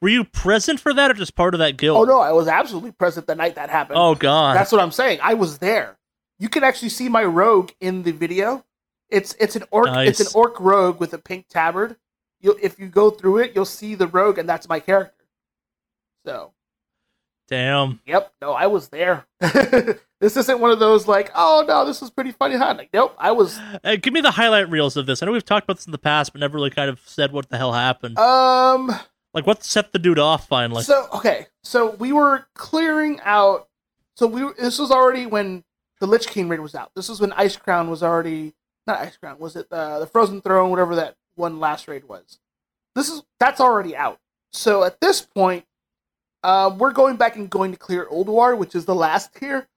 [0.00, 1.98] Were you present for that or just part of that guild?
[1.98, 3.98] oh no, I was absolutely present the night that happened.
[3.98, 4.56] Oh god.
[4.56, 5.20] That's what I'm saying.
[5.22, 5.98] I was there.
[6.38, 8.64] You can actually see my rogue in the video.
[9.10, 9.88] It's it's an orc.
[9.96, 11.96] It's an orc rogue with a pink tabard.
[12.40, 15.24] You if you go through it, you'll see the rogue, and that's my character.
[16.26, 16.52] So,
[17.48, 18.00] Damn.
[18.06, 18.32] yep.
[18.42, 19.26] No, I was there.
[19.40, 22.74] this isn't one of those like, oh no, this was pretty funny, huh?
[22.76, 23.58] Like, nope, I was.
[23.82, 25.22] Uh, give me the highlight reels of this.
[25.22, 27.32] I know we've talked about this in the past, but never really kind of said
[27.32, 28.18] what the hell happened.
[28.18, 28.94] Um.
[29.34, 30.82] Like, what set the dude off finally?
[30.82, 33.68] So okay, so we were clearing out.
[34.16, 35.64] So we this was already when
[36.00, 36.90] the Lich King raid was out.
[36.94, 38.54] This was when Icecrown was already
[38.86, 39.38] not Icecrown.
[39.38, 40.70] Was it uh, the Frozen Throne?
[40.70, 42.38] Whatever that one last raid was.
[42.94, 44.18] This is that's already out.
[44.52, 45.64] So at this point,
[46.42, 49.68] uh, we're going back and going to clear Ulduar, which is the last tier,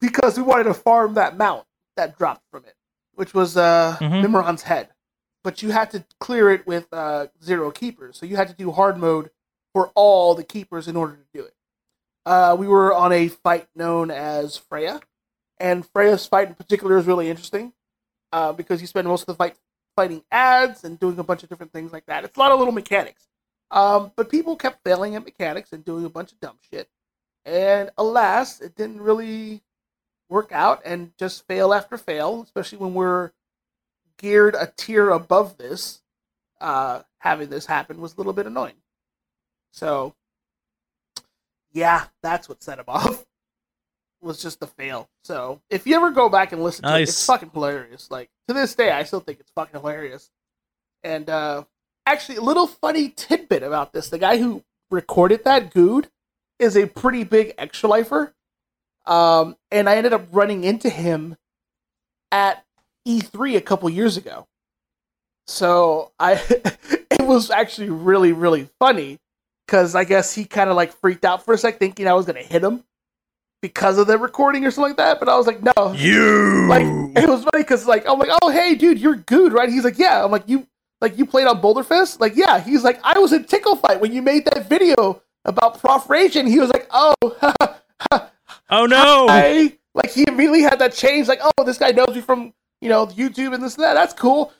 [0.00, 1.64] because we wanted to farm that mount
[1.96, 2.74] that dropped from it,
[3.14, 4.22] which was uh, Mhm.
[4.26, 4.90] Mimiron's head.
[5.46, 8.72] But you had to clear it with uh, zero keepers, so you had to do
[8.72, 9.30] hard mode
[9.72, 11.54] for all the keepers in order to do it.
[12.24, 15.00] Uh, we were on a fight known as Freya,
[15.60, 17.72] and Freya's fight in particular is really interesting
[18.32, 19.54] uh, because you spend most of the fight
[19.94, 22.24] fighting ads and doing a bunch of different things like that.
[22.24, 23.28] It's a lot of little mechanics.
[23.70, 26.88] Um, but people kept failing at mechanics and doing a bunch of dumb shit.
[27.44, 29.62] And alas, it didn't really
[30.28, 33.30] work out and just fail after fail, especially when we're
[34.18, 36.02] geared a tier above this.
[36.60, 38.76] Uh, having this happen was a little bit annoying.
[39.72, 40.14] So,
[41.72, 43.24] yeah, that's what set him off.
[44.22, 45.08] Was just the fail.
[45.24, 48.10] So, if you ever go back and listen to it, it's fucking hilarious.
[48.10, 50.30] Like to this day, I still think it's fucking hilarious.
[51.04, 51.64] And uh,
[52.06, 56.08] actually, a little funny tidbit about this: the guy who recorded that Good
[56.58, 58.34] is a pretty big extra lifer.
[59.06, 61.36] Um, and I ended up running into him
[62.32, 62.64] at
[63.06, 64.46] E3 a couple years ago.
[65.46, 66.32] So I,
[67.10, 69.18] it was actually really, really funny
[69.66, 72.26] because I guess he kind of like freaked out for a sec, thinking I was
[72.26, 72.84] gonna hit him
[73.62, 75.18] because of the recording or something like that.
[75.20, 76.66] But I was like, no, You.
[76.68, 79.68] like it was funny because like I'm like, oh hey dude, you're good, right?
[79.68, 80.24] He's like, yeah.
[80.24, 80.66] I'm like, you
[81.00, 82.20] like you played on Boulder Fest?
[82.20, 82.60] Like, yeah.
[82.60, 86.58] He's like, I was in Tickle Fight when you made that video about Prof he
[86.58, 87.14] was like, oh,
[88.70, 89.26] oh no.
[89.28, 89.72] hi.
[89.94, 92.52] Like he immediately had that change, like, oh, this guy knows me from
[92.86, 93.94] you know YouTube and this and that.
[93.94, 94.52] That's cool.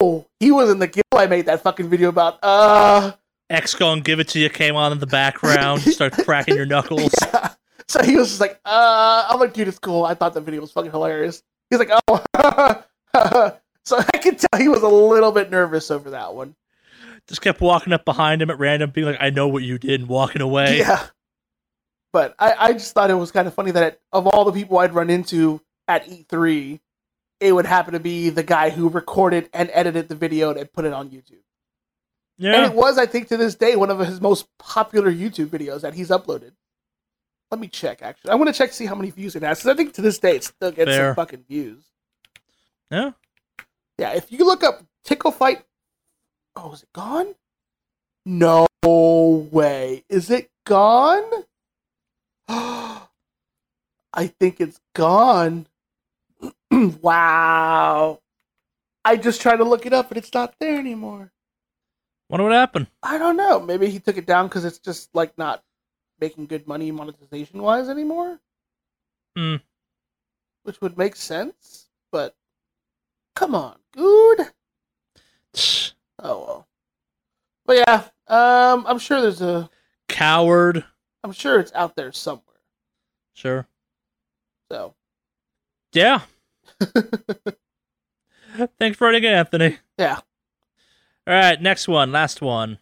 [0.00, 2.40] Oh, he was in the guild I made that fucking video about.
[2.42, 3.12] Uh,
[3.50, 5.80] X gonna give it to you came on in the background.
[5.82, 7.14] Start cracking your knuckles.
[7.22, 7.50] yeah.
[7.86, 10.04] So he was just like, uh, I'm like, dude, it's cool.
[10.04, 11.44] I thought the video was fucking hilarious.
[11.70, 12.24] He's like, oh.
[13.84, 16.56] so I could tell he was a little bit nervous over that one.
[17.28, 20.00] Just kept walking up behind him at random, being like, "I know what you did,"
[20.00, 20.78] and walking away.
[20.78, 21.06] Yeah.
[22.12, 24.78] But I, I just thought it was kind of funny that of all the people
[24.78, 26.80] I'd run into at E3,
[27.42, 30.84] it would happen to be the guy who recorded and edited the video and put
[30.84, 31.42] it on YouTube.
[32.38, 32.54] Yeah.
[32.54, 35.80] And it was, I think, to this day, one of his most popular YouTube videos
[35.80, 36.52] that he's uploaded.
[37.50, 38.30] Let me check, actually.
[38.30, 40.02] I want to check to see how many views it has, because I think to
[40.02, 41.10] this day it still gets Fair.
[41.10, 41.84] some fucking views.
[42.90, 43.10] Yeah.
[43.98, 45.64] Yeah, if you look up Tickle Fight.
[46.54, 47.34] Oh, is it gone?
[48.24, 50.04] No way.
[50.08, 51.24] Is it gone?
[52.48, 55.66] I think it's gone.
[57.02, 58.20] wow.
[59.04, 61.32] I just tried to look it up and it's not there anymore.
[62.28, 62.86] Wonder what happened.
[63.02, 63.60] I don't know.
[63.60, 65.62] Maybe he took it down because it's just like not
[66.20, 68.38] making good money monetization wise anymore.
[69.36, 69.56] Hmm.
[70.62, 72.34] Which would make sense, but
[73.34, 74.48] come on, good.
[76.24, 76.68] Oh well.
[77.66, 79.68] But yeah, um, I'm sure there's a.
[80.08, 80.84] Coward.
[81.24, 82.60] I'm sure it's out there somewhere.
[83.34, 83.66] Sure.
[84.70, 84.94] So
[85.92, 86.20] Yeah.
[88.78, 89.78] Thanks for writing, in, Anthony.
[89.98, 90.20] yeah,
[91.26, 92.78] All right, next one, last one.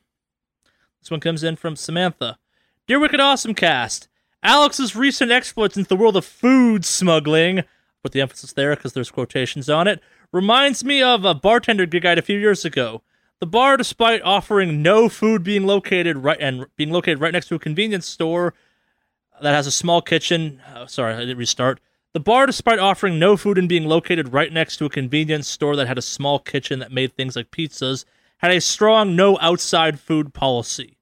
[1.01, 2.39] This one comes in from Samantha.
[2.86, 4.09] Dear Wicked Awesome Cast,
[4.43, 7.62] Alex's recent exploits into the world of food smuggling,
[8.02, 10.01] put the emphasis there because there's quotations on it,
[10.32, 13.02] reminds me of a bartender gig I had a few years ago.
[13.39, 17.55] The bar, despite offering no food being located right and being located right next to
[17.55, 18.55] a convenience store
[19.40, 21.81] that has a small kitchen, uh, sorry, I didn't restart.
[22.12, 25.77] The bar, despite offering no food and being located right next to a convenience store
[25.77, 28.05] that had a small kitchen that made things like pizzas,
[28.39, 30.99] had a strong no outside food policy.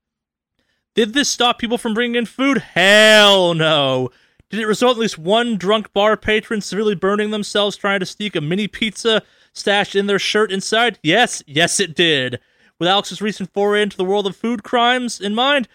[0.95, 2.59] Did this stop people from bringing in food?
[2.59, 4.11] Hell no.
[4.51, 8.07] Did it result in at least one drunk bar patron severely burning themselves trying to
[8.07, 9.23] sneak a mini pizza
[9.55, 10.99] stashed in their shirt inside?
[11.03, 12.39] Yes, yes, it did.
[12.79, 15.69] With Alex's recent foray into the world of food crimes in mind,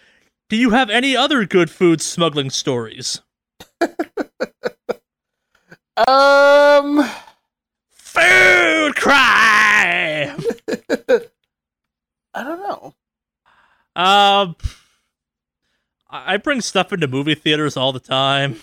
[0.50, 3.22] do you have any other good food smuggling stories?
[5.98, 7.10] um,
[7.92, 10.40] Food crime!
[12.36, 12.94] I don't know.
[13.96, 14.56] Um,
[16.10, 18.62] I bring stuff into movie theaters all the time.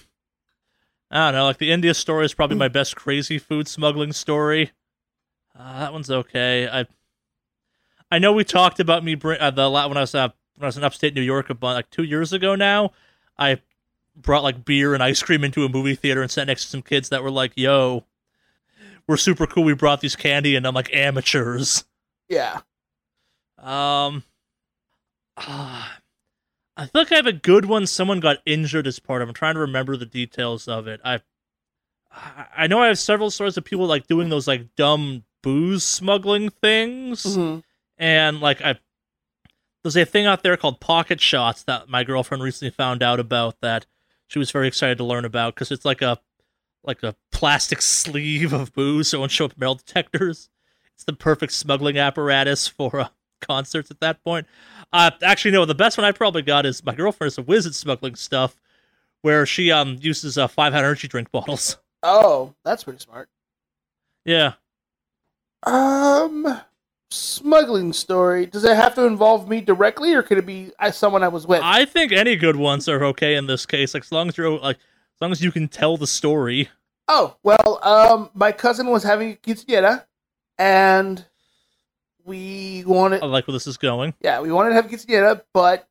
[1.10, 4.70] I don't know, like the India story is probably my best crazy food smuggling story.
[5.58, 6.68] Uh, that one's okay.
[6.68, 6.86] I
[8.10, 10.66] I know we talked about me bring uh, the when I was uh, when I
[10.66, 12.92] was in upstate New York about like two years ago now.
[13.36, 13.60] I
[14.16, 16.82] brought like beer and ice cream into a movie theater and sat next to some
[16.82, 18.04] kids that were like, "Yo,
[19.06, 19.64] we're super cool.
[19.64, 21.84] We brought these candy," and I'm like, "Amateurs."
[22.28, 22.60] Yeah.
[23.58, 24.24] Um,
[25.36, 25.98] ah,
[26.76, 27.86] I feel like I have a good one.
[27.86, 29.28] Someone got injured as part of.
[29.28, 31.00] I'm trying to remember the details of it.
[31.04, 31.20] I,
[32.56, 36.50] I- know I have several stories of people like doing those like dumb booze smuggling
[36.50, 37.62] things, Mhm.
[37.98, 38.78] and like I
[39.82, 43.60] there's a thing out there called pocket shots that my girlfriend recently found out about
[43.62, 43.86] that
[44.30, 46.18] she was very excited to learn about because it's like a
[46.84, 50.48] like a plastic sleeve of booze so it won't show up metal detectors.
[50.94, 53.08] It's the perfect smuggling apparatus for uh,
[53.40, 54.46] concerts at that point.
[54.92, 57.66] Uh, actually, no, the best one I probably got is my girlfriend is a whiz
[57.66, 58.54] at smuggling stuff,
[59.22, 61.76] where she um uses uh, five energy drink bottles.
[62.02, 63.28] Oh, that's pretty smart.
[64.24, 64.52] Yeah,
[65.64, 66.60] Um,
[67.10, 68.46] smuggling story.
[68.46, 71.46] Does it have to involve me directly, or could it be uh, someone I was
[71.46, 71.60] with?
[71.62, 74.58] I think any good ones are okay in this case, like as long as you're
[74.58, 76.68] like as long as you can tell the story.
[77.08, 80.04] Oh well, um, my cousin was having a quinceañera,
[80.58, 81.24] and
[82.24, 84.14] we wanted, I like where this is going.
[84.20, 85.88] yeah, we wanted to have a quinceañera, but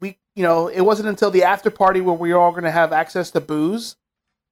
[0.00, 2.70] we, you know, it wasn't until the after party where we were all going to
[2.70, 3.96] have access to booze.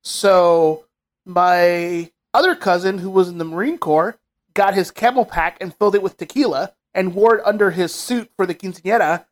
[0.02, 0.84] So
[1.24, 4.18] my other cousin, who was in the Marine Corps,
[4.55, 8.47] got his CamelBak and filled it with tequila and wore it under his suit for
[8.47, 9.24] the quinceañera,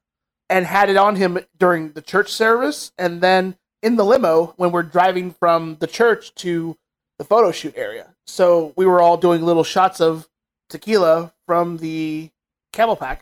[0.49, 4.70] and had it on him during the church service, and then in the limo when
[4.70, 6.77] we're driving from the church to
[7.19, 8.15] the photo shoot area.
[8.27, 10.28] So we were all doing little shots of
[10.69, 12.31] tequila from the
[12.73, 13.19] CamelBak.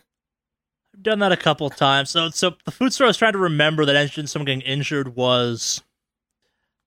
[0.93, 2.09] I've done that a couple times.
[2.09, 5.15] So, so the food store I was trying to remember that in someone getting injured
[5.15, 5.83] was.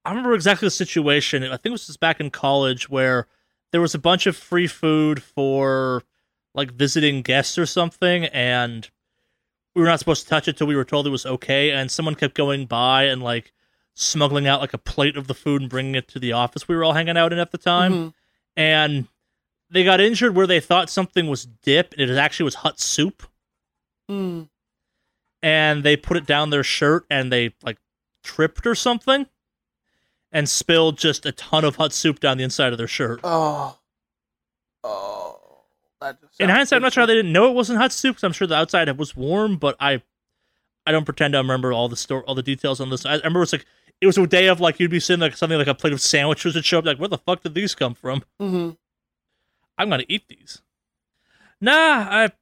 [0.04, 1.44] I remember exactly the situation.
[1.44, 3.26] I think it was just back in college where
[3.72, 6.02] there was a bunch of free food for
[6.54, 8.90] like visiting guests or something, and
[9.74, 11.70] we were not supposed to touch it till we were told it was okay.
[11.70, 13.52] And someone kept going by and like
[13.94, 16.74] smuggling out like a plate of the food and bringing it to the office we
[16.74, 17.92] were all hanging out in at the time.
[17.92, 18.14] Mhm.
[18.56, 19.08] And
[19.70, 23.22] they got injured where they thought something was dip, and it actually was hot soup
[24.10, 24.48] Mm.
[25.42, 27.78] and they put it down their shirt and they like
[28.24, 29.26] tripped or something
[30.32, 33.20] and spilled just a ton of hot soup down the inside of their shirt.
[33.24, 33.76] Oh.
[34.84, 35.38] Oh.
[36.00, 38.16] That just In hindsight, I'm not sure how they didn't know it wasn't hot soup
[38.16, 40.02] because I'm sure the outside was warm, but I
[40.86, 43.04] I don't pretend to remember all the store all the details on this.
[43.04, 43.66] I, I remember it's like
[44.00, 46.00] it was a day of like you'd be sitting like something like a plate of
[46.00, 48.22] sandwiches would show up like where the fuck did these come from?
[48.40, 48.76] Mhm.
[49.76, 50.62] I'm gonna eat these.
[51.60, 51.72] Nah,
[52.08, 52.32] I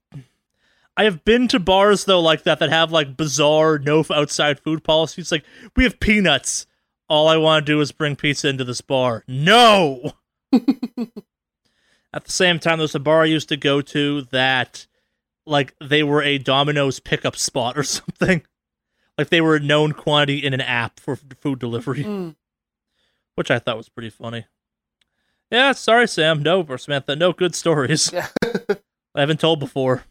[0.96, 4.84] I have been to bars though like that that have like bizarre no outside food
[4.84, 5.32] policies.
[5.32, 5.44] Like
[5.74, 6.66] we have peanuts.
[7.08, 9.24] All I want to do is bring pizza into this bar.
[9.26, 10.12] No.
[12.12, 14.86] At the same time, there's a bar I used to go to that,
[15.46, 18.42] like, they were a Domino's pickup spot or something.
[19.16, 22.36] Like they were a known quantity in an app for food delivery, Mm.
[23.34, 24.46] which I thought was pretty funny.
[25.50, 26.40] Yeah, sorry, Sam.
[26.42, 27.16] No, or Samantha.
[27.16, 28.12] No good stories.
[28.12, 28.28] Yeah.
[29.14, 30.04] I haven't told before.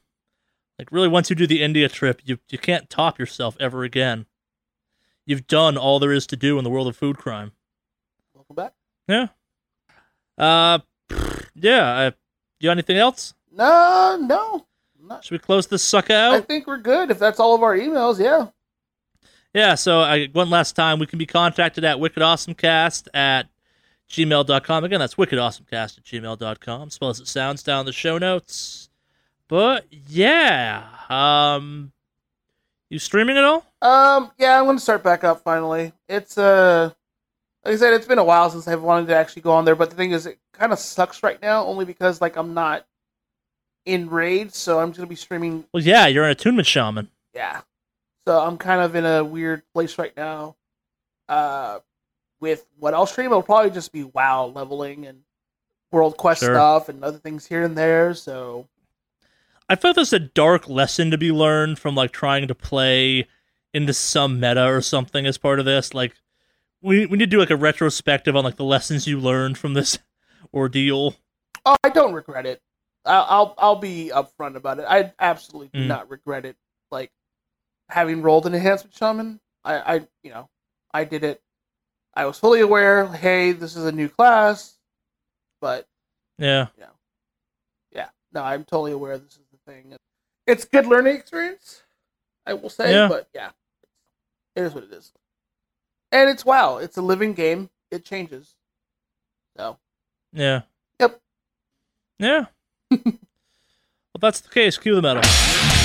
[0.78, 4.26] Like, really, once you do the India trip, you you can't top yourself ever again.
[5.27, 7.51] You've done all there is to do in the world of food crime.
[8.33, 8.73] Welcome back.
[9.09, 9.27] Yeah.
[10.37, 10.79] Uh,
[11.53, 11.85] yeah.
[11.97, 12.11] Uh,
[12.59, 13.33] you got anything else?
[13.51, 14.65] No, no.
[14.99, 16.33] Not- Should we close this sucker out?
[16.33, 17.11] I think we're good.
[17.11, 18.47] If that's all of our emails, yeah.
[19.53, 23.47] Yeah, so I, one last time, we can be contacted at wickedawesomecast at
[24.09, 24.83] gmail.com.
[24.83, 26.89] Again, that's wickedawesomecast at gmail.com.
[26.89, 28.89] Spell as it sounds down in the show notes.
[29.49, 31.91] But yeah, um,
[32.89, 33.65] you streaming at all?
[33.81, 35.93] Um, yeah, I'm gonna start back up finally.
[36.07, 36.91] It's uh,
[37.65, 39.76] like I said, it's been a while since I've wanted to actually go on there.
[39.76, 42.85] But the thing is, it kind of sucks right now, only because like I'm not
[43.85, 45.65] in raid, so I'm just gonna be streaming.
[45.73, 47.09] Well, yeah, you're an attunement shaman.
[47.34, 47.61] Yeah,
[48.26, 50.55] so I'm kind of in a weird place right now.
[51.30, 51.80] Uh,
[52.39, 55.19] with what I'll stream, it'll probably just be WoW leveling and
[55.91, 56.53] World Quest Sure.
[56.53, 58.14] stuff and other things here and there.
[58.14, 58.68] So
[59.69, 63.27] I felt there's a dark lesson to be learned from like trying to play
[63.73, 65.94] into some meta or something as part of this.
[65.94, 66.15] Like,
[66.81, 69.73] we we need to do like a retrospective on like the lessons you learned from
[69.73, 69.99] this
[70.53, 71.15] ordeal.
[71.65, 72.61] Oh, I don't regret it.
[73.06, 74.85] I'll I'll, I'll be upfront about it.
[74.88, 75.88] I absolutely do Mm.
[75.88, 76.56] not regret it.
[76.91, 77.11] Like
[77.89, 80.49] having rolled an enhancement shaman, I, I you know
[80.94, 81.41] I did it.
[82.14, 83.06] I was fully aware.
[83.07, 84.77] Hey, this is a new class,
[85.61, 85.88] but
[86.38, 86.68] Yeah.
[87.94, 89.95] yeah, no, I'm totally aware this is thing.
[90.48, 91.84] It's good learning experience,
[92.45, 92.91] I will say.
[92.91, 93.07] Yeah.
[93.07, 93.49] But yeah,
[94.56, 95.11] it is what it is.
[96.11, 97.69] And it's wow, it's a living game.
[97.91, 98.56] It changes.
[99.57, 99.77] So
[100.34, 100.61] Yeah.
[100.99, 101.22] Yep.
[102.18, 102.45] Yeah.
[102.89, 103.14] well,
[104.19, 104.77] that's the case.
[104.77, 105.76] Cue the metal.